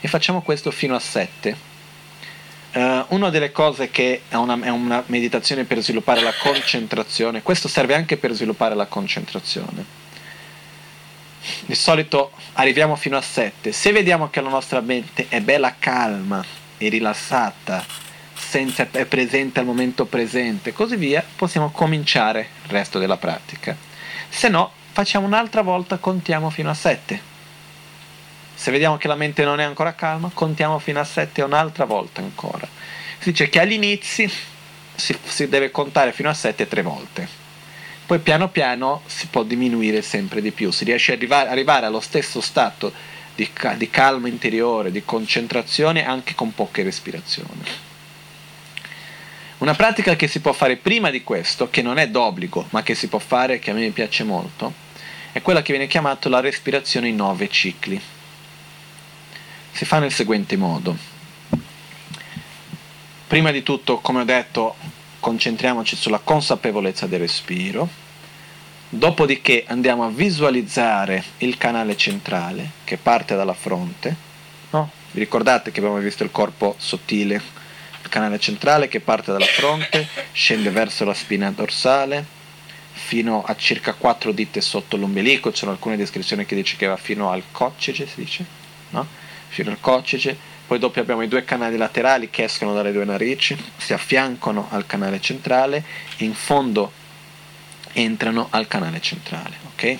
[0.00, 1.50] E facciamo questo fino a 7.
[2.72, 7.42] Uh, eh, una delle cose che è una, è una meditazione per sviluppare la concentrazione,
[7.42, 10.05] questo serve anche per sviluppare la concentrazione
[11.66, 13.72] di solito arriviamo fino a 7.
[13.72, 16.44] Se vediamo che la nostra mente è bella calma
[16.78, 17.84] e rilassata,
[18.34, 23.76] senza, è presente al momento presente, così via, possiamo cominciare il resto della pratica.
[24.28, 27.34] Se no, facciamo un'altra volta, contiamo fino a 7.
[28.54, 32.20] Se vediamo che la mente non è ancora calma, contiamo fino a 7 un'altra volta
[32.20, 32.66] ancora.
[33.18, 34.30] Si dice che all'inizio
[34.94, 37.45] si, si deve contare fino a 7 tre volte
[38.06, 42.00] poi piano piano si può diminuire sempre di più, si riesce ad arrivare, arrivare allo
[42.00, 42.92] stesso stato
[43.34, 47.64] di, di calma interiore, di concentrazione anche con poche respirazioni.
[49.58, 52.94] Una pratica che si può fare prima di questo, che non è d'obbligo, ma che
[52.94, 54.72] si può fare, che a me piace molto,
[55.32, 58.00] è quella che viene chiamata la respirazione in nove cicli.
[59.72, 60.96] Si fa nel seguente modo.
[63.26, 64.76] Prima di tutto, come ho detto,
[65.26, 67.88] concentriamoci sulla consapevolezza del respiro,
[68.88, 74.14] dopodiché andiamo a visualizzare il canale centrale che parte dalla fronte,
[74.70, 74.88] no?
[75.10, 77.42] Vi ricordate che abbiamo visto il corpo sottile,
[78.04, 82.24] il canale centrale che parte dalla fronte, scende verso la spina dorsale,
[82.92, 87.32] fino a circa 4 dita sotto l'ombelico, c'è alcune descrizioni che dice che va fino
[87.32, 88.44] al coccige, si dice,
[88.90, 89.04] no?
[89.48, 93.56] Fino al coccige, poi dopo abbiamo i due canali laterali che escono dalle due narici,
[93.76, 95.84] si affiancano al canale centrale
[96.16, 96.92] e in fondo
[97.92, 99.98] entrano al canale centrale, ok?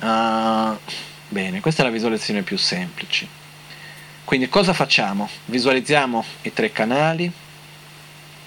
[0.00, 0.78] Uh,
[1.28, 3.26] bene, questa è la visualizzazione più semplice.
[4.24, 5.28] Quindi cosa facciamo?
[5.46, 7.32] Visualizziamo i tre canali,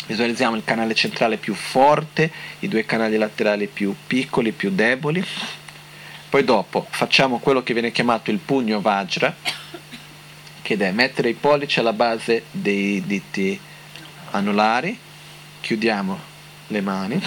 [0.05, 5.25] visualizziamo il canale centrale più forte, i due canali laterali più piccoli, più deboli.
[6.29, 9.35] Poi dopo facciamo quello che viene chiamato il pugno Vajra,
[10.61, 13.59] che è mettere i pollici alla base dei diti
[14.31, 14.97] anulari,
[15.59, 16.19] chiudiamo
[16.67, 17.21] le mani.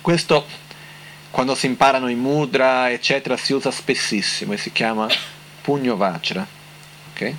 [0.00, 0.46] Questo
[1.30, 5.08] quando si imparano i mudra, eccetera, si usa spessissimo e si chiama
[5.62, 6.46] pugno Vajra.
[7.12, 7.36] Okay?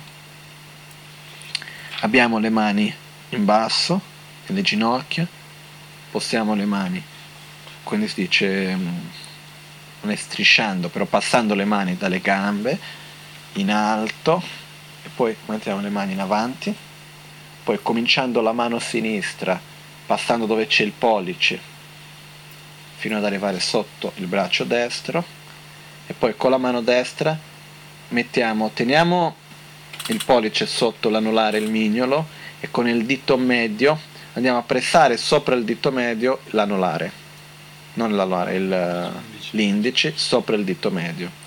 [2.00, 2.94] Abbiamo le mani
[3.30, 3.98] in basso,
[4.46, 5.26] nelle ginocchia,
[6.10, 7.02] possiamo le mani,
[7.82, 8.98] quindi si dice, mm,
[10.02, 12.78] non è strisciando, però passando le mani dalle gambe
[13.56, 14.42] in alto
[15.02, 16.74] e poi mettiamo le mani in avanti,
[17.62, 19.60] poi cominciando la mano sinistra,
[20.06, 21.58] passando dove c'è il pollice,
[22.96, 25.24] fino ad arrivare sotto il braccio destro
[26.06, 27.38] e poi con la mano destra
[28.08, 29.34] mettiamo, teniamo
[30.08, 32.26] il pollice sotto l'anulare il mignolo
[32.60, 33.98] e con il dito medio
[34.34, 37.10] andiamo a pressare sopra il dito medio l'anulare,
[37.94, 39.12] non l'anulare, il,
[39.50, 41.45] l'indice sopra il dito medio?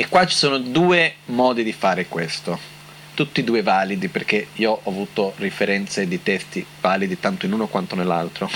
[0.00, 2.58] E qua ci sono due modi di fare questo,
[3.12, 7.66] tutti e due validi perché io ho avuto referenze di testi validi tanto in uno
[7.66, 8.48] quanto nell'altro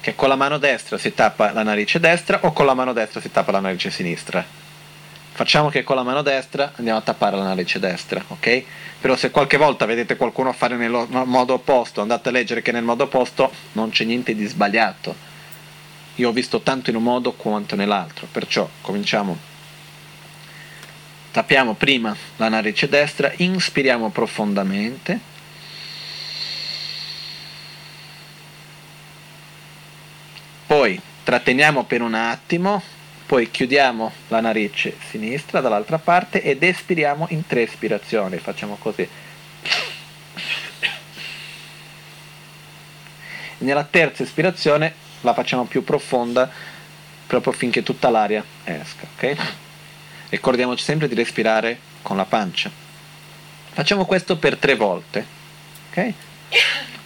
[0.00, 3.20] che con la mano destra si tappa la narice destra o con la mano destra
[3.20, 4.44] si tappa la narice sinistra.
[5.30, 8.64] Facciamo che con la mano destra andiamo a tappare la narice destra, ok?
[9.00, 12.82] Però se qualche volta vedete qualcuno fare nel modo opposto, andate a leggere che nel
[12.82, 15.14] modo opposto non c'è niente di sbagliato.
[16.16, 19.53] Io ho visto tanto in un modo quanto nell'altro, perciò cominciamo.
[21.34, 25.18] Tappiamo prima la narice destra, inspiriamo profondamente
[30.64, 32.80] poi tratteniamo per un attimo,
[33.26, 39.08] poi chiudiamo la narice sinistra dall'altra parte ed espiriamo in tre ispirazioni, facciamo così.
[43.58, 46.48] Nella terza ispirazione la facciamo più profonda
[47.26, 49.63] proprio finché tutta l'aria esca, ok?
[50.34, 52.68] Ricordiamoci sempre di respirare con la pancia.
[53.70, 55.24] Facciamo questo per tre volte,
[55.90, 56.12] ok?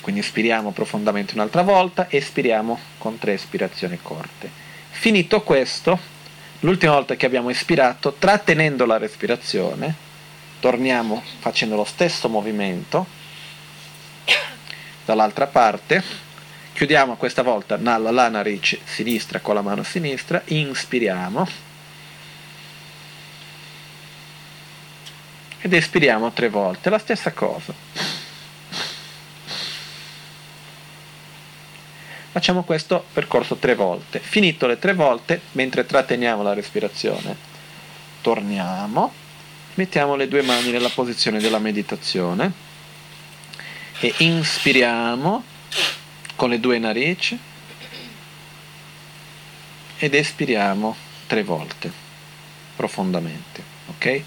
[0.00, 4.50] Quindi ispiriamo profondamente un'altra volta, espiriamo con tre espirazioni corte.
[4.88, 5.98] Finito questo,
[6.60, 9.94] l'ultima volta che abbiamo espirato, trattenendo la respirazione,
[10.58, 13.06] torniamo facendo lo stesso movimento
[15.04, 16.02] dall'altra parte,
[16.72, 21.67] chiudiamo questa volta la narice sinistra con la mano sinistra, inspiriamo
[25.60, 27.74] ed espiriamo tre volte, la stessa cosa.
[32.30, 34.20] Facciamo questo percorso tre volte.
[34.20, 37.36] Finito le tre volte, mentre tratteniamo la respirazione,
[38.20, 39.12] torniamo,
[39.74, 42.52] mettiamo le due mani nella posizione della meditazione
[44.00, 45.42] e inspiriamo
[46.36, 47.36] con le due narici
[49.98, 50.94] ed espiriamo
[51.26, 51.90] tre volte
[52.76, 53.62] profondamente.
[53.86, 54.22] Ok?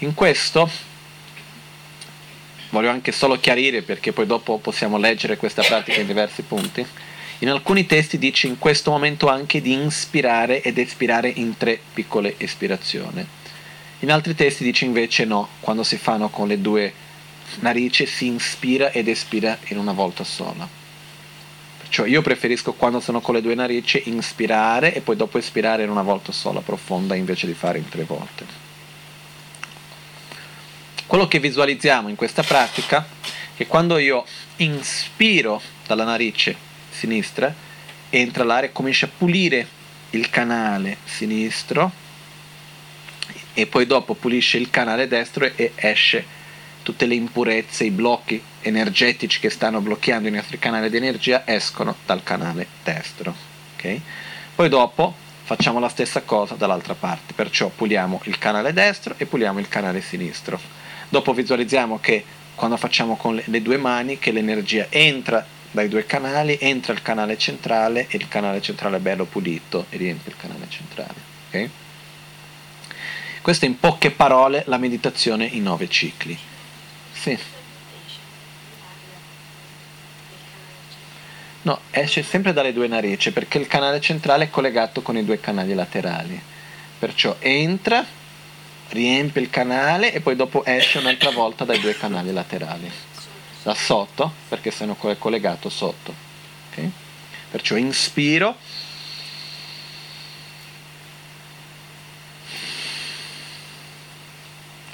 [0.00, 0.68] In questo
[2.70, 6.86] voglio anche solo chiarire perché poi dopo possiamo leggere questa pratica in diversi punti
[7.42, 12.34] in alcuni testi dice in questo momento anche di inspirare ed espirare in tre piccole
[12.36, 13.26] espirazioni.
[14.00, 16.92] In altri testi dice invece no, quando si fanno con le due
[17.60, 20.68] narici si inspira ed espira in una volta sola.
[21.78, 25.90] Perciò io preferisco quando sono con le due narici inspirare e poi dopo espirare in
[25.90, 28.69] una volta sola, profonda, invece di fare in tre volte.
[31.10, 34.24] Quello che visualizziamo in questa pratica è che quando io
[34.58, 36.54] inspiro dalla narice
[36.88, 37.52] sinistra,
[38.10, 39.66] entra l'aria e comincia a pulire
[40.10, 41.90] il canale sinistro
[43.52, 46.24] e poi dopo pulisce il canale destro e esce
[46.84, 51.96] tutte le impurezze, i blocchi energetici che stanno bloccando i nostri canali di energia escono
[52.06, 53.34] dal canale destro.
[53.74, 54.00] Okay?
[54.54, 55.12] Poi dopo
[55.42, 60.00] facciamo la stessa cosa dall'altra parte, perciò puliamo il canale destro e puliamo il canale
[60.02, 60.79] sinistro.
[61.10, 62.24] Dopo visualizziamo che
[62.54, 67.36] quando facciamo con le, due mani che l'energia entra dai due canali, entra il canale
[67.36, 71.14] centrale e il canale centrale è bello pulito e riempie il canale centrale.
[71.48, 71.70] Okay?
[73.42, 76.38] Questa è in poche parole la meditazione in nove cicli.
[77.12, 77.38] Sì.
[81.62, 85.40] No, esce sempre dalle due narici perché il canale centrale è collegato con i due
[85.40, 86.40] canali laterali.
[86.98, 88.04] Perciò entra,
[88.90, 92.90] riempie il canale e poi dopo esce un'altra volta dai due canali laterali.
[93.62, 96.14] Da sotto, perché se no è collegato sotto.
[96.70, 96.90] Okay?
[97.50, 98.56] Perciò inspiro.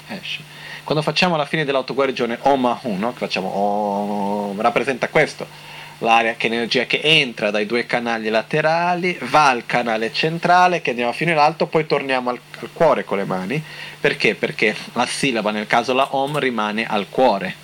[0.07, 0.43] Esce.
[0.83, 6.85] Quando facciamo la fine dell'autoguarigione Oma 1, che facciamo Om, rappresenta questo l'aria che energia
[6.85, 11.65] che entra dai due canali laterali, va al canale centrale che andiamo fino in alto,
[11.67, 13.63] poi torniamo al, al, cuore con le mani.
[13.99, 14.35] Perché?
[14.35, 17.55] Perché la sillaba, nel caso la Om, rimane al cuore,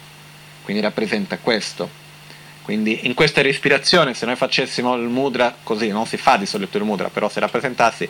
[0.64, 2.02] quindi rappresenta questo.
[2.64, 6.78] Quindi in questa respirazione, se noi facessimo il mudra così, non si fa di solito
[6.78, 8.10] il mudra, però se rappresentassi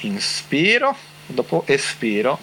[0.00, 0.94] inspiro,
[1.26, 2.38] dopo espiro.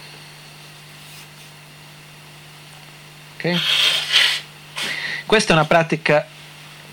[3.35, 3.59] Ok?
[5.27, 6.25] Questa è una pratica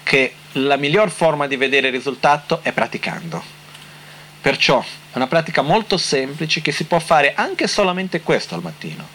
[0.02, 3.40] che la miglior forma di vedere il risultato è praticando.
[4.40, 9.06] Perciò è una pratica molto semplice che si può fare anche solamente questo al mattino.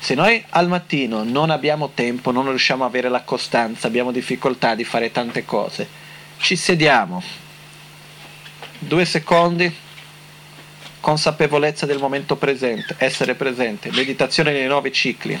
[0.00, 4.74] Se noi al mattino non abbiamo tempo, non riusciamo a avere la costanza, abbiamo difficoltà
[4.74, 5.86] di fare tante cose,
[6.38, 7.22] ci sediamo.
[8.80, 9.72] Due secondi,
[10.98, 15.38] consapevolezza del momento presente, essere presente, meditazione nei nove cicli.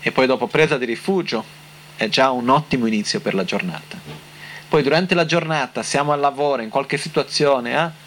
[0.00, 1.62] E poi dopo presa di rifugio,
[1.96, 3.98] è già un ottimo inizio per la giornata.
[4.68, 8.02] Poi durante la giornata siamo al lavoro, in qualche situazione, eh?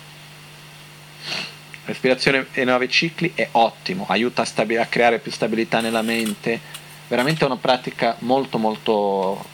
[1.85, 6.59] respirazione ai nove cicli è ottimo, aiuta a, stabi- a creare più stabilità nella mente,
[7.07, 9.45] veramente è una pratica molto molto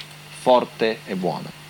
[0.41, 1.61] forte e buona.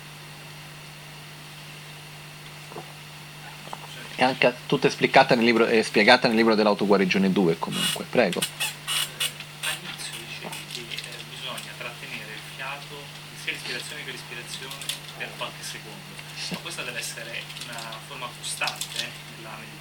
[4.16, 8.40] È anche tutta spiegata nel libro, spiegata nel libro dell'autoguarigione 2 comunque, prego.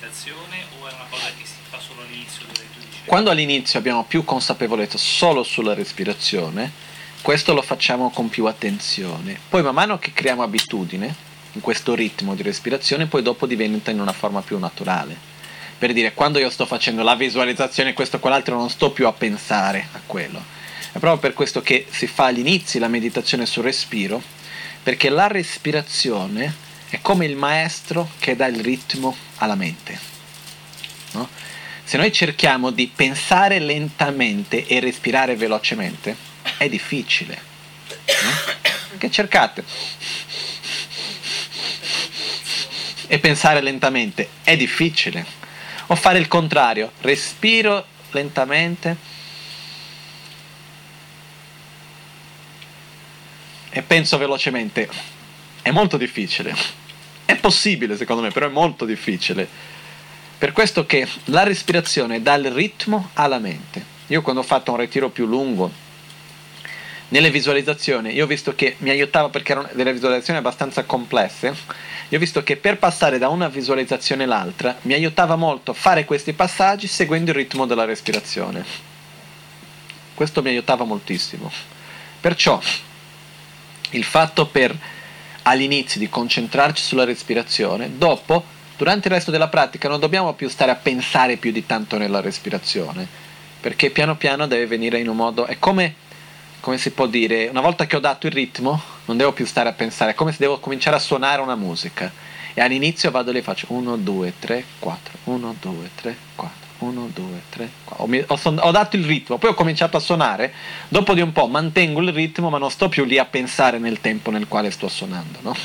[0.03, 3.02] meditazione o è una cosa che si fa solo all'inizio dove tu dici?
[3.13, 6.71] Quando all'inizio abbiamo più consapevolezza solo sulla respirazione,
[7.21, 9.37] questo lo facciamo con più attenzione.
[9.49, 11.13] Poi man mano che creiamo abitudine
[11.51, 15.15] in questo ritmo di respirazione, poi dopo diventa in una forma più naturale.
[15.77, 19.13] Per dire, quando io sto facendo la visualizzazione, questo o quell'altro, non sto più a
[19.13, 20.43] pensare a quello.
[20.91, 24.23] È proprio per questo che si fa all'inizio la meditazione sul respiro,
[24.81, 26.51] perché la respirazione
[26.89, 30.12] è come il maestro che dà il ritmo alla mente.
[31.85, 36.15] Se noi cerchiamo di pensare lentamente e respirare velocemente,
[36.57, 37.41] è difficile.
[38.23, 38.97] No?
[38.97, 39.63] Che cercate?
[43.07, 45.25] E pensare lentamente è difficile.
[45.87, 48.95] O fare il contrario, respiro lentamente
[53.69, 54.89] e penso velocemente.
[55.61, 56.55] È molto difficile.
[57.25, 59.72] È possibile secondo me, però è molto difficile
[60.43, 63.81] per questo che la respirazione dà il ritmo alla mente.
[64.07, 65.71] Io quando ho fatto un ritiro più lungo,
[67.07, 71.55] nelle visualizzazioni, io ho visto che mi aiutava perché erano delle visualizzazioni abbastanza complesse,
[72.09, 76.33] io ho visto che per passare da una visualizzazione all'altra mi aiutava molto fare questi
[76.33, 78.65] passaggi seguendo il ritmo della respirazione.
[80.13, 81.49] Questo mi aiutava moltissimo.
[82.19, 82.59] Perciò
[83.91, 84.75] il fatto per
[85.43, 88.53] all'inizio di concentrarci sulla respirazione, dopo
[88.83, 92.19] Durante il resto della pratica non dobbiamo più stare a pensare più di tanto nella
[92.19, 93.07] respirazione,
[93.61, 95.45] perché piano piano deve venire in un modo...
[95.45, 95.95] È come,
[96.59, 99.69] come si può dire, una volta che ho dato il ritmo, non devo più stare
[99.69, 102.11] a pensare, è come se devo cominciare a suonare una musica.
[102.53, 106.55] E all'inizio vado lì e faccio 1, 2, 3, 4, 1, 2, 3, 4.
[106.79, 108.35] 1, 2, 3, 4.
[108.67, 110.53] Ho, dato il ritmo, poi ho cominciato a suonare.
[110.89, 114.01] Dopo di un po' mantengo il ritmo, ma non sto più lì a pensare nel
[114.01, 115.55] tempo nel quale sto suonando, no?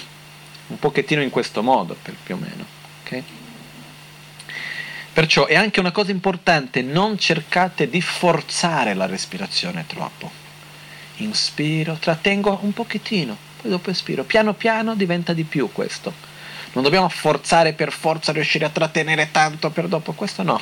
[0.68, 2.77] Un pochettino in questo modo, per, più o meno.
[3.08, 3.24] Okay?
[5.14, 10.30] Perciò è anche una cosa importante, non cercate di forzare la respirazione troppo.
[11.16, 14.22] Inspiro, trattengo un pochettino, poi dopo espiro.
[14.22, 16.12] Piano piano diventa di più questo.
[16.74, 20.60] Non dobbiamo forzare per forza riuscire a trattenere tanto per dopo, questo no.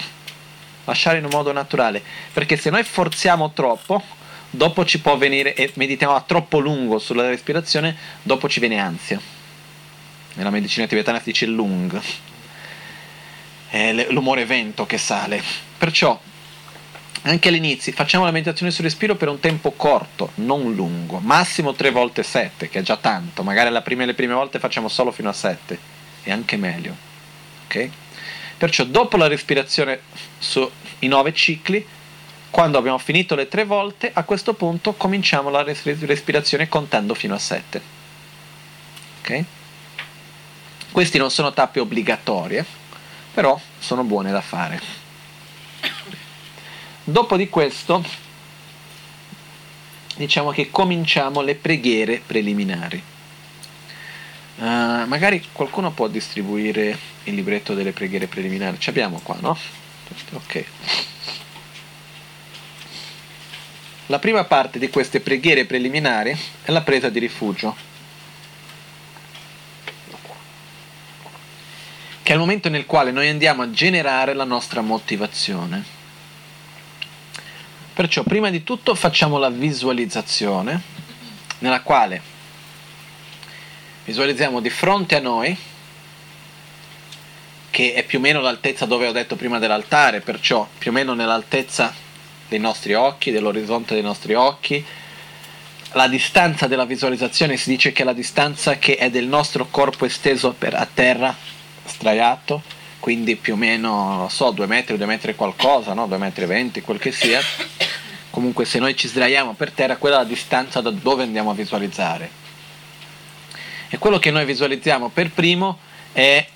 [0.85, 2.03] Lasciare in un modo naturale,
[2.33, 4.03] perché se noi forziamo troppo,
[4.49, 9.21] dopo ci può venire e meditiamo a troppo lungo sulla respirazione, dopo ci viene ansia.
[10.35, 12.01] Nella medicina tibetana si dice lung,
[13.69, 15.43] è l'umore vento che sale.
[15.79, 16.19] Perciò
[17.23, 21.91] anche all'inizio facciamo la meditazione sul respiro per un tempo corto, non lungo, massimo tre
[21.91, 25.33] volte sette, che è già tanto, magari prima, le prime volte facciamo solo fino a
[25.33, 25.79] sette,
[26.23, 26.95] è anche meglio.
[27.65, 27.89] Ok?
[28.57, 30.01] Perciò dopo la respirazione
[30.39, 30.71] sui
[31.09, 31.85] nove cicli,
[32.49, 37.39] quando abbiamo finito le tre volte, a questo punto cominciamo la respirazione contando fino a
[37.39, 37.83] sette.
[39.21, 39.45] Ok?
[40.93, 42.65] Questi non sono tappe obbligatorie,
[43.37, 44.81] però sono buone da fare.
[47.05, 48.03] Dopo di questo,
[50.17, 53.03] diciamo che cominciamo le preghiere preliminari.
[54.57, 58.81] Uh, magari qualcuno può distribuire il libretto delle preghiere preliminari.
[58.81, 59.59] Ci abbiamo qua, no?
[60.33, 60.65] Ok.
[64.07, 67.77] La prima parte di queste preghiere preliminari è la presa di rifugio,
[72.27, 75.81] che è il momento nel quale noi andiamo a generare la nostra motivazione.
[77.95, 80.83] Perciò prima di tutto facciamo la visualizzazione,
[81.61, 82.21] nella quale
[84.05, 85.57] visualizziamo di fronte a noi,
[87.71, 91.15] che è più o meno l'altezza dove ho detto prima dell'altare, perciò più o meno
[91.15, 91.95] nell'altezza
[92.49, 94.85] dei nostri occhi, dell'orizzonte dei nostri occhi.
[95.93, 100.05] La distanza della visualizzazione si dice che è la distanza che è del nostro corpo
[100.07, 101.55] esteso per, a terra,
[101.87, 102.63] straiato,
[103.01, 106.07] quindi più o meno, non so, due metri, due metri qualcosa, no?
[106.07, 107.41] due metri e venti, quel che sia.
[108.31, 111.55] Comunque se noi ci sdraiamo per terra, quella è la distanza da dove andiamo a
[111.55, 112.45] visualizzare.
[113.89, 115.79] E quello che noi visualizziamo per primo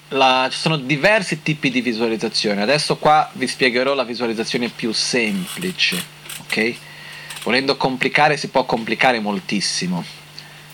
[0.09, 2.63] la, ci sono diversi tipi di visualizzazione.
[2.63, 6.03] Adesso qua vi spiegherò la visualizzazione più semplice,
[6.41, 6.75] ok?
[7.43, 10.03] Volendo complicare si può complicare moltissimo,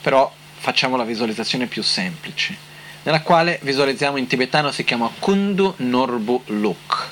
[0.00, 2.56] però facciamo la visualizzazione più semplice,
[3.06, 7.08] nella quale visualizziamo in tibetano si chiama Kundu Norbu Luk.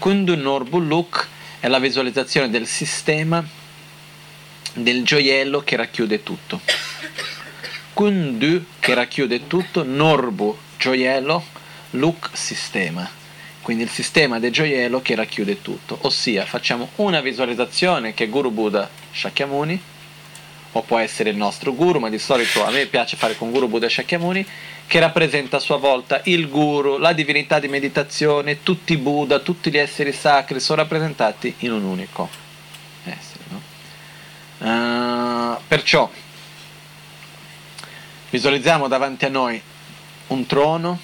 [0.00, 1.28] Kundu Norbu Luk
[1.60, 3.42] è la visualizzazione del sistema
[4.74, 6.60] del gioiello che racchiude tutto.
[7.92, 11.44] Kundu che racchiude tutto, Norbu gioiello,
[11.90, 13.08] look sistema.
[13.62, 18.90] Quindi il sistema del gioiello che racchiude tutto, ossia facciamo una visualizzazione che Guru Buddha
[19.12, 19.80] Shakyamuni,
[20.76, 23.68] o può essere il nostro guru, ma di solito a me piace fare con Guru
[23.68, 24.44] Buddha Shakyamuni,
[24.86, 29.70] che rappresenta a sua volta il guru, la divinità di meditazione, tutti i Buddha, tutti
[29.70, 32.28] gli esseri sacri sono rappresentati in un unico
[33.04, 33.44] essere.
[33.48, 33.62] No?
[34.58, 36.10] Uh, perciò
[38.30, 39.60] visualizziamo davanti a noi
[40.28, 40.98] un trono.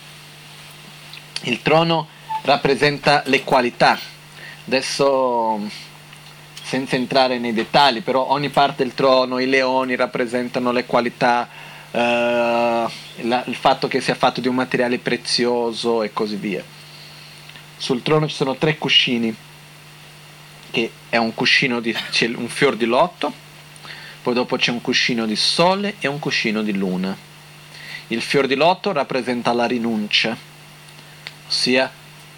[1.43, 2.09] Il trono
[2.43, 3.99] rappresenta le qualità.
[4.67, 5.61] Adesso,
[6.71, 11.49] senza entrare nei dettagli, però ogni parte del trono, i leoni rappresentano le qualità,
[11.91, 16.63] eh, la, il fatto che sia fatto di un materiale prezioso e così via.
[17.77, 19.35] Sul trono ci sono tre cuscini,
[20.71, 21.93] che è un cuscino di
[22.37, 23.33] un fior di lotto,
[24.23, 27.29] poi dopo c'è un cuscino di sole e un cuscino di luna
[28.13, 30.37] il fior di lotto rappresenta la rinuncia,
[31.47, 31.91] ossia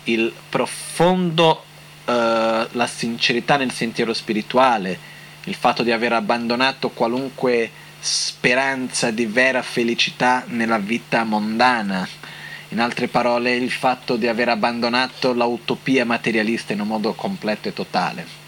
[0.05, 1.65] il profondo,
[2.05, 4.99] eh, la sincerità nel sentiero spirituale,
[5.45, 12.07] il fatto di aver abbandonato qualunque speranza di vera felicità nella vita mondana.
[12.69, 17.73] In altre parole, il fatto di aver abbandonato l'utopia materialista in un modo completo e
[17.73, 18.41] totale.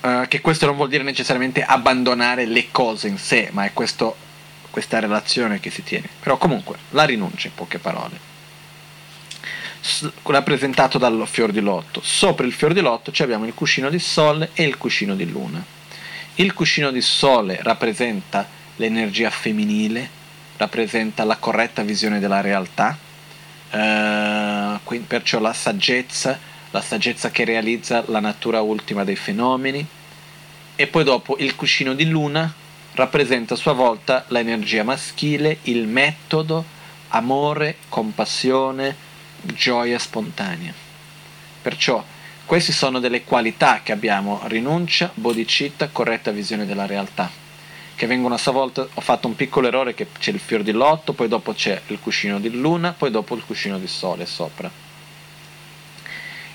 [0.00, 4.16] Uh, che questo non vuol dire necessariamente abbandonare le cose in sé, ma è questo
[4.74, 6.08] questa relazione che si tiene.
[6.18, 8.33] Però comunque la rinuncia in poche parole.
[10.22, 12.00] Rappresentato dal fior di lotto.
[12.02, 15.62] Sopra il fior di lotto abbiamo il cuscino di sole e il cuscino di luna.
[16.36, 20.08] Il cuscino di sole rappresenta l'energia femminile,
[20.56, 22.96] rappresenta la corretta visione della realtà,
[23.70, 26.38] eh, perciò la saggezza,
[26.70, 29.86] la saggezza che realizza la natura ultima dei fenomeni.
[30.76, 32.52] E poi dopo il cuscino di luna
[32.94, 36.64] rappresenta a sua volta l'energia maschile, il metodo,
[37.08, 39.12] amore, compassione,
[39.46, 40.72] gioia spontanea.
[41.62, 42.04] Perciò
[42.44, 47.30] queste sono delle qualità che abbiamo, rinuncia, bodhicitta, corretta visione della realtà,
[47.94, 50.72] che vengono a sua volta, ho fatto un piccolo errore che c'è il fior di
[50.72, 54.70] lotto, poi dopo c'è il cuscino di luna, poi dopo il cuscino di sole sopra.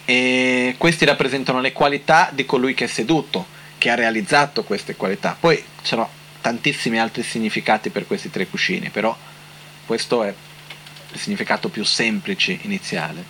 [0.05, 3.45] E questi rappresentano le qualità di colui che è seduto,
[3.77, 5.35] che ha realizzato queste qualità.
[5.39, 6.09] Poi ci sono
[6.41, 9.15] tantissimi altri significati per questi tre cuscini, però
[9.85, 10.33] questo è
[11.11, 13.23] il significato più semplice iniziale.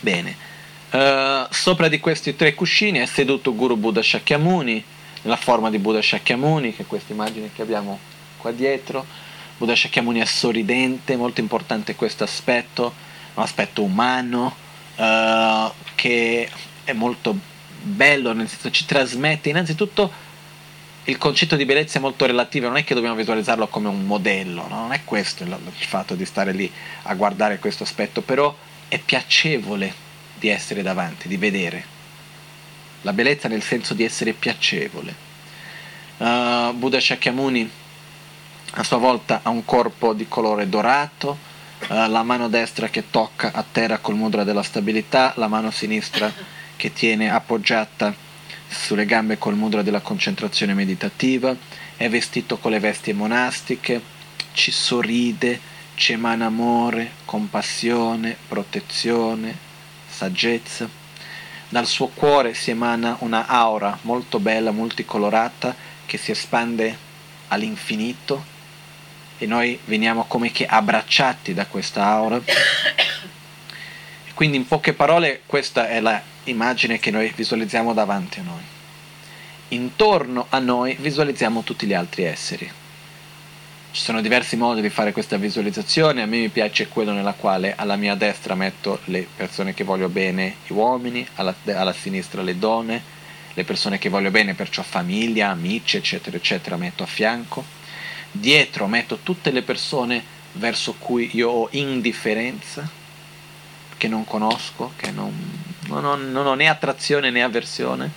[0.00, 0.36] Bene,
[0.90, 4.82] uh, sopra di questi tre cuscini è seduto Guru Buddha Shakyamuni,
[5.22, 7.98] nella forma di Buddha Shakyamuni, che è questa immagine che abbiamo
[8.38, 9.04] qua dietro.
[9.58, 12.94] Buddha Shakyamuni è sorridente, molto importante questo aspetto,
[13.34, 14.56] un aspetto umano,
[14.96, 16.48] uh, che
[16.84, 17.36] è molto
[17.82, 20.28] bello, nel senso ci trasmette innanzitutto
[21.04, 24.66] il concetto di bellezza è molto relativo, non è che dobbiamo visualizzarlo come un modello,
[24.68, 24.80] no?
[24.80, 26.70] non è questo il, il fatto di stare lì
[27.04, 28.54] a guardare questo aspetto, però
[28.88, 29.92] è piacevole
[30.38, 31.98] di essere davanti, di vedere.
[33.02, 35.28] La bellezza nel senso di essere piacevole.
[36.18, 37.70] Uh, Buddha Shakyamuni
[38.72, 41.38] a sua volta ha un corpo di colore dorato,
[41.88, 46.30] uh, la mano destra che tocca a terra col mudra della stabilità, la mano sinistra
[46.76, 48.28] che tiene appoggiata
[48.70, 51.54] sulle gambe col mudra della concentrazione meditativa,
[51.96, 54.00] è vestito con le vesti monastiche,
[54.52, 55.60] ci sorride,
[55.94, 59.54] ci emana amore, compassione, protezione,
[60.08, 60.88] saggezza.
[61.68, 65.74] Dal suo cuore si emana una aura molto bella, multicolorata,
[66.06, 66.96] che si espande
[67.48, 68.58] all'infinito
[69.38, 72.40] e noi veniamo come che abbracciati da questa aura.
[74.40, 78.62] Quindi in poche parole questa è la immagine che noi visualizziamo davanti a noi.
[79.68, 82.66] Intorno a noi visualizziamo tutti gli altri esseri.
[83.90, 87.74] Ci sono diversi modi di fare questa visualizzazione, a me mi piace quello nella quale
[87.76, 92.58] alla mia destra metto le persone che voglio bene, gli uomini, alla, alla sinistra le
[92.58, 93.02] donne,
[93.52, 97.62] le persone che voglio bene, perciò famiglia, amici, eccetera, eccetera, metto a fianco.
[98.30, 102.99] Dietro metto tutte le persone verso cui io ho indifferenza,
[104.00, 105.30] che non conosco, che non,
[105.88, 108.10] non, ho, non ho né attrazione né avversione,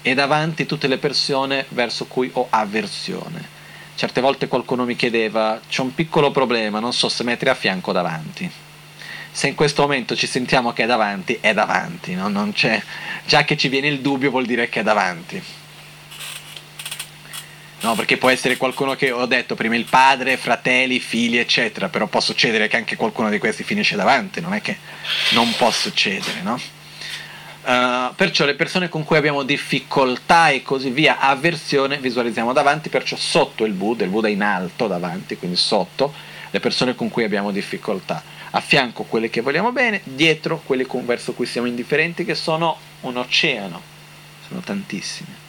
[0.00, 3.52] e davanti tutte le persone verso cui ho avversione.
[3.96, 7.90] Certe volte qualcuno mi chiedeva, c'è un piccolo problema, non so se mettere a fianco
[7.90, 8.50] o davanti.
[9.30, 12.28] Se in questo momento ci sentiamo che è davanti, è davanti, no?
[12.28, 12.82] non c'è,
[13.26, 15.42] già che ci viene il dubbio vuol dire che è davanti.
[17.84, 22.06] No, perché può essere qualcuno che ho detto prima il padre, fratelli, figli, eccetera, però
[22.06, 24.78] può succedere che anche qualcuno di questi finisce davanti, non è che
[25.32, 26.58] non può succedere, no?
[27.64, 33.16] Uh, perciò le persone con cui abbiamo difficoltà e così via, avversione, visualizziamo davanti, perciò
[33.16, 36.10] sotto il Buddha, il Buddha in alto davanti, quindi sotto,
[36.50, 41.04] le persone con cui abbiamo difficoltà, a fianco quelle che vogliamo bene, dietro quelle con,
[41.04, 43.82] verso cui siamo indifferenti, che sono un oceano,
[44.48, 45.43] sono tantissime.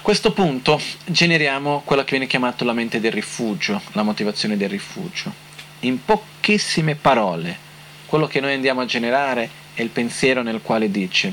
[0.00, 4.70] A questo punto generiamo quello che viene chiamato la mente del rifugio, la motivazione del
[4.70, 5.30] rifugio.
[5.80, 7.54] In pochissime parole,
[8.06, 11.32] quello che noi andiamo a generare è il pensiero nel quale dice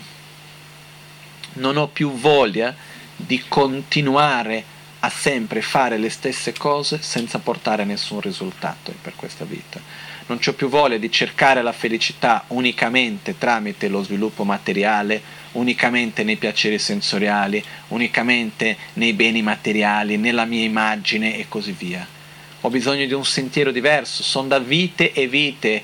[1.53, 2.75] non ho più voglia
[3.15, 4.65] di continuare
[4.99, 9.79] a sempre fare le stesse cose senza portare nessun risultato per questa vita.
[10.25, 15.21] Non ho più voglia di cercare la felicità unicamente tramite lo sviluppo materiale
[15.57, 22.05] unicamente nei piaceri sensoriali, unicamente nei beni materiali, nella mia immagine e così via.
[22.61, 25.81] Ho bisogno di un sentiero diverso, sono da vite e vite,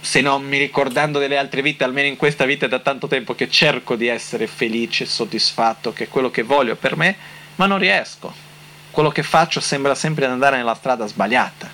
[0.00, 3.34] se non mi ricordando delle altre vite, almeno in questa vita è da tanto tempo
[3.34, 7.16] che cerco di essere felice, soddisfatto, che è quello che voglio per me,
[7.56, 8.34] ma non riesco.
[8.90, 11.70] Quello che faccio sembra sempre andare nella strada sbagliata.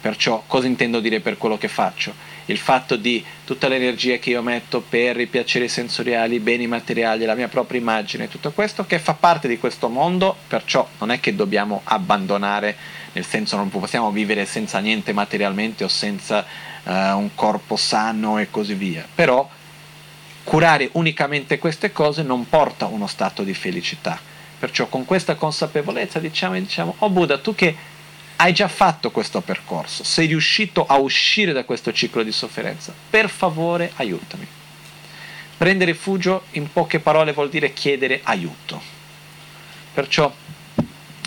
[0.00, 2.14] Perciò cosa intendo dire per quello che faccio?
[2.48, 7.24] Il fatto di tutta l'energia che io metto per i piaceri sensoriali, i beni materiali,
[7.24, 11.20] la mia propria immagine, tutto questo che fa parte di questo mondo, perciò non è
[11.20, 12.76] che dobbiamo abbandonare,
[13.12, 16.44] nel senso non possiamo vivere senza niente materialmente o senza
[16.84, 19.48] uh, un corpo sano e così via, però
[20.42, 24.18] curare unicamente queste cose non porta uno stato di felicità.
[24.58, 27.76] Perciò con questa consapevolezza diciamo, diciamo oh Buddha, tu che
[28.40, 33.28] hai già fatto questo percorso, sei riuscito a uscire da questo ciclo di sofferenza, per
[33.28, 34.46] favore aiutami.
[35.56, 38.80] Prendere rifugio in poche parole vuol dire chiedere aiuto.
[39.92, 40.32] Perciò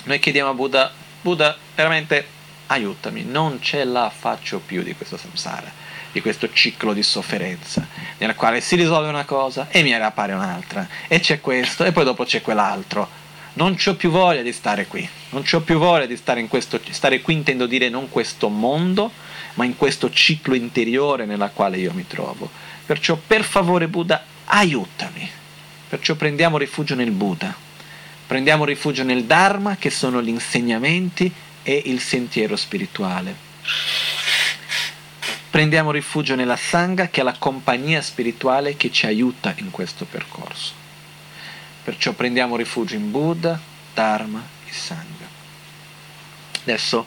[0.06, 2.26] noi chiediamo a Buddha, Buddha veramente
[2.68, 5.70] aiutami, non ce la faccio più di questo samsara,
[6.14, 7.86] di questo ciclo di sofferenza,
[8.20, 12.06] nella quale si risolve una cosa e mi appare un'altra, e c'è questo e poi
[12.06, 13.20] dopo c'è quell'altro
[13.54, 16.80] non ho più voglia di stare qui, non ho più voglia di stare in questo,
[16.90, 19.12] stare qui intendo dire non questo mondo,
[19.56, 22.50] ma in questo ciclo interiore nella quale io mi trovo.
[22.86, 25.30] Perciò per favore Buddha, aiutami.
[25.90, 27.54] Perciò prendiamo rifugio nel Buddha,
[28.26, 31.32] prendiamo rifugio nel Dharma, che sono gli insegnamenti
[31.64, 33.36] e il sentiero spirituale.
[35.50, 40.81] Prendiamo rifugio nella Sangha, che è la compagnia spirituale che ci aiuta in questo percorso.
[41.84, 43.60] Perciò prendiamo rifugio in Buddha,
[43.94, 45.28] Dharma e Sangha.
[46.62, 47.06] Adesso,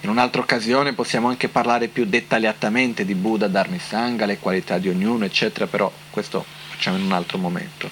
[0.00, 4.78] in un'altra occasione, possiamo anche parlare più dettagliatamente di Buddha, Dharma e Sangha, le qualità
[4.78, 7.90] di ognuno, eccetera, però questo facciamo in un altro momento.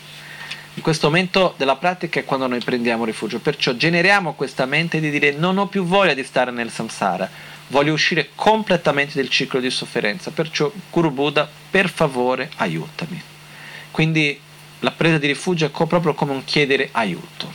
[0.75, 5.11] In questo momento della pratica è quando noi prendiamo rifugio, perciò generiamo questa mente di
[5.11, 7.29] dire non ho più voglia di stare nel samsara,
[7.67, 13.21] voglio uscire completamente del ciclo di sofferenza, perciò Guru Buddha, per favore, aiutami.
[13.91, 14.41] Quindi
[14.81, 17.53] la presa di rifugio è proprio come un chiedere aiuto.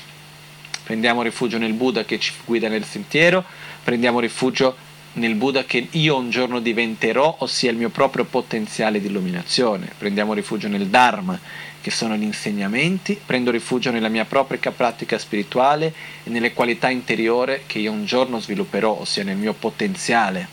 [0.84, 3.44] Prendiamo rifugio nel Buddha che ci guida nel sentiero,
[3.84, 4.76] prendiamo rifugio
[5.14, 9.92] nel Buddha che io un giorno diventerò, ossia il mio proprio potenziale di illuminazione.
[9.98, 11.40] Prendiamo rifugio nel Dharma,
[11.82, 15.94] che sono gli insegnamenti, prendo rifugio nella mia propria pratica spirituale
[16.24, 20.48] e nelle qualità interiore che io un giorno svilupperò, ossia nel mio potenziale.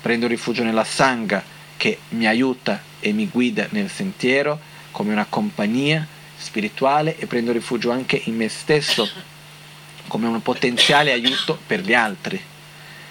[0.00, 1.42] Prendo rifugio nella Sangha,
[1.76, 6.06] che mi aiuta e mi guida nel sentiero come una compagnia
[6.36, 9.08] spirituale e prendo rifugio anche in me stesso
[10.06, 12.40] come un potenziale aiuto per gli altri.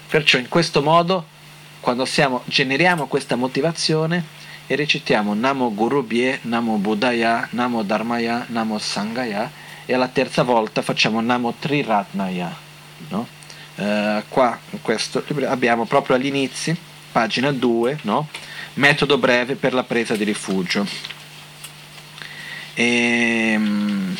[0.07, 1.25] Perciò in questo modo,
[1.79, 4.23] quando siamo, generiamo questa motivazione
[4.67, 9.51] e recitiamo Namo Guru Bhye, Namo Buddhaya, Namo Dharmaya, Namo Sangaya
[9.85, 12.55] e alla terza volta facciamo Namo Triratnaya.
[13.09, 13.27] No?
[13.75, 16.75] Uh, qua in questo abbiamo proprio all'inizio,
[17.11, 18.27] pagina 2, no?
[18.75, 20.85] metodo breve per la presa di rifugio.
[22.81, 24.15] E, um,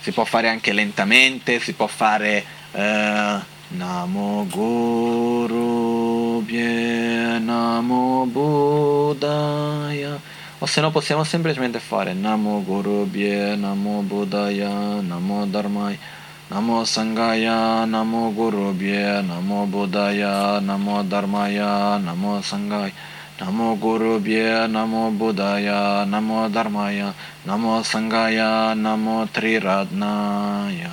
[0.00, 3.40] si può fare anche lentamente, si può fare uh,
[3.74, 10.20] Namo Guru Bhye Namo Buddhaya.
[10.60, 15.98] O se no possiamo semplicemente fare Namo Guru Bhye Namo Buddhaya Namo Dharmaya
[16.46, 22.92] Namo Sangaya Namo Guru Bhye Namo Buddhaya Namo Dharmaya Namo Sangaya
[23.38, 30.90] Namo Guru Bhye Namo Buddhaya Namo Dharmaya Namo Sangaya Namo Triradnaya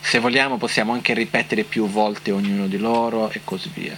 [0.00, 3.96] Se vogliamo possiamo anche ripetere più volte ognuno di loro e così via.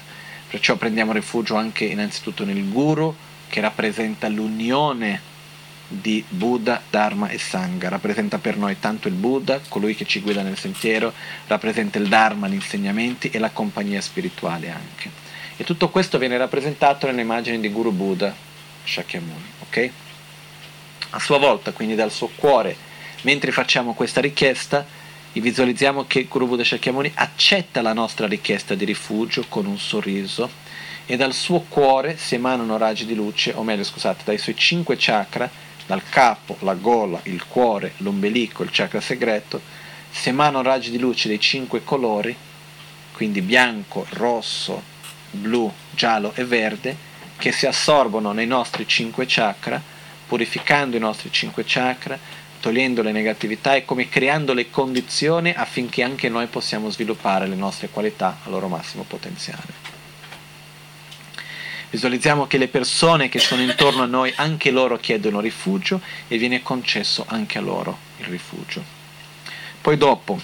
[0.51, 3.15] Perciò prendiamo rifugio anche innanzitutto nel Guru
[3.49, 5.21] che rappresenta l'unione
[5.87, 7.89] di Buddha, Dharma e Sangha.
[7.89, 11.13] Rappresenta per noi tanto il Buddha, colui che ci guida nel sentiero,
[11.47, 15.30] rappresenta il Dharma, gli insegnamenti e la compagnia spirituale anche.
[15.61, 18.35] E tutto questo viene rappresentato nelle immagini di Guru Buddha,
[18.83, 19.45] Shakyamuni.
[19.59, 19.91] ok?
[21.11, 22.75] A sua volta, quindi dal suo cuore,
[23.25, 24.87] mentre facciamo questa richiesta,
[25.33, 30.49] visualizziamo che Guru Buddha Shakyamuni accetta la nostra richiesta di rifugio con un sorriso
[31.05, 34.97] e dal suo cuore si emanano raggi di luce, o meglio scusate, dai suoi cinque
[34.99, 35.51] chakra
[35.85, 39.61] dal capo, la gola, il cuore, l'ombelico, il chakra segreto,
[40.11, 42.35] si emanano raggi di luce dei cinque colori,
[43.13, 44.90] quindi bianco, rosso,
[45.31, 46.97] blu, giallo e verde,
[47.37, 49.83] che si assorbono nei nostri cinque chakra,
[50.27, 52.19] purificando i nostri cinque chakra,
[52.61, 57.89] togliendo le negatività e come creando le condizioni affinché anche noi possiamo sviluppare le nostre
[57.89, 59.89] qualità al loro massimo potenziale.
[61.91, 66.63] Visualizziamo che le persone che sono intorno a noi, anche loro chiedono rifugio e viene
[66.63, 68.85] concesso anche a loro il rifugio.
[69.81, 70.41] Poi dopo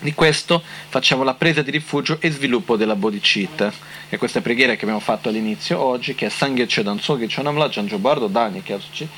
[0.00, 3.70] di questo facciamo la presa di rifugio e sviluppo della bodhicitta,
[4.08, 7.68] che è questa preghiera che abbiamo fatto all'inizio oggi, che è Sangye Chedan Sogi Chonamla
[7.68, 9.08] Janjobardo Dani Kyasuchi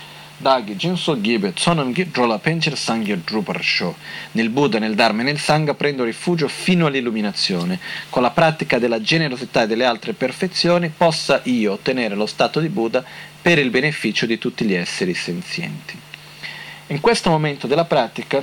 [0.40, 3.96] Dagi Jinso Gibe Tsonam Drola Pencher Sangye Druparsho.
[4.32, 7.80] Nel Buddha, nel Dharma e nel Sangha prendo rifugio fino all'illuminazione.
[8.08, 12.68] Con la pratica della generosità e delle altre perfezioni possa io ottenere lo stato di
[12.68, 13.04] Buddha
[13.42, 15.98] per il beneficio di tutti gli esseri senzienti.
[16.86, 18.40] In questo momento della pratica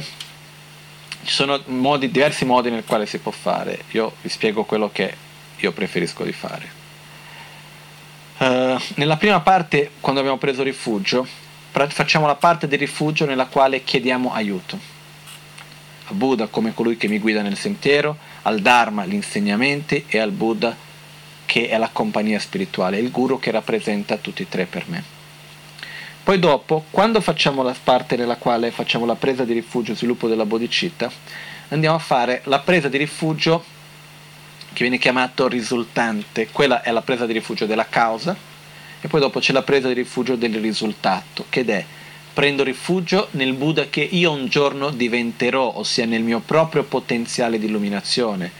[1.25, 3.83] ci sono modi, diversi modi nel quale si può fare.
[3.91, 5.13] Io vi spiego quello che
[5.57, 6.83] io preferisco di fare.
[8.37, 11.27] Uh, nella prima parte, quando abbiamo preso rifugio,
[11.71, 14.79] facciamo la parte del rifugio nella quale chiediamo aiuto.
[16.07, 20.31] A Buddha come colui che mi guida nel sentiero, al Dharma gli insegnamenti e al
[20.31, 20.75] Buddha
[21.45, 25.14] che è la compagnia spirituale, il guru che rappresenta tutti e tre per me.
[26.25, 30.27] Poi dopo, quando facciamo la parte nella quale facciamo la presa di rifugio e sviluppo
[30.27, 31.07] della bodhicitta,
[31.67, 33.63] andiamo a fare la presa di rifugio
[34.73, 38.35] che viene chiamato risultante, quella è la presa di rifugio della causa,
[39.01, 41.85] e poi dopo c'è la presa di rifugio del risultato, che è
[42.33, 47.67] prendo rifugio nel Buddha che io un giorno diventerò, ossia nel mio proprio potenziale di
[47.67, 48.51] illuminazione.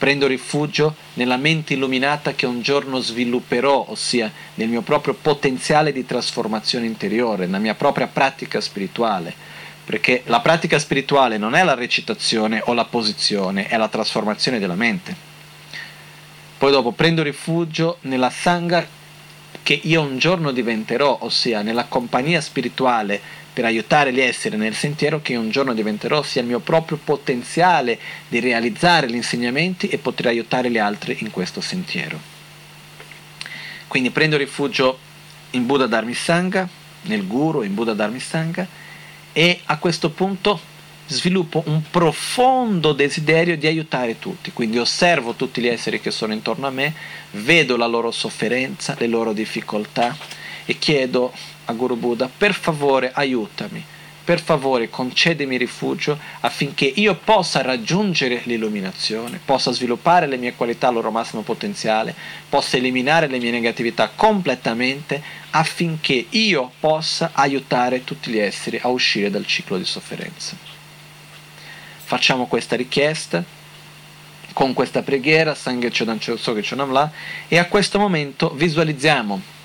[0.00, 6.06] Prendo rifugio nella mente illuminata che un giorno svilupperò, ossia nel mio proprio potenziale di
[6.06, 9.34] trasformazione interiore, nella mia propria pratica spirituale.
[9.84, 14.74] Perché la pratica spirituale non è la recitazione o la posizione, è la trasformazione della
[14.74, 15.14] mente.
[16.56, 18.86] Poi dopo prendo rifugio nella Sangha
[19.62, 23.20] che io un giorno diventerò, ossia nella compagnia spirituale
[23.52, 27.98] per aiutare gli esseri nel sentiero che un giorno diventerò, sia il mio proprio potenziale
[28.28, 32.18] di realizzare gli insegnamenti e poter aiutare gli altri in questo sentiero.
[33.88, 34.98] Quindi prendo rifugio
[35.50, 36.68] in Buddha Dharmisanga,
[37.02, 38.66] nel Guru, in Buddha Dharmisanga,
[39.32, 40.60] e a questo punto
[41.06, 46.68] sviluppo un profondo desiderio di aiutare tutti, quindi osservo tutti gli esseri che sono intorno
[46.68, 46.94] a me,
[47.32, 50.16] vedo la loro sofferenza, le loro difficoltà
[50.64, 51.32] e chiedo
[51.70, 53.82] a Guru Buddha, per favore aiutami,
[54.22, 60.94] per favore concedimi rifugio affinché io possa raggiungere l'illuminazione, possa sviluppare le mie qualità al
[60.94, 62.14] loro massimo potenziale,
[62.48, 69.30] possa eliminare le mie negatività completamente affinché io possa aiutare tutti gli esseri a uscire
[69.30, 70.54] dal ciclo di sofferenza.
[72.04, 73.42] Facciamo questa richiesta
[74.52, 77.12] con questa preghiera, Sangha Chodan Chonamla,
[77.48, 79.58] e a questo momento visualizziamo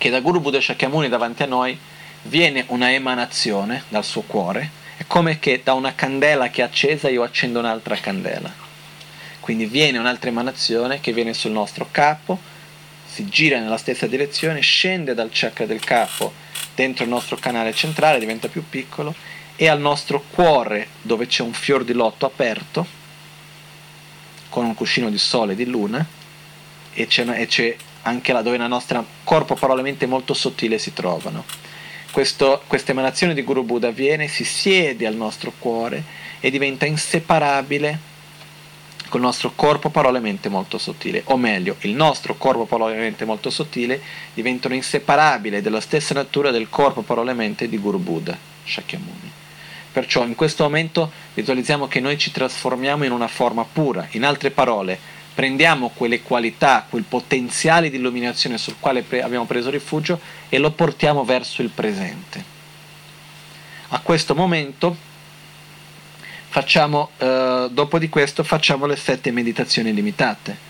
[0.00, 1.78] che da Guru Buddha Shakyamuni davanti a noi
[2.22, 7.10] viene una emanazione dal suo cuore, è come che da una candela che è accesa
[7.10, 8.50] io accendo un'altra candela.
[9.40, 12.38] Quindi viene un'altra emanazione che viene sul nostro capo,
[13.04, 16.32] si gira nella stessa direzione, scende dal chakra del capo
[16.74, 19.14] dentro il nostro canale centrale, diventa più piccolo,
[19.54, 22.86] e al nostro cuore dove c'è un fior di lotto aperto,
[24.48, 26.02] con un cuscino di sole e di luna,
[26.94, 27.76] e c'è, e c'è
[28.10, 31.44] anche là dove il nostro corpo, parole mente molto sottile si trovano
[32.10, 36.02] questa emanazione di Guru Buddha viene, si siede al nostro cuore
[36.40, 38.08] e diventa inseparabile
[39.08, 43.00] col nostro corpo, parole e mente molto sottile, o meglio, il nostro corpo, parole e
[43.00, 44.00] mente molto sottile
[44.34, 49.32] diventano inseparabili della stessa natura del corpo, parole e mente di Guru Buddha, Shakyamuni.
[49.92, 54.50] Perciò in questo momento visualizziamo che noi ci trasformiamo in una forma pura, in altre
[54.50, 54.98] parole,
[55.34, 60.70] prendiamo quelle qualità, quel potenziale di illuminazione sul quale pre- abbiamo preso rifugio e lo
[60.70, 62.58] portiamo verso il presente.
[63.88, 64.96] A questo momento,
[66.48, 70.68] facciamo, eh, dopo di questo, facciamo le sette meditazioni limitate.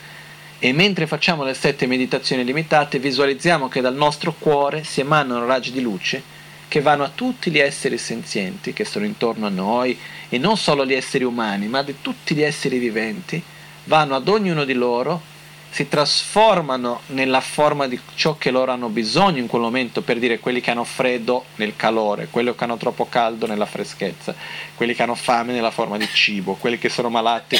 [0.58, 5.72] E mentre facciamo le sette meditazioni limitate, visualizziamo che dal nostro cuore si emanano raggi
[5.72, 6.38] di luce
[6.68, 10.86] che vanno a tutti gli esseri senzienti che sono intorno a noi, e non solo
[10.86, 13.42] gli esseri umani, ma di tutti gli esseri viventi,
[13.90, 15.20] vanno ad ognuno di loro,
[15.68, 20.38] si trasformano nella forma di ciò che loro hanno bisogno in quel momento, per dire
[20.38, 24.32] quelli che hanno freddo nel calore, quelli che hanno troppo caldo nella freschezza,
[24.76, 27.56] quelli che hanno fame nella forma di cibo, quelli che sono malati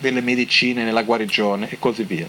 [0.00, 2.26] delle medicine nella guarigione e così via.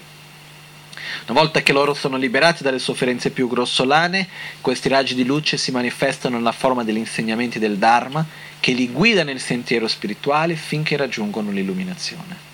[1.30, 4.28] Una volta che loro sono liberati dalle sofferenze più grossolane,
[4.60, 8.26] questi raggi di luce si manifestano nella forma degli insegnamenti del Dharma
[8.60, 12.52] che li guida nel sentiero spirituale finché raggiungono l'illuminazione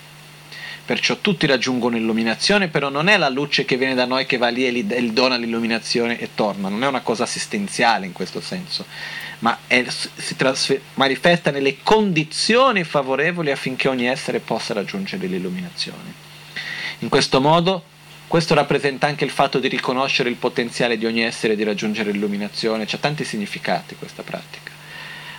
[0.90, 4.48] perciò tutti raggiungono l'illuminazione, però non è la luce che viene da noi che va
[4.48, 8.88] lì e gli dona l'illuminazione e torna, non è una cosa assistenziale in questo senso,
[9.38, 16.12] ma è, si trasfer- manifesta nelle condizioni favorevoli affinché ogni essere possa raggiungere l'illuminazione.
[17.02, 17.84] In questo modo
[18.28, 22.86] questo rappresenta anche il fatto di riconoscere il potenziale di ogni essere di raggiungere l'illuminazione,
[22.88, 24.72] c'ha tanti significati questa pratica.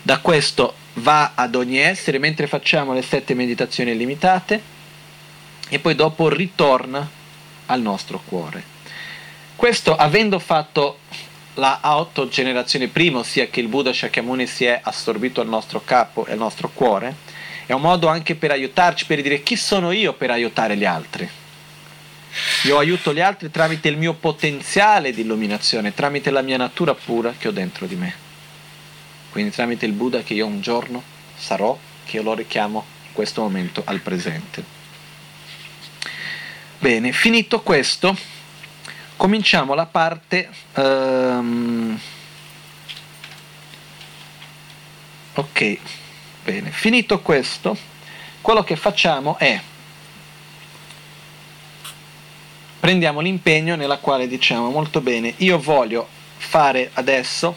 [0.01, 4.79] Da questo va ad ogni essere mentre facciamo le sette meditazioni limitate
[5.71, 7.09] e poi dopo ritorna
[7.67, 8.63] al nostro cuore.
[9.57, 10.99] Questo avendo fatto
[11.55, 16.33] la autogenerazione prima, ossia che il Buddha Shakyamuni si è assorbito al nostro capo e
[16.33, 17.15] al nostro cuore,
[17.67, 21.29] è un modo anche per aiutarci, per dire chi sono io per aiutare gli altri.
[22.65, 27.35] Io aiuto gli altri tramite il mio potenziale di illuminazione, tramite la mia natura pura
[27.37, 28.15] che ho dentro di me.
[29.31, 31.03] Quindi tramite il Buddha che io un giorno
[31.37, 34.80] sarò, che io lo richiamo in questo momento al presente.
[36.81, 38.17] Bene, finito questo,
[39.17, 40.49] cominciamo la parte...
[40.77, 42.01] Um,
[45.35, 45.79] ok,
[46.43, 47.77] bene, finito questo,
[48.41, 49.61] quello che facciamo è
[52.81, 56.09] prendiamo l'impegno nella quale diciamo molto bene, io voglio
[56.39, 57.55] fare adesso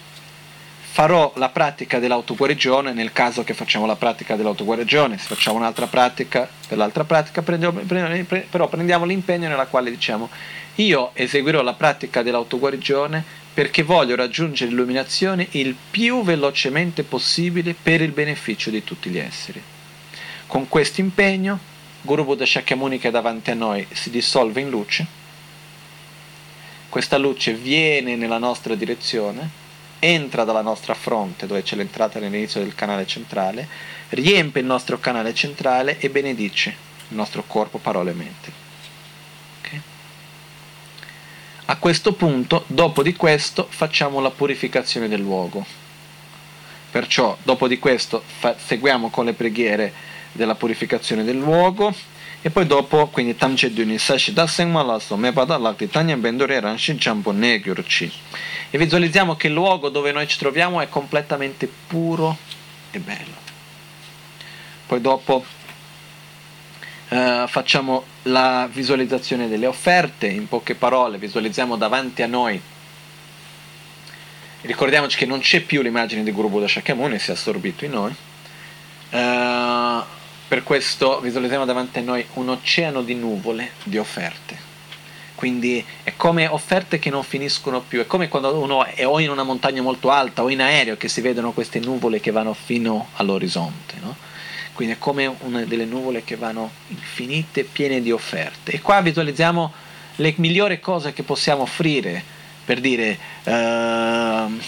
[0.94, 6.48] farò la pratica dell'autoguarigione nel caso che facciamo la pratica dell'autoguarigione, se facciamo un'altra pratica
[6.68, 10.30] per l'altra pratica, prendiamo, prendiamo, però prendiamo l'impegno nella quale diciamo
[10.76, 13.24] io eseguirò la pratica dell'autoguarigione
[13.56, 19.60] perché voglio raggiungere l'illuminazione il più velocemente possibile per il beneficio di tutti gli esseri.
[20.46, 21.58] Con questo impegno
[22.04, 25.08] Guru Buddha Shakyamuni che è davanti a noi si dissolve in luce,
[26.88, 29.62] questa luce viene nella nostra direzione
[30.04, 33.68] entra dalla nostra fronte, dove c'è l'entrata nell'inizio del canale centrale,
[34.10, 36.76] riempie il nostro canale centrale e benedice
[37.08, 38.62] il nostro corpo, parole e mente.
[41.66, 45.66] A questo punto, dopo di questo, facciamo la purificazione del luogo.
[46.92, 49.94] Perciò, dopo di questo, fa- seguiamo con le preghiere
[50.34, 51.96] della purificazione del luogo
[52.46, 58.12] e poi dopo, quindi Tamche Duni Sashi Dasen Malaso Mepada Lakti Tanya Bendore Ranshi JampoEgyurci
[58.70, 62.38] e visualizziamo che il luogo dove noi ci troviamo è completamente puro
[62.92, 63.36] e bello.
[64.86, 65.46] Poi dopo
[67.10, 72.60] Uh, facciamo la visualizzazione delle offerte, in poche parole visualizziamo davanti a noi.
[74.62, 78.16] Ricordiamoci che non c'è più l'immagine di Guru Buddha Shakyamuni, si è assorbito in noi.
[79.12, 80.04] Uh,
[80.54, 84.56] per questo visualizziamo davanti a noi un oceano di nuvole di offerte
[85.34, 89.32] quindi è come offerte che non finiscono più, è come quando uno è o in
[89.32, 93.08] una montagna molto alta o in aereo che si vedono queste nuvole che vanno fino
[93.16, 94.16] all'orizzonte, no?
[94.74, 98.74] quindi è come una delle nuvole che vanno infinite, piene di offerte.
[98.74, 99.74] E qua visualizziamo
[100.18, 102.24] le migliori cose che possiamo offrire,
[102.64, 104.62] per dire, uh,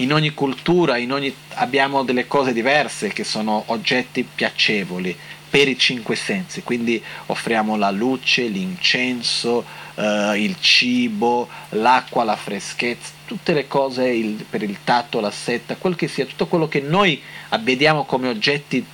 [0.00, 5.16] in ogni cultura in ogni, abbiamo delle cose diverse che sono oggetti piacevoli
[5.50, 9.64] per i cinque sensi, quindi offriamo la luce, l'incenso,
[9.96, 15.74] eh, il cibo, l'acqua, la freschezza, tutte le cose il, per il tatto, la setta,
[15.76, 17.20] quel che sia, tutto quello che noi
[17.62, 18.84] vediamo come oggetti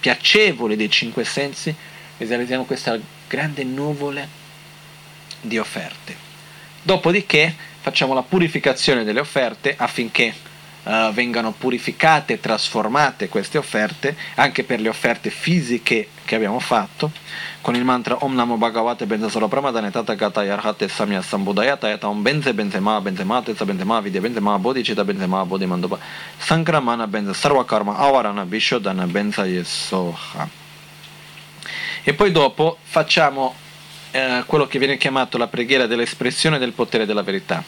[0.00, 1.74] piacevoli dei cinque sensi,
[2.16, 2.98] visualizziamo questa
[3.28, 4.28] grande nuvole
[5.42, 6.16] di offerte.
[6.82, 10.34] Dopodiché facciamo la purificazione delle offerte affinché
[10.88, 17.12] uh, vengano purificate e trasformate queste offerte, anche per le offerte fisiche che abbiamo fatto,
[17.60, 22.22] con il mantra Om Namo Bhagavate Benza Solapramadane Tata Gata Yarhate Samya Sambudayata Yata Om
[22.22, 25.98] Benze Benzema Benzema Teza Benzema Vidya Benzema Bodhicita Benzema Bodhi Mandoba
[26.38, 30.48] Sankramana Benza Sarva Karma Avarana Vishodana Benza Yesoha.
[32.02, 33.54] E poi dopo facciamo
[34.12, 37.62] eh, quello che viene chiamato la preghiera dell'espressione del potere della verità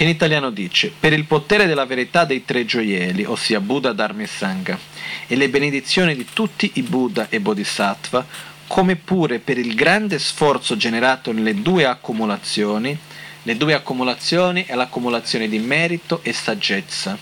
[0.00, 4.22] che in italiano dice per il potere della verità dei tre gioielli, ossia Buddha, Dharma
[4.22, 4.78] e Sangha,
[5.26, 8.24] e le benedizioni di tutti i Buddha e Bodhisattva,
[8.66, 12.96] come pure per il grande sforzo generato nelle due accumulazioni,
[13.42, 17.18] le due accumulazioni è l'accumulazione di merito e saggezza.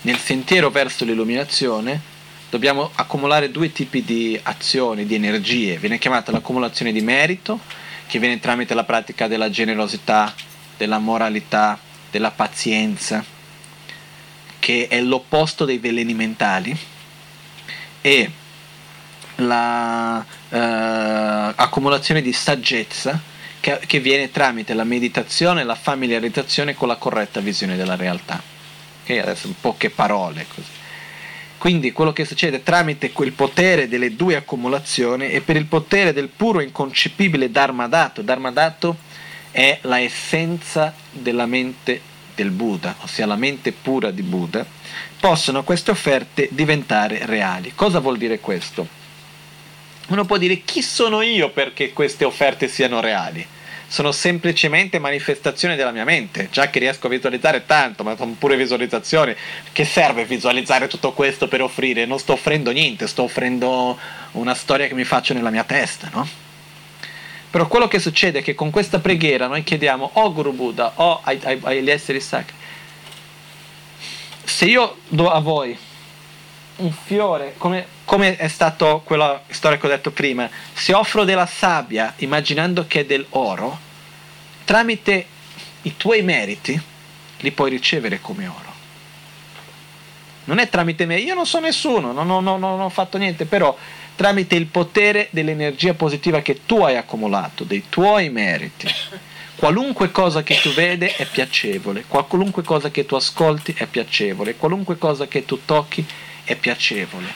[0.00, 2.00] Nel sentiero verso l'illuminazione
[2.50, 5.78] dobbiamo accumulare due tipi di azioni, di energie.
[5.78, 7.60] Viene chiamata l'accumulazione di merito,
[8.08, 10.34] che viene tramite la pratica della generosità,
[10.76, 11.78] della moralità,
[12.10, 13.24] della pazienza,
[14.58, 16.76] che è l'opposto dei veleni mentali,
[18.00, 18.30] e
[19.36, 23.20] l'accumulazione uh, di saggezza
[23.60, 28.42] che, che, viene tramite la meditazione e la familiarizzazione con la corretta visione della realtà.
[29.02, 30.78] Ok, adesso poche parole così.
[31.58, 36.28] Quindi quello che succede tramite quel potere delle due accumulazioni e per il potere del
[36.28, 38.22] puro inconcepibile Dharma dato.
[38.22, 38.96] Dharma dato
[39.50, 42.00] è la essenza della mente
[42.34, 44.64] del Buddha, ossia la mente pura di Buddha,
[45.18, 47.72] possono queste offerte diventare reali.
[47.74, 48.98] Cosa vuol dire questo?
[50.08, 53.46] Uno può dire chi sono io perché queste offerte siano reali?
[53.86, 58.56] Sono semplicemente manifestazioni della mia mente, già che riesco a visualizzare tanto, ma sono pure
[58.56, 59.34] visualizzazioni.
[59.72, 62.06] Che serve visualizzare tutto questo per offrire?
[62.06, 63.98] Non sto offrendo niente, sto offrendo
[64.32, 66.49] una storia che mi faccio nella mia testa, no?
[67.50, 71.20] Però quello che succede è che con questa preghiera noi chiediamo o Guru Buddha o
[71.24, 72.54] ai, agli esseri sacri,
[74.44, 75.76] se io do a voi
[76.76, 81.46] un fiore, come, come è stato quella storia che ho detto prima, se offro della
[81.46, 83.78] sabbia immaginando che è dell'oro,
[84.64, 85.26] tramite
[85.82, 86.80] i tuoi meriti
[87.38, 88.68] li puoi ricevere come oro.
[90.44, 93.44] Non è tramite me, io non so nessuno, non, non, non, non ho fatto niente,
[93.44, 93.76] però
[94.20, 98.86] tramite il potere dell'energia positiva che tu hai accumulato, dei tuoi meriti.
[99.56, 104.98] Qualunque cosa che tu vedi è piacevole, qualunque cosa che tu ascolti è piacevole, qualunque
[104.98, 106.06] cosa che tu tocchi
[106.44, 107.32] è piacevole.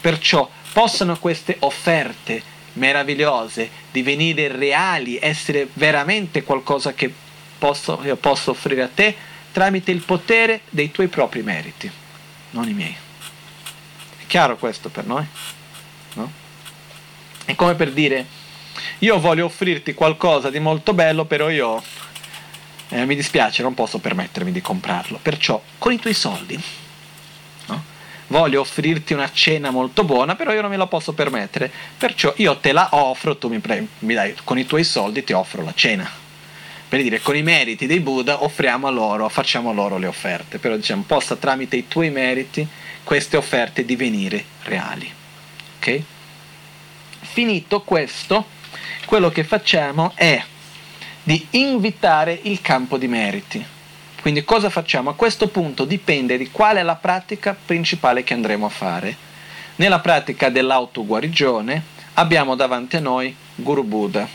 [0.00, 7.12] Perciò possano queste offerte meravigliose divenire reali, essere veramente qualcosa che
[7.58, 9.14] posso, io posso offrire a te
[9.52, 11.90] tramite il potere dei tuoi propri meriti,
[12.52, 12.96] non i miei.
[14.16, 15.26] È chiaro questo per noi?
[16.16, 16.30] No?
[17.44, 18.26] È come per dire,
[18.98, 21.82] io voglio offrirti qualcosa di molto bello, però io
[22.88, 25.18] eh, mi dispiace, non posso permettermi di comprarlo.
[25.20, 26.60] Perciò, con i tuoi soldi,
[27.66, 27.82] no?
[28.28, 31.70] voglio offrirti una cena molto buona, però io non me la posso permettere.
[31.96, 35.32] Perciò io te la offro, tu mi, pre- mi dai, con i tuoi soldi ti
[35.32, 36.08] offro la cena.
[36.88, 40.58] Per dire, con i meriti dei Buddha offriamo a loro, facciamo loro le offerte.
[40.58, 42.66] Però diciamo, possa tramite i tuoi meriti
[43.02, 45.15] queste offerte divenire reali.
[45.86, 46.02] Ok?
[47.20, 48.44] Finito questo,
[49.04, 50.42] quello che facciamo è
[51.22, 53.64] di invitare il campo di meriti.
[54.20, 55.10] Quindi cosa facciamo?
[55.10, 59.16] A questo punto dipende di qual è la pratica principale che andremo a fare.
[59.76, 61.82] Nella pratica dell'autoguarigione
[62.14, 64.26] abbiamo davanti a noi Guru Buddha,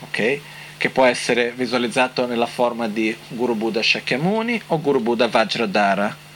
[0.00, 0.42] okay?
[0.76, 6.26] che può essere visualizzato nella forma di Guru Buddha Shakyamuni o Guru Buddha Vajradhara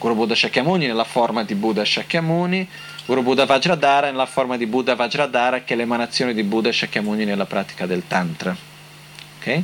[0.00, 2.66] Guru Buddha Shakyamuni nella forma di Buddha Shakyamuni,
[3.10, 7.44] Guru Buddha Vajradhara nella forma di Buddha Vajradhara che è l'emanazione di Buddha Shakyamuni nella
[7.44, 8.56] pratica del Tantra.
[9.36, 9.62] Ok?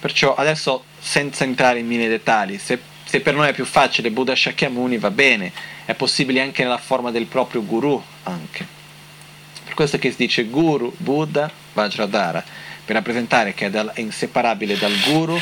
[0.00, 4.34] Perciò adesso senza entrare in mille dettagli, se, se per noi è più facile Buddha
[4.34, 5.52] Shakyamuni va bene,
[5.84, 8.66] è possibile anche nella forma del proprio guru anche.
[9.64, 12.42] Per questo che si dice Guru, Buddha, Vajradhara,
[12.86, 15.38] per rappresentare che è inseparabile dal guru,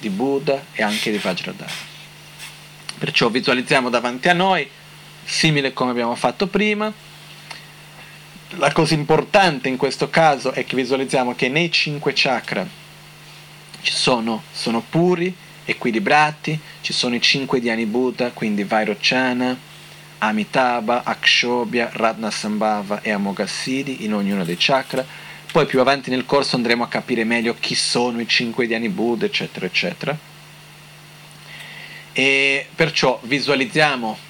[0.00, 1.70] di Buddha e anche di Vajradhara.
[2.98, 4.68] Perciò visualizziamo davanti a noi,
[5.28, 6.90] simile come abbiamo fatto prima.
[8.52, 12.66] La cosa importante in questo caso è che visualizziamo che nei cinque chakra
[13.82, 15.32] ci sono, sono puri,
[15.66, 19.56] equilibrati, ci sono i cinque Dhyani Buddha, quindi Vairochana,
[20.18, 25.04] Amitabha, Akshobhya, Ratnasambhava e Amoghasiddhi in ognuno dei chakra.
[25.52, 29.26] Poi più avanti nel corso andremo a capire meglio chi sono i cinque Dhyani Buddha,
[29.26, 30.16] eccetera, eccetera.
[32.12, 34.26] E perciò visualizziamo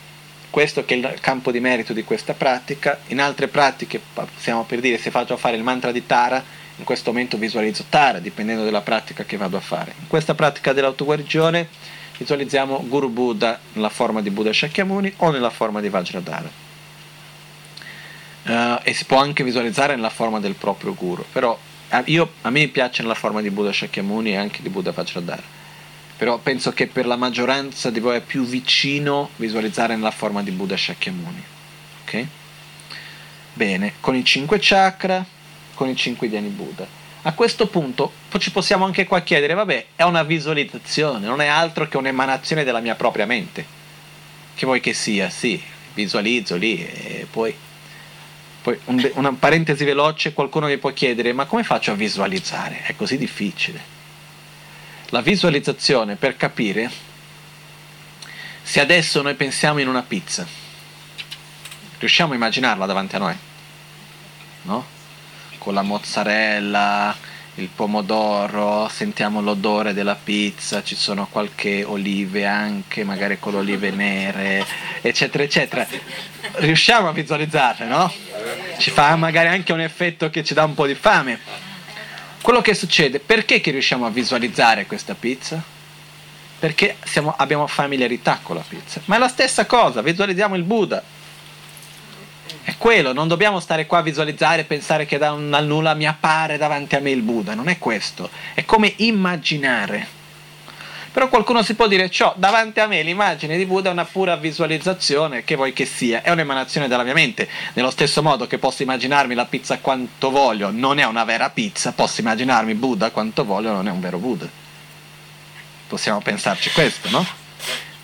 [0.51, 2.99] questo che è il campo di merito di questa pratica.
[3.09, 4.01] In altre pratiche,
[4.37, 6.43] stiamo per dire, se faccio fare il mantra di Tara,
[6.77, 9.95] in questo momento visualizzo Tara, dipendendo dalla pratica che vado a fare.
[9.99, 11.69] In questa pratica dell'autoguarigione
[12.17, 16.67] visualizziamo Guru Buddha nella forma di Buddha Shakyamuni o nella forma di Vajradhara.
[18.45, 21.59] Uh, e si può anche visualizzare nella forma del proprio Guru, però
[22.05, 25.58] io, a me piace nella forma di Buddha Shakyamuni e anche di Buddha Vajradhara
[26.19, 30.51] però penso che per la maggioranza di voi è più vicino visualizzare nella forma di
[30.51, 31.45] Buddha Shakyamuni.
[32.03, 32.27] Ok?
[33.53, 35.25] Bene, con i cinque chakra,
[35.75, 36.85] con i cinque Dhyani Buddha.
[37.23, 41.87] A questo punto ci possiamo anche qua chiedere, vabbè, è una visualizzazione, non è altro
[41.87, 43.65] che un'emanazione della mia propria mente.
[44.57, 45.63] Che vuoi che sia, sì,
[45.95, 47.55] visualizzo lì e poi...
[48.61, 52.83] Poi un, una parentesi veloce, qualcuno mi può chiedere, ma come faccio a visualizzare?
[52.83, 53.97] È così difficile
[55.11, 56.91] la visualizzazione per capire
[58.63, 60.47] se adesso noi pensiamo in una pizza.
[61.99, 63.37] Riusciamo a immaginarla davanti a noi?
[64.63, 64.87] No?
[65.57, 67.17] Con la mozzarella,
[67.55, 73.91] il pomodoro, sentiamo l'odore della pizza, ci sono qualche olive anche, magari con le olive
[73.91, 74.65] nere,
[75.01, 75.87] eccetera, eccetera.
[76.57, 78.13] Riusciamo a visualizzarle, no?
[78.77, 81.68] Ci fa magari anche un effetto che ci dà un po' di fame
[82.41, 85.63] quello che succede, perché che riusciamo a visualizzare questa pizza?
[86.59, 89.01] Perché siamo, abbiamo familiarità con la pizza.
[89.07, 91.03] Ma è la stessa cosa, visualizziamo il Buddha.
[92.63, 96.07] È quello, non dobbiamo stare qua a visualizzare e pensare che da un, nulla mi
[96.07, 98.29] appare davanti a me il Buddha, non è questo.
[98.55, 100.17] È come immaginare.
[101.13, 104.37] Però qualcuno si può dire, ciò davanti a me l'immagine di Buddha è una pura
[104.37, 107.49] visualizzazione, che vuoi che sia, è un'emanazione della mia mente.
[107.73, 111.93] Nello stesso modo che posso immaginarmi la pizza quanto voglio, non è una vera pizza,
[111.93, 114.49] posso immaginarmi Buddha quanto voglio, non è un vero Buddha.
[115.89, 117.27] Possiamo pensarci questo, no?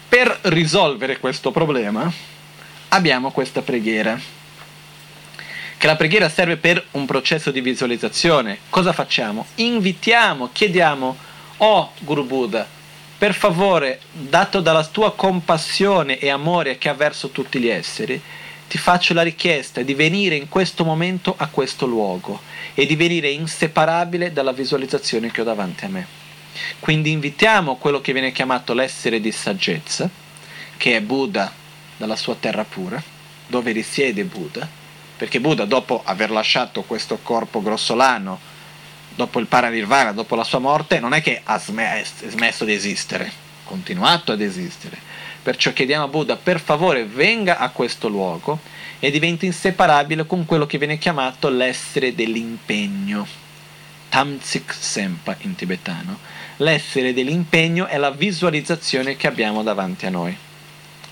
[0.09, 2.10] Per risolvere questo problema
[2.89, 4.18] abbiamo questa preghiera.
[5.76, 8.60] Che la preghiera serve per un processo di visualizzazione.
[8.70, 9.44] Cosa facciamo?
[9.56, 11.16] Invitiamo, chiediamo,
[11.59, 12.66] oh Guru Buddha,
[13.16, 18.20] per favore, dato dalla tua compassione e amore che ha verso tutti gli esseri,
[18.68, 22.40] ti faccio la richiesta di venire in questo momento a questo luogo
[22.74, 26.06] e di venire inseparabile dalla visualizzazione che ho davanti a me.
[26.80, 30.08] Quindi invitiamo quello che viene chiamato l'essere di saggezza,
[30.76, 31.52] che è Buddha
[31.96, 33.00] dalla sua terra pura,
[33.46, 34.68] dove risiede Buddha,
[35.16, 38.52] perché Buddha dopo aver lasciato questo corpo grossolano
[39.14, 43.30] dopo il paranirvana, dopo la sua morte, non è che ha smesso, di esistere, ha
[43.64, 44.98] continuato ad esistere.
[45.42, 48.60] Perciò chiediamo a Buddha, per favore venga a questo luogo
[48.98, 53.26] e diventi inseparabile con quello che viene chiamato l'essere dell'impegno.
[54.08, 56.18] Tamsik Sempa in tibetano.
[56.58, 60.36] L'essere dell'impegno è la visualizzazione che abbiamo davanti a noi.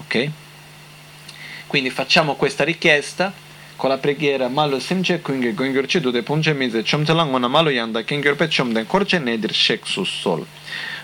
[0.05, 0.31] Ok?
[1.67, 3.33] Quindi facciamo questa richiesta
[3.83, 8.05] con la preghiera malo semche kunge gongyor che dude punche mize chomtelang ona malo yanda
[8.05, 10.47] kengyor pe chomden korche nedir shek sus sol.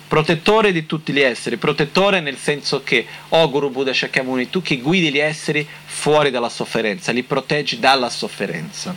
[0.07, 4.77] Protettore di tutti gli esseri protettore nel senso che oh Guru Buddha Shakyamuni tu che
[4.79, 8.95] guidi gli esseri fuori dalla sofferenza li proteggi dalla sofferenza.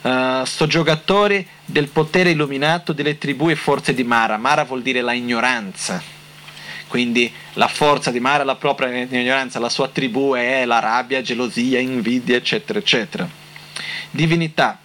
[0.00, 4.38] Uh, sto giocatore del potere illuminato delle tribù e forze di Mara.
[4.38, 6.15] Mara vuol dire la ignoranza
[6.96, 11.78] quindi la forza di Mara la propria ignoranza, la sua tribù è la rabbia, gelosia,
[11.78, 13.28] invidia, eccetera, eccetera.
[14.10, 14.78] Divinità,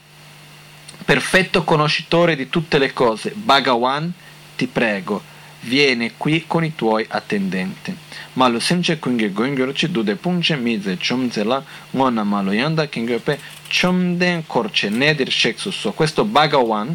[1.06, 4.12] perfetto conoscitore di tutte le cose, Bhagawan,
[4.58, 5.24] ti prego,
[5.62, 7.96] vieni qui con i tuoi attendenti.
[8.34, 13.40] Malo semce kunge goingyor ci dude punce mize chomzela ngona malo yanda kingepe
[13.70, 15.94] chomden korche nedir sheksusso.
[15.94, 16.94] Questo Bhagawan,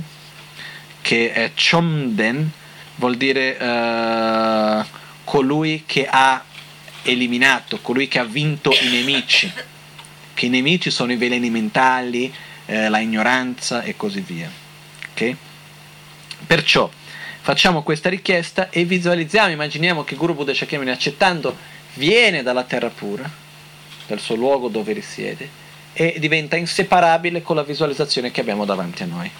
[1.00, 2.52] che è chomden,
[2.96, 4.84] vuol dire uh,
[5.26, 6.42] colui che ha
[7.02, 9.52] eliminato, colui che ha vinto i nemici,
[10.32, 12.32] che i nemici sono i veleni mentali,
[12.66, 14.48] eh, la ignoranza e così via.
[15.10, 15.36] Okay?
[16.46, 16.88] Perciò
[17.40, 21.56] facciamo questa richiesta e visualizziamo, immaginiamo che Guru Buddha Shakyamuni accettando
[21.94, 23.28] viene dalla terra pura,
[24.06, 25.48] dal suo luogo dove risiede,
[25.92, 29.30] e diventa inseparabile con la visualizzazione che abbiamo davanti a noi.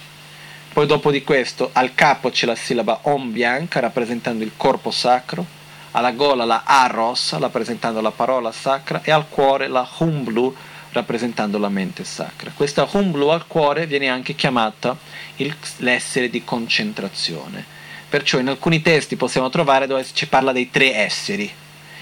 [0.72, 5.64] Poi dopo di questo al capo c'è la sillaba Om bianca rappresentando il corpo sacro,
[5.96, 10.54] alla gola la A rossa rappresentando la parola sacra e al cuore la Hum blu
[10.92, 12.52] rappresentando la mente sacra.
[12.54, 14.96] Questa Hum blu al cuore viene anche chiamata
[15.36, 17.64] il, l'essere di concentrazione.
[18.08, 21.50] Perciò in alcuni testi possiamo trovare dove ci parla dei tre esseri.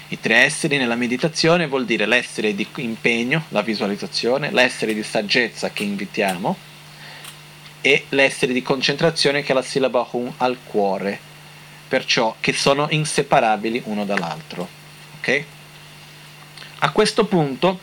[0.09, 5.71] I tre esseri nella meditazione vuol dire l'essere di impegno, la visualizzazione, l'essere di saggezza
[5.71, 6.57] che invitiamo
[7.79, 11.33] e l'essere di concentrazione che è la sillaba Hum al cuore,
[11.95, 14.67] perciò che sono inseparabili uno dall'altro.
[15.19, 15.43] Ok?
[16.79, 17.79] A questo punto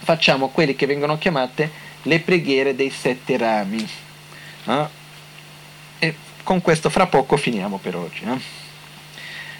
[0.00, 1.70] facciamo quelle che vengono chiamate
[2.02, 3.88] le preghiere dei sette rami.
[4.66, 4.86] Eh?
[5.98, 8.22] E con questo fra poco finiamo per oggi.
[8.24, 8.38] Eh?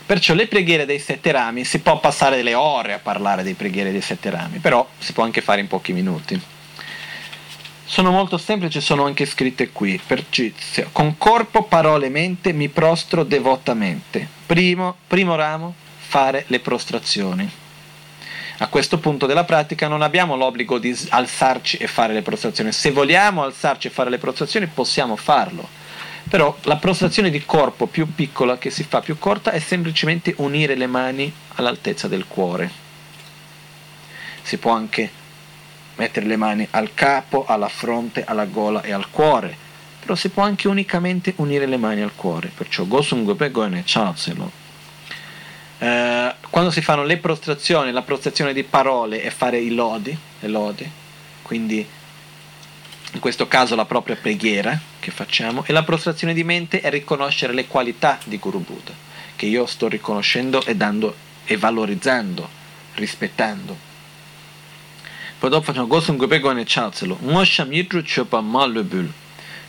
[0.05, 3.91] Perciò le preghiere dei sette rami si può passare delle ore a parlare delle preghiere
[3.91, 6.39] dei sette rami, però si può anche fare in pochi minuti.
[7.85, 10.01] Sono molto semplici, sono anche scritte qui.
[10.05, 10.45] Perciò,
[10.93, 14.27] con corpo, parole mente mi prostro devotamente.
[14.47, 17.51] Primo, primo ramo, fare le prostrazioni.
[18.59, 22.71] A questo punto della pratica non abbiamo l'obbligo di alzarci e fare le prostrazioni.
[22.71, 25.69] Se vogliamo alzarci e fare le prostrazioni possiamo farlo.
[26.29, 30.77] Però la prostrazione di corpo più piccola che si fa più corta è semplicemente unire
[30.77, 32.71] le mani all'altezza del cuore.
[34.43, 35.11] Si può anche
[35.97, 39.57] mettere le mani al capo, alla fronte, alla gola e al cuore,
[40.01, 44.51] però si può anche unicamente unire le mani al cuore, perciò Gosungope Goene Chaselo.
[45.79, 50.49] Eh, quando si fanno le prostrazioni, la prostrazione di parole è fare i lodi, le
[50.49, 50.91] lodi,
[51.43, 51.87] quindi
[53.15, 57.53] in questo caso la propria preghiera che facciamo, e la prostrazione di mente è riconoscere
[57.53, 58.93] le qualità di Guru Buddha,
[59.37, 61.15] che io sto riconoscendo e dando
[61.45, 62.49] e valorizzando,
[62.95, 63.91] rispettando.
[65.43, 69.13] Poi facciamo Gosum Gopegone Chazelo, Mosham Yidru Chopa Malubul.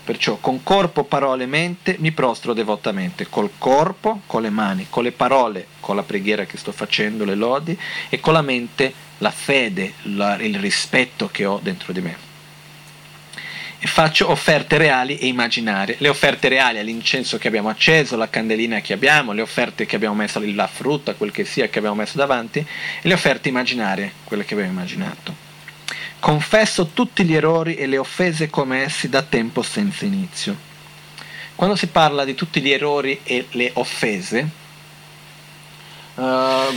[0.04, 5.02] Perciò con corpo, parole e mente mi prostro devotamente, col corpo, con le mani, con
[5.02, 7.76] le parole, con la preghiera che sto facendo, le lodi,
[8.10, 12.18] e con la mente la fede, la, il rispetto che ho dentro di me.
[13.80, 15.96] E faccio offerte reali e immaginarie.
[15.98, 19.96] Le offerte reali è l'incenso che abbiamo acceso, la candelina che abbiamo, le offerte che
[19.96, 22.66] abbiamo messo, la frutta, quel che sia che abbiamo messo davanti, e
[23.08, 25.43] le offerte immaginarie, quelle che abbiamo immaginato.
[26.20, 30.56] Confesso tutti gli errori e le offese commessi da tempo senza inizio.
[31.56, 34.50] Quando si parla di tutti gli errori e le offese,
[36.16, 36.76] uh,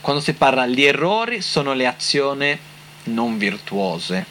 [0.00, 2.58] quando si parla di errori sono le azioni
[3.04, 4.24] non virtuose,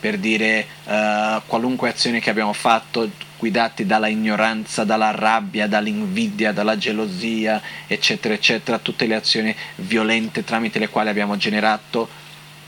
[0.00, 3.08] per dire uh, qualunque azione che abbiamo fatto
[3.38, 10.78] guidati dalla ignoranza, dalla rabbia, dall'invidia, dalla gelosia, eccetera, eccetera, tutte le azioni violente tramite
[10.78, 12.08] le quali abbiamo generato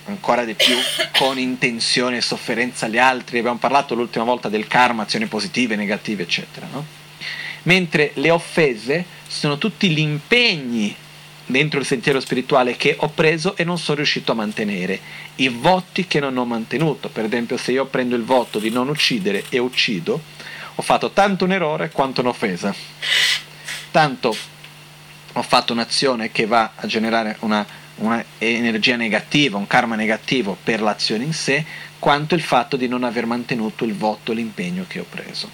[0.07, 0.77] ancora di più
[1.17, 3.39] con intenzione e sofferenza agli altri.
[3.39, 6.67] Abbiamo parlato l'ultima volta del karma, azioni positive, negative, eccetera.
[6.71, 6.85] No?
[7.63, 10.95] Mentre le offese sono tutti gli impegni
[11.47, 14.99] dentro il sentiero spirituale che ho preso e non sono riuscito a mantenere,
[15.37, 17.09] i voti che non ho mantenuto.
[17.09, 20.21] Per esempio, se io prendo il voto di non uccidere e uccido,
[20.78, 22.74] ho fatto tanto un errore quanto un'offesa.
[23.90, 24.36] Tanto
[25.32, 27.66] ho fatto un'azione che va a generare una,
[27.97, 31.65] una energia negativa, un karma negativo per l'azione in sé,
[31.98, 35.48] quanto il fatto di non aver mantenuto il voto, l'impegno che ho preso.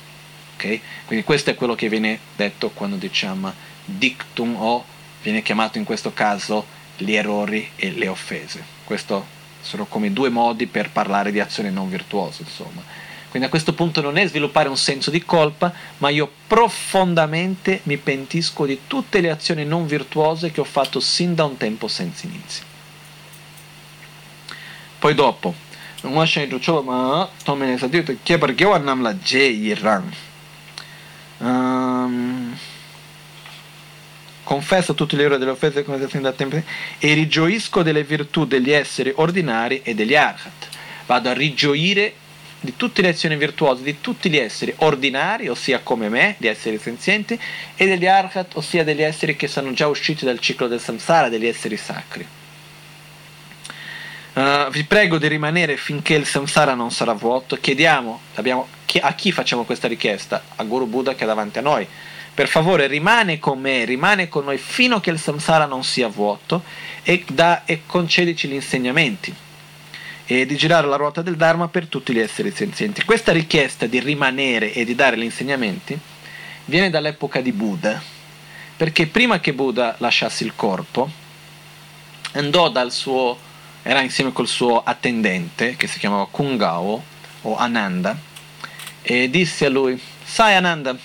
[0.55, 0.81] Okay?
[1.07, 3.53] Quindi questo è quello che viene detto quando diciamo
[3.85, 4.85] dictum o
[5.23, 6.67] viene chiamato in questo caso
[6.97, 8.65] gli errori e le offese.
[8.85, 9.15] Questi
[9.61, 12.83] sono come due modi per parlare di azione non virtuosa, insomma
[13.33, 17.97] quindi a questo punto non è sviluppare un senso di colpa, ma io profondamente mi
[17.97, 22.27] pentisco di tutte le azioni non virtuose che ho fatto sin da un tempo senza
[22.27, 22.63] inizio.
[24.99, 25.55] Poi dopo,
[31.39, 32.55] um,
[34.43, 36.63] confesso tutti gli errori delle offese come sin da tempo
[36.99, 40.69] e rigioisco delle virtù degli esseri ordinari e degli arhat.
[41.07, 42.17] Vado a rigioire
[42.63, 46.79] di tutte le azioni virtuose di tutti gli esseri ordinari, ossia come me, gli esseri
[46.79, 47.39] senzienti,
[47.75, 51.47] e degli arhat, ossia degli esseri che sono già usciti dal ciclo del samsara, degli
[51.47, 52.27] esseri sacri.
[54.35, 57.57] Uh, vi prego di rimanere finché il samsara non sarà vuoto.
[57.57, 58.69] Chiediamo abbiamo,
[59.01, 60.43] a chi facciamo questa richiesta?
[60.57, 61.87] A Guru Buddha che è davanti a noi.
[62.33, 66.09] per favore rimane con me, rimane con noi fino a che il samsara non sia
[66.09, 66.63] vuoto
[67.03, 69.42] e, da, e concedici gli insegnamenti
[70.41, 73.05] e di girare la ruota del Dharma per tutti gli esseri senzienti.
[73.05, 75.99] Questa richiesta di rimanere e di dare gli insegnamenti
[76.65, 78.03] viene dall'epoca di Buddha,
[78.75, 81.11] perché prima che Buddha lasciasse il corpo,
[82.33, 83.39] andò dal suo,
[83.83, 87.03] era insieme col suo attendente, che si chiamava Kungao
[87.43, 88.19] o Ananda,
[89.03, 90.97] e disse a lui, sai Ananda,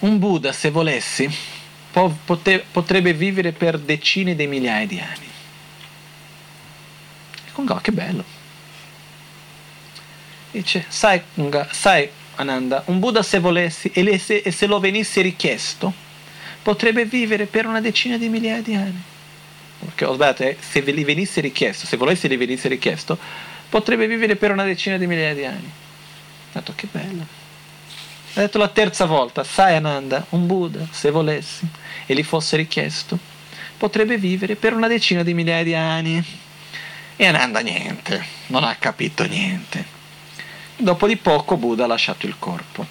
[0.00, 1.28] un Buddha se volessi
[2.70, 5.27] potrebbe vivere per decine di migliaia di anni.
[7.58, 8.22] Kungao, che bello.
[10.52, 11.20] Dice, sai,
[11.72, 15.92] sai Ananda, un Buddha se volessi e, se, e se lo venisse richiesto,
[16.62, 19.02] potrebbe vivere per una decina di migliaia di anni.
[19.80, 20.56] Perché ho sbagliato, eh?
[20.60, 23.18] se gli venisse richiesto, se volessi gli venisse richiesto,
[23.68, 25.66] potrebbe vivere per una decina di migliaia di anni.
[25.66, 27.26] Ho detto, che bello.
[28.34, 31.66] Ha detto la terza volta, sai Ananda, un Buddha, se volessi,
[32.06, 33.18] e gli fosse richiesto,
[33.76, 36.46] potrebbe vivere per una decina di migliaia di anni.
[37.20, 39.84] E Ananda niente, non ha capito niente.
[40.76, 42.86] Dopo di poco Buddha ha lasciato il corpo.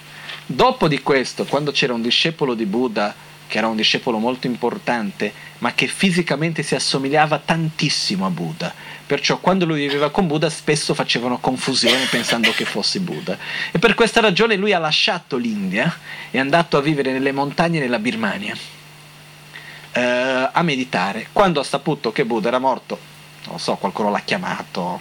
[0.46, 3.16] Dopo di questo, quando c'era un discepolo di Buddha,
[3.48, 8.74] che era un discepolo molto importante, ma che fisicamente si assomigliava tantissimo a Buddha,
[9.06, 13.38] perciò quando lui viveva con Buddha spesso facevano confusione pensando che fosse Buddha.
[13.72, 15.86] E per questa ragione lui ha lasciato l'India
[16.30, 18.58] e è andato a vivere nelle montagne della Birmania,
[19.94, 21.30] eh, a meditare.
[21.32, 23.16] Quando ha saputo che Buddha era morto,
[23.48, 25.00] non so, qualcuno l'ha chiamato,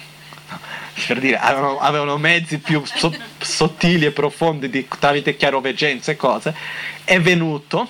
[1.07, 6.55] per dire, avevano, avevano mezzi più so, sottili e profondi di, tramite chiaroveggenza e cose,
[7.05, 7.89] è venuto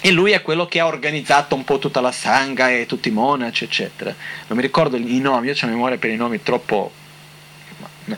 [0.00, 3.12] e lui è quello che ha organizzato un po' tutta la sangha e tutti i
[3.12, 4.14] monaci, eccetera.
[4.46, 6.92] Non mi ricordo i nomi, io ho memoria per i nomi troppo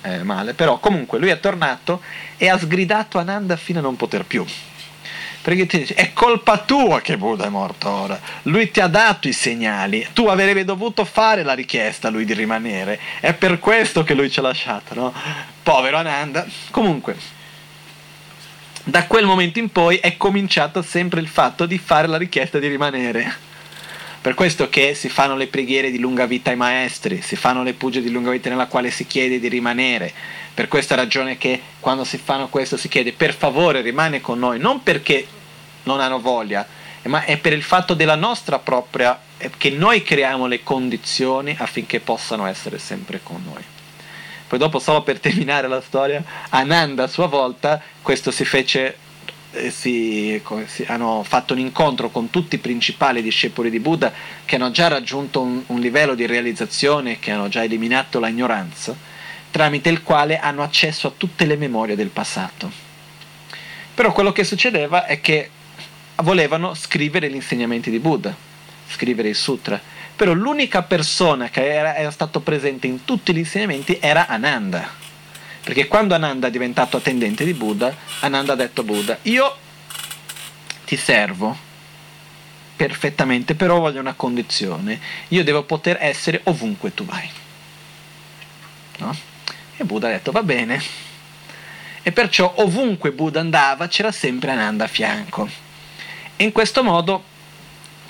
[0.03, 2.01] eh, male, però comunque lui è tornato
[2.37, 4.45] e ha sgridato Ananda fino a non poter più
[5.47, 9.29] perché ti dice è colpa tua che Buddha è morto ora, lui ti ha dato
[9.29, 14.03] i segnali, tu avrebbe dovuto fare la richiesta a lui di rimanere, è per questo
[14.03, 15.15] che lui ci ha lasciato, no?
[15.63, 16.45] Povero Ananda.
[16.73, 17.17] Comunque,
[18.83, 22.67] da quel momento in poi è cominciato sempre il fatto di fare la richiesta di
[22.67, 23.33] rimanere.
[24.21, 27.75] Per questo che si fanno le preghiere di lunga vita ai maestri, si fanno le
[27.75, 30.13] pugie di lunga vita nella quale si chiede di rimanere.
[30.53, 34.59] Per questa ragione che quando si fanno questo si chiede per favore rimane con noi,
[34.59, 35.35] non perché
[35.87, 36.67] non hanno voglia,
[37.05, 39.19] ma è per il fatto della nostra propria,
[39.57, 43.63] che noi creiamo le condizioni affinché possano essere sempre con noi.
[44.47, 48.97] Poi dopo, solo per terminare la storia, Ananda a sua volta, questo si fece
[49.53, 54.13] eh, si, si, hanno fatto un incontro con tutti i principali discepoli di Buddha
[54.45, 58.95] che hanno già raggiunto un, un livello di realizzazione, che hanno già eliminato la ignoranza,
[59.51, 62.71] tramite il quale hanno accesso a tutte le memorie del passato.
[63.95, 65.51] Però quello che succedeva è che
[66.23, 68.35] volevano scrivere gli insegnamenti di Buddha,
[68.89, 69.81] scrivere i sutra.
[70.15, 74.89] Però l'unica persona che era, era stato presente in tutti gli insegnamenti era Ananda.
[75.63, 79.57] Perché quando Ananda è diventato attendente di Buddha, Ananda ha detto a Buddha, io
[80.85, 81.65] ti servo
[82.77, 87.29] perfettamente, però voglio una condizione, io devo poter essere ovunque tu vai.
[88.99, 89.15] No?
[89.77, 90.81] E Buddha ha detto, va bene.
[92.03, 95.66] E perciò ovunque Buddha andava c'era sempre Ananda a fianco.
[96.37, 97.23] In questo modo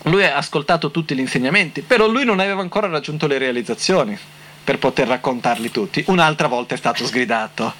[0.03, 4.19] lui ha ascoltato tutti gli insegnamenti, però lui non aveva ancora raggiunto le realizzazioni
[4.67, 6.03] per poter raccontarli tutti.
[6.09, 7.73] Un'altra volta è stato sgridato.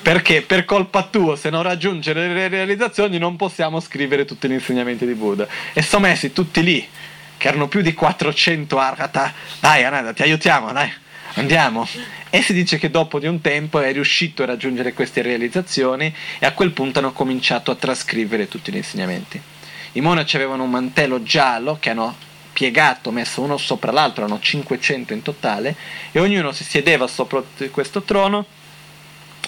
[0.00, 5.04] Perché per colpa tua, se non raggiunge le realizzazioni, non possiamo scrivere tutti gli insegnamenti
[5.04, 5.46] di Buddha.
[5.74, 6.88] E sono messi tutti lì,
[7.36, 9.32] che erano più di 400 arhata.
[9.60, 10.90] Dai, Ananda, ti aiutiamo, dai,
[11.34, 11.86] andiamo.
[12.30, 16.46] E si dice che dopo di un tempo è riuscito a raggiungere queste realizzazioni e
[16.46, 19.51] a quel punto hanno cominciato a trascrivere tutti gli insegnamenti.
[19.92, 22.14] I monaci avevano un mantello giallo che hanno
[22.52, 25.76] piegato, messo uno sopra l'altro, erano 500 in totale,
[26.12, 28.44] e ognuno si sedeva sopra questo trono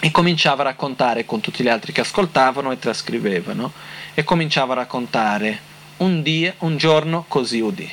[0.00, 3.72] e cominciava a raccontare con tutti gli altri che ascoltavano e trascrivevano,
[4.12, 7.90] e cominciava a raccontare un, dia, un giorno così udì.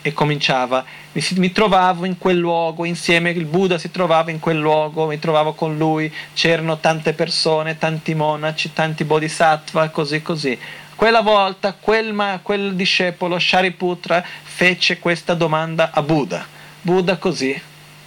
[0.00, 4.58] E cominciava, mi, mi trovavo in quel luogo insieme, il Buddha si trovava in quel
[4.58, 10.58] luogo, mi trovavo con lui, c'erano tante persone, tanti monaci, tanti bodhisattva, così così
[10.98, 16.44] quella volta quel, ma, quel discepolo Shariputra fece questa domanda a Buddha.
[16.80, 17.56] Buddha così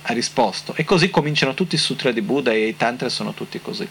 [0.02, 0.74] ha risposto.
[0.76, 3.88] E così cominciano tutti i sutra di Buddha e i tantra sono tutti così.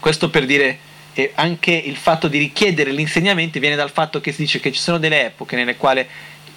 [0.00, 0.78] Questo per dire
[1.12, 4.72] e anche il fatto di richiedere gli insegnamenti viene dal fatto che si dice che
[4.72, 6.08] ci sono delle epoche nelle quali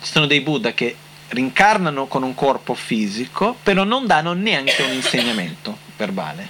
[0.01, 0.95] ci sono dei Buddha che
[1.27, 6.47] rincarnano con un corpo fisico, però non danno neanche un insegnamento verbale.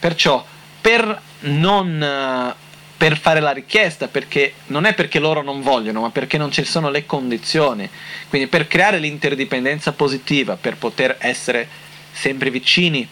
[0.00, 0.44] Perciò
[0.80, 2.54] per non eh,
[2.96, 6.64] per fare la richiesta, perché non è perché loro non vogliono, ma perché non ci
[6.64, 7.88] sono le condizioni.
[8.28, 11.68] Quindi per creare l'interdipendenza positiva, per poter essere
[12.12, 13.08] sempre vicini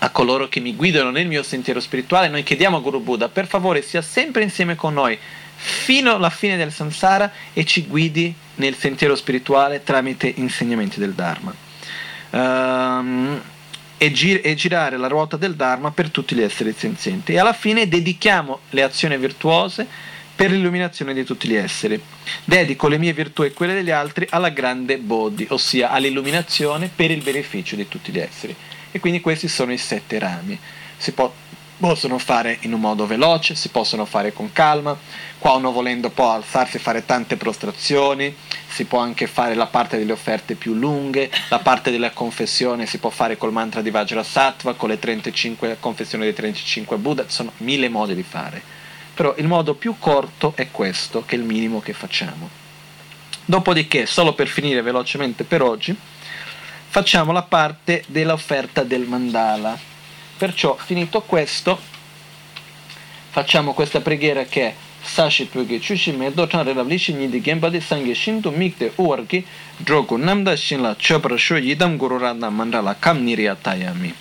[0.00, 3.46] a coloro che mi guidano nel mio sentiero spirituale, noi chiediamo a Guru Buddha, per
[3.46, 5.18] favore sia sempre insieme con noi
[5.56, 11.54] fino alla fine del samsara e ci guidi nel sentiero spirituale tramite insegnamenti del Dharma.
[12.30, 13.40] Um,
[13.98, 17.32] e, gir- e, girare la ruota del Dharma per tutti gli esseri senzienti.
[17.32, 19.86] E alla fine dedichiamo le azioni virtuose
[20.36, 22.00] per l'illuminazione di tutti gli esseri.
[22.44, 27.22] Dedico le mie virtù e quelle degli altri alla grande Bodhi, ossia all'illuminazione per il
[27.22, 28.54] beneficio di tutti gli esseri.
[28.92, 30.58] E quindi questi sono i sette rami.
[30.98, 31.32] Si può,
[31.78, 34.96] possono fare in un modo veloce, si possono fare con calma.
[35.38, 38.34] Qua uno volendo può alzarsi e fare tante prostrazioni,
[38.66, 42.98] si può anche fare la parte delle offerte più lunghe, la parte della confessione si
[42.98, 47.88] può fare col mantra di Vajrasattva, con le 35 confessioni dei 35 Buddha, sono mille
[47.88, 48.62] modi di fare.
[49.14, 52.48] Però il modo più corto è questo, che è il minimo che facciamo.
[53.44, 55.96] Dopodiché, solo per finire velocemente per oggi,
[56.88, 59.95] facciamo la parte dell'offerta del mandala.
[60.36, 61.80] Perciò, finito questo,
[63.30, 64.74] facciamo questa preghiera che è
[65.06, 68.50] sashi pyoge chushi me do chan rela vli shin di gemba de sangye shin to
[68.50, 69.46] mikte uar ki
[69.76, 74.14] drogo namda shin la chopra sho yidam guru randa mandala kam niriyatayami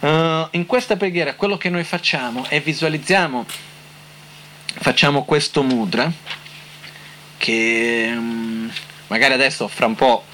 [0.00, 3.44] uh, in questa preghiera quello che noi facciamo è visualizziamo
[4.64, 6.10] facciamo questo mudra
[7.36, 8.70] che um,
[9.08, 10.24] magari adesso fra un po'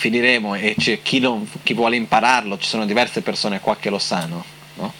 [0.00, 3.98] finiremo e c'è chi, non, chi vuole impararlo ci sono diverse persone qua che lo
[3.98, 4.42] sanno
[4.76, 4.92] no?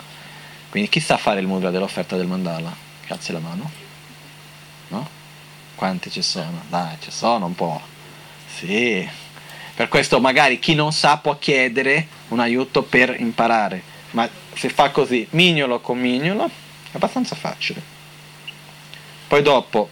[0.68, 2.89] quindi chi sa fare il mudra dell'offerta del mandala?
[3.09, 3.68] Alzi la mano.
[4.89, 5.09] No?
[5.74, 6.62] Quanti ci sono?
[6.68, 7.81] Dai, ci sono un po'.
[8.47, 9.09] Sì.
[9.74, 13.82] Per questo magari chi non sa può chiedere un aiuto per imparare.
[14.12, 17.82] Ma se fa così, mignolo con mignolo, è abbastanza facile.
[19.27, 19.90] Poi dopo,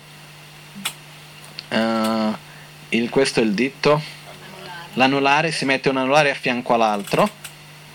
[1.71, 2.37] uh,
[2.91, 4.01] il, questo è il dito.
[4.99, 7.31] L'anulare, si mette un anulare a fianco all'altro,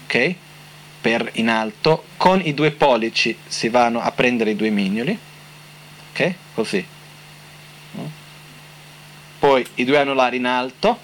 [0.06, 0.36] ok?
[1.04, 5.20] per in alto, con i due pollici si vanno a prendere i due mignoli,
[6.12, 6.34] ok?
[6.54, 6.86] Così.
[9.38, 10.98] Poi i due anulari in alto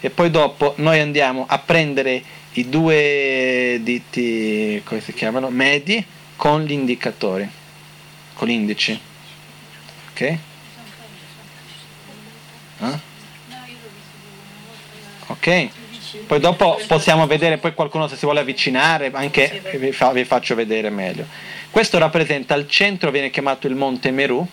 [0.00, 2.22] e poi dopo noi andiamo a prendere
[2.52, 6.04] i due diti, come si chiamano, medi
[6.36, 7.48] con gli indicatori,
[8.34, 9.00] con gli indici.
[10.10, 10.20] Ok?
[12.80, 13.07] Eh?
[15.28, 15.68] Ok?
[16.26, 20.54] Poi dopo possiamo vedere poi qualcuno se si vuole avvicinare, anche vi, fa, vi faccio
[20.54, 21.26] vedere meglio.
[21.70, 24.46] Questo rappresenta il centro, viene chiamato il Monte Meru,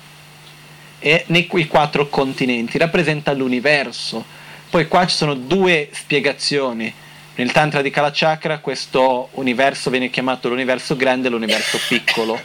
[0.99, 4.23] e nei quattro continenti, rappresenta l'universo.
[4.69, 6.93] Poi qua ci sono due spiegazioni.
[7.35, 12.39] Nel Tantra di Kalachakra questo universo viene chiamato l'universo grande e l'universo piccolo.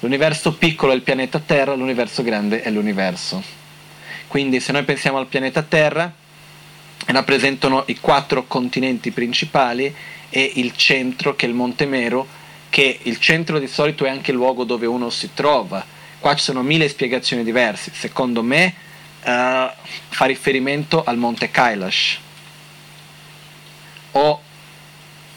[0.00, 3.42] L'universo piccolo è il pianeta Terra, l'universo grande è l'universo.
[4.26, 6.12] Quindi se noi pensiamo al pianeta Terra,
[7.06, 9.94] rappresentano i quattro continenti principali
[10.28, 12.26] e il centro che è il Monte Mero,
[12.68, 15.84] che il centro di solito è anche il luogo dove uno si trova.
[16.18, 17.92] Qua ci sono mille spiegazioni diverse.
[17.94, 18.74] Secondo me
[19.22, 19.70] uh,
[20.08, 22.18] fa riferimento al Monte Kailash
[24.16, 24.40] o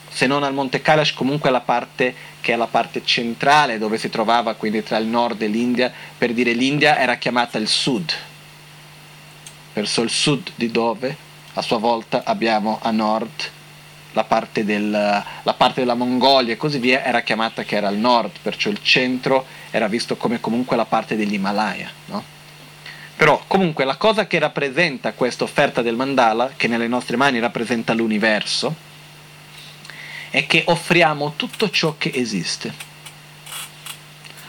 [0.09, 4.09] se non al Monte Kailash comunque alla parte che è la parte centrale dove si
[4.09, 8.11] trovava quindi tra il nord e l'India per dire l'India era chiamata il sud
[9.73, 13.51] verso il sud di dove a sua volta abbiamo a nord
[14.13, 17.97] la parte, del, la parte della Mongolia e così via era chiamata che era il
[17.97, 21.89] nord, perciò il centro era visto come comunque la parte dell'Himalaya.
[22.05, 22.23] No?
[23.15, 27.93] Però comunque la cosa che rappresenta questa offerta del mandala, che nelle nostre mani rappresenta
[27.93, 28.87] l'universo,
[30.29, 32.87] è che offriamo tutto ciò che esiste.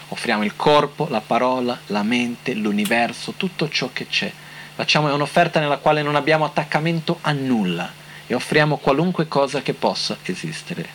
[0.09, 4.33] Offriamo il corpo, la parola, la mente, l'universo, tutto ciò che c'è
[4.81, 7.93] Facciamo un'offerta nella quale non abbiamo attaccamento a nulla
[8.27, 10.89] e offriamo qualunque cosa che possa esistere.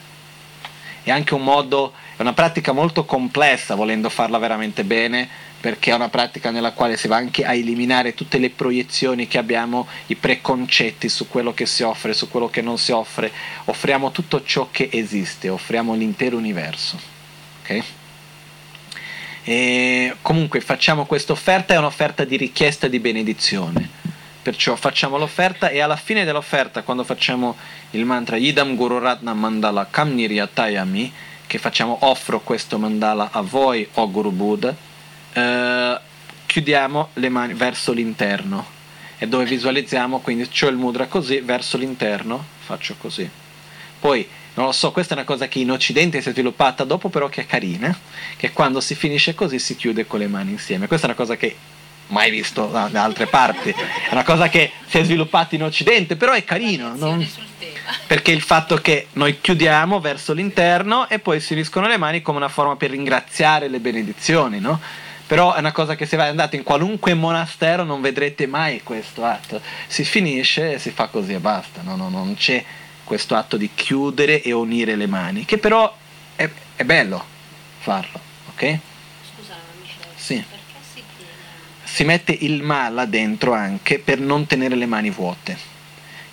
[1.03, 5.29] È anche un modo, è una pratica molto complessa volendo farla veramente bene,
[5.59, 9.37] perché è una pratica nella quale si va anche a eliminare tutte le proiezioni che
[9.37, 13.31] abbiamo, i preconcetti su quello che si offre, su quello che non si offre.
[13.65, 16.99] Offriamo tutto ciò che esiste, offriamo l'intero universo.
[17.61, 17.83] Okay?
[19.47, 23.87] E comunque facciamo questa offerta, è un'offerta di richiesta di benedizione.
[24.41, 27.55] Perciò facciamo l'offerta e alla fine dell'offerta, quando facciamo
[27.91, 31.13] il mantra Idam Guru Ratna Mandala Kamniryatayami,
[31.45, 34.75] che facciamo offro questo mandala a voi, o Guru Buddha,
[35.33, 35.99] eh,
[36.47, 38.65] chiudiamo le mani verso l'interno
[39.19, 43.29] e dove visualizziamo, quindi ho il mudra così, verso l'interno, faccio così.
[43.99, 47.09] Poi, non lo so, questa è una cosa che in Occidente si è sviluppata dopo,
[47.09, 47.97] però che è carina,
[48.37, 50.87] che quando si finisce così si chiude con le mani insieme.
[50.87, 51.55] Questa è una cosa che
[52.07, 56.15] mai visto da, da altre parti, è una cosa che si è sviluppata in Occidente,
[56.15, 56.95] però è carino.
[56.95, 57.27] Non...
[58.07, 62.37] Perché il fatto che noi chiudiamo verso l'interno e poi si uniscono le mani come
[62.37, 64.79] una forma per ringraziare le benedizioni, no?
[65.27, 69.59] Però è una cosa che se andate in qualunque monastero non vedrete mai questo atto.
[69.87, 71.95] Si finisce e si fa così e basta, no?
[71.95, 72.63] no non c'è
[73.05, 75.95] questo atto di chiudere e unire le mani, che però
[76.35, 77.23] è, è bello
[77.79, 78.19] farlo,
[78.49, 78.79] ok?
[79.35, 80.35] Scusa, Michele, sì.
[80.35, 81.31] perché si tiene?
[81.83, 85.73] Si mette il mala dentro anche per non tenere le mani vuote.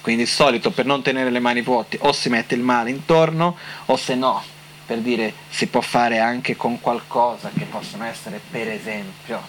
[0.01, 3.57] Quindi di solito per non tenere le mani vuote o si mette il male intorno
[3.87, 4.43] o se no,
[4.85, 9.41] per dire, si può fare anche con qualcosa che possono essere per esempio,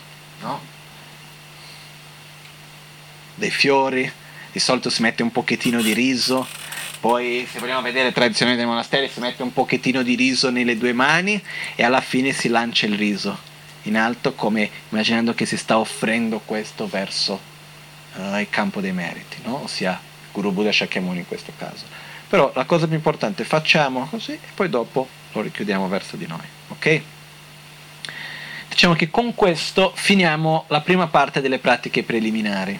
[0.41, 0.59] no?
[3.35, 4.11] Dei fiori,
[4.51, 6.45] di solito si mette un pochettino di riso,
[7.03, 10.93] poi se vogliamo vedere tradizioni dei monasteri si mette un pochettino di riso nelle due
[10.93, 11.43] mani
[11.75, 13.37] e alla fine si lancia il riso
[13.81, 17.37] in alto come immaginando che si sta offrendo questo verso
[18.15, 19.63] uh, il campo dei meriti, no?
[19.63, 19.99] ossia
[20.31, 21.83] Guru Buddha Shakyamuni in questo caso.
[22.29, 26.47] Però la cosa più importante, facciamo così e poi dopo lo richiudiamo verso di noi,
[26.69, 27.01] ok?
[28.69, 32.79] Diciamo che con questo finiamo la prima parte delle pratiche preliminari.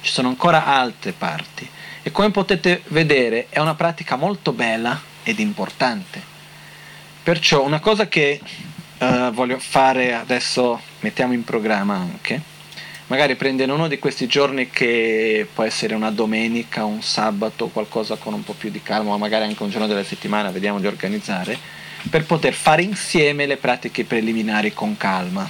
[0.00, 1.70] Ci sono ancora altre parti
[2.06, 6.20] e come potete vedere è una pratica molto bella ed importante.
[7.22, 8.38] Perciò una cosa che
[8.98, 12.42] uh, voglio fare adesso, mettiamo in programma anche,
[13.06, 18.34] magari prendere uno di questi giorni che può essere una domenica, un sabato, qualcosa con
[18.34, 21.56] un po' più di calma, o magari anche un giorno della settimana, vediamo di organizzare,
[22.10, 25.48] per poter fare insieme le pratiche preliminari con calma,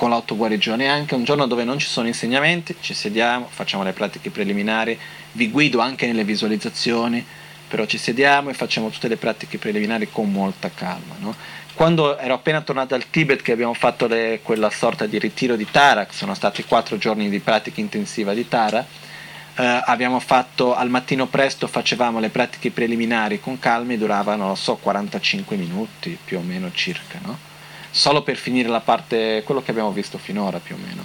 [0.00, 4.30] con l'autoguarigione, anche un giorno dove non ci sono insegnamenti, ci sediamo, facciamo le pratiche
[4.30, 4.98] preliminari,
[5.32, 7.22] vi guido anche nelle visualizzazioni,
[7.68, 11.16] però ci sediamo e facciamo tutte le pratiche preliminari con molta calma.
[11.18, 11.34] No?
[11.74, 15.66] quando ero appena tornato dal Tibet che abbiamo fatto le, quella sorta di ritiro di
[15.70, 20.88] Tara, che sono stati quattro giorni di pratica intensiva di Tara, eh, abbiamo fatto al
[20.88, 26.38] mattino presto, facevamo le pratiche preliminari con calma e duravano, non so, 45 minuti più
[26.38, 27.48] o meno circa, no?
[27.90, 31.04] Solo per finire la parte, quello che abbiamo visto finora più o meno.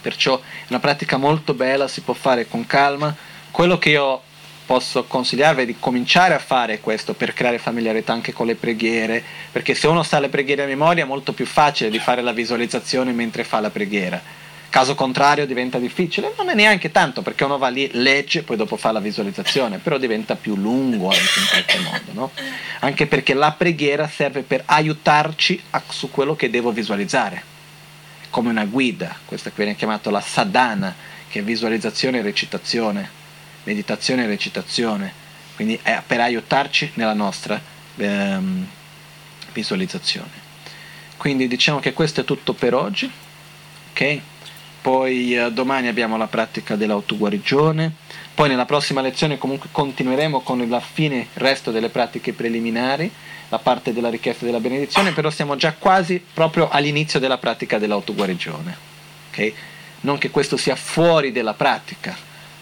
[0.00, 3.14] Perciò è una pratica molto bella, si può fare con calma.
[3.50, 4.20] Quello che io
[4.66, 9.22] posso consigliarvi di cominciare a fare questo per creare familiarità anche con le preghiere,
[9.52, 12.32] perché se uno sa le preghiere a memoria è molto più facile di fare la
[12.32, 14.42] visualizzazione mentre fa la preghiera.
[14.74, 18.76] Caso contrario diventa difficile, non è neanche tanto perché uno va lì, legge, poi dopo
[18.76, 22.30] fa la visualizzazione, però diventa più lungo anche in qualche modo, no?
[22.80, 27.40] Anche perché la preghiera serve per aiutarci a, su quello che devo visualizzare,
[28.30, 30.92] come una guida, questa che viene chiamata la sadhana,
[31.28, 33.22] che è visualizzazione e recitazione
[33.62, 35.12] meditazione e recitazione,
[35.54, 37.60] quindi è per aiutarci nella nostra
[37.96, 38.66] ehm,
[39.52, 40.42] visualizzazione.
[41.16, 43.08] Quindi diciamo che questo è tutto per oggi,
[43.92, 44.20] ok?
[44.84, 47.90] Poi eh, domani abbiamo la pratica dell'autoguarigione,
[48.34, 53.10] poi nella prossima lezione comunque continueremo con la fine, il resto delle pratiche preliminari,
[53.48, 58.76] la parte della richiesta della benedizione, però siamo già quasi proprio all'inizio della pratica dell'autoguarigione.
[59.30, 59.54] Okay?
[60.02, 62.14] Non che questo sia fuori della pratica,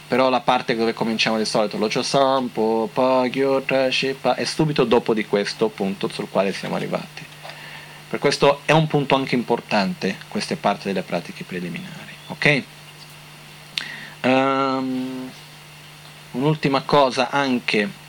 [0.07, 5.25] però la parte dove cominciamo di solito lo Chosampo, Pagyo, Tashipa è subito dopo di
[5.25, 7.25] questo punto sul quale siamo arrivati.
[8.09, 12.02] Per questo è un punto anche importante, queste parti delle pratiche preliminari.
[12.27, 12.63] Ok?
[14.21, 15.29] Um,
[16.31, 18.01] un'ultima cosa anche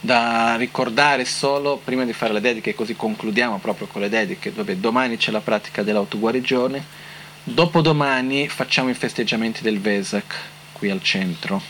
[0.00, 4.78] da ricordare solo prima di fare le dediche, così concludiamo proprio con le dediche, dove
[4.78, 7.04] domani c'è la pratica dell'autoguarigione
[7.48, 10.36] Dopodomani facciamo i festeggiamenti del Vesak
[10.72, 11.62] qui al centro,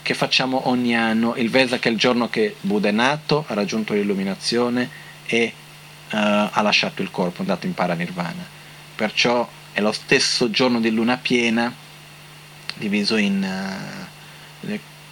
[0.00, 1.36] che facciamo ogni anno.
[1.36, 4.88] Il Vesak è il giorno che Buddha è nato, ha raggiunto l'illuminazione
[5.26, 5.52] e
[6.12, 8.42] uh, ha lasciato il corpo, è andato in paranirvana.
[8.94, 11.74] Perciò è lo stesso giorno di luna piena,
[12.74, 13.42] diviso in...
[13.42, 14.06] Uh,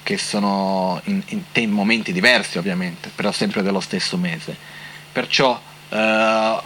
[0.07, 1.21] che sono in,
[1.55, 4.57] in, momenti diversi ovviamente, però sempre dello stesso mese.
[5.11, 6.63] Perciò uh,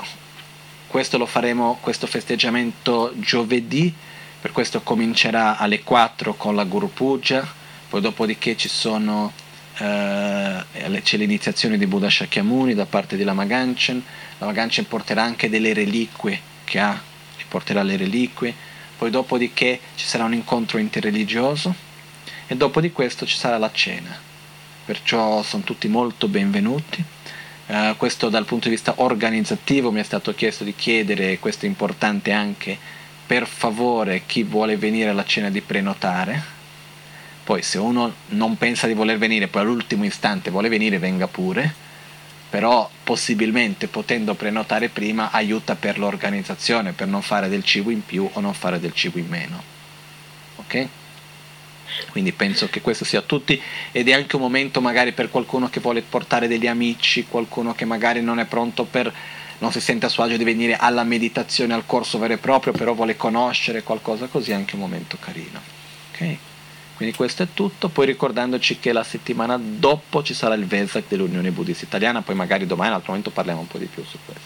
[0.86, 3.94] questo lo faremo, questo festeggiamento giovedì,
[4.40, 7.46] per questo comincerà alle 4 con la Guru Puja,
[7.88, 9.32] poi dopodiché ci sono,
[9.78, 14.04] eh, c'è l'iniziazione di Buddha Shakyamuni da parte di Lama Ganchen,
[14.36, 17.00] Lama Ganchen porterà anche delle reliquie che ha,
[17.50, 18.54] porterà le reliquie,
[18.96, 21.74] poi dopodiché ci sarà un incontro interreligioso
[22.46, 24.16] e dopo di questo ci sarà la cena,
[24.84, 27.04] perciò sono tutti molto benvenuti.
[27.66, 31.68] Uh, questo dal punto di vista organizzativo mi è stato chiesto di chiedere, questo è
[31.68, 32.76] importante anche,
[33.26, 36.42] per favore chi vuole venire alla cena di prenotare.
[37.44, 41.74] Poi se uno non pensa di voler venire, poi all'ultimo istante vuole venire, venga pure,
[42.50, 48.28] però possibilmente potendo prenotare prima aiuta per l'organizzazione, per non fare del cibo in più
[48.30, 49.62] o non fare del cibo in meno.
[50.56, 50.88] Ok?
[52.10, 53.60] Quindi penso che questo sia a tutti
[53.92, 57.84] ed è anche un momento magari per qualcuno che vuole portare degli amici, qualcuno che
[57.84, 59.12] magari non è pronto per,
[59.58, 62.72] non si sente a suo agio di venire alla meditazione, al corso vero e proprio,
[62.72, 65.60] però vuole conoscere qualcosa così, è anche un momento carino.
[66.12, 66.36] Ok?
[67.00, 71.50] Quindi questo è tutto, poi ricordandoci che la settimana dopo ci sarà il Vesak dell'Unione
[71.50, 74.18] Buddista Italiana, poi magari domani in un altro momento parliamo un po' di più su
[74.22, 74.44] questo.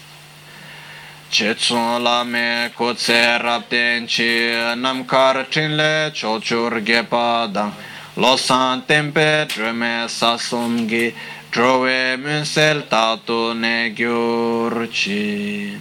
[1.31, 7.73] Chetsun la me kutse rapten chi namkar chinle chochur gepa dang
[8.15, 11.12] losan tempe drume sasum gi
[11.50, 15.76] drove munsel tatu ne gyurchi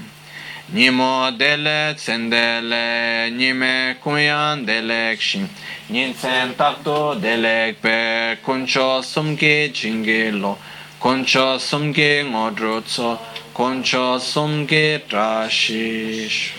[0.74, 5.48] Nimo dele tsendele nime kunyan delek shin
[5.90, 10.58] Ninsen takto delek pe kuncho sumki chingilo
[11.04, 13.20] Kuncho sumki ngodro tso
[13.54, 16.54] concio somghe trashish.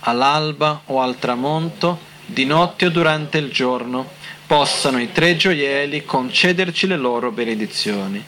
[0.00, 4.10] All'alba o al tramonto, di notte o durante il giorno,
[4.46, 8.22] possano i tre gioielli concederci le loro benedizioni,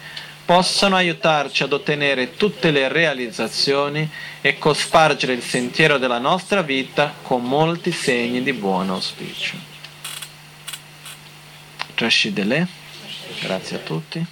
[0.45, 4.09] possano aiutarci ad ottenere tutte le realizzazioni
[4.41, 9.57] e cospargere il sentiero della nostra vita con molti segni di buon auspicio.
[11.95, 12.67] Trashidele,
[13.41, 14.27] grazie a tutti.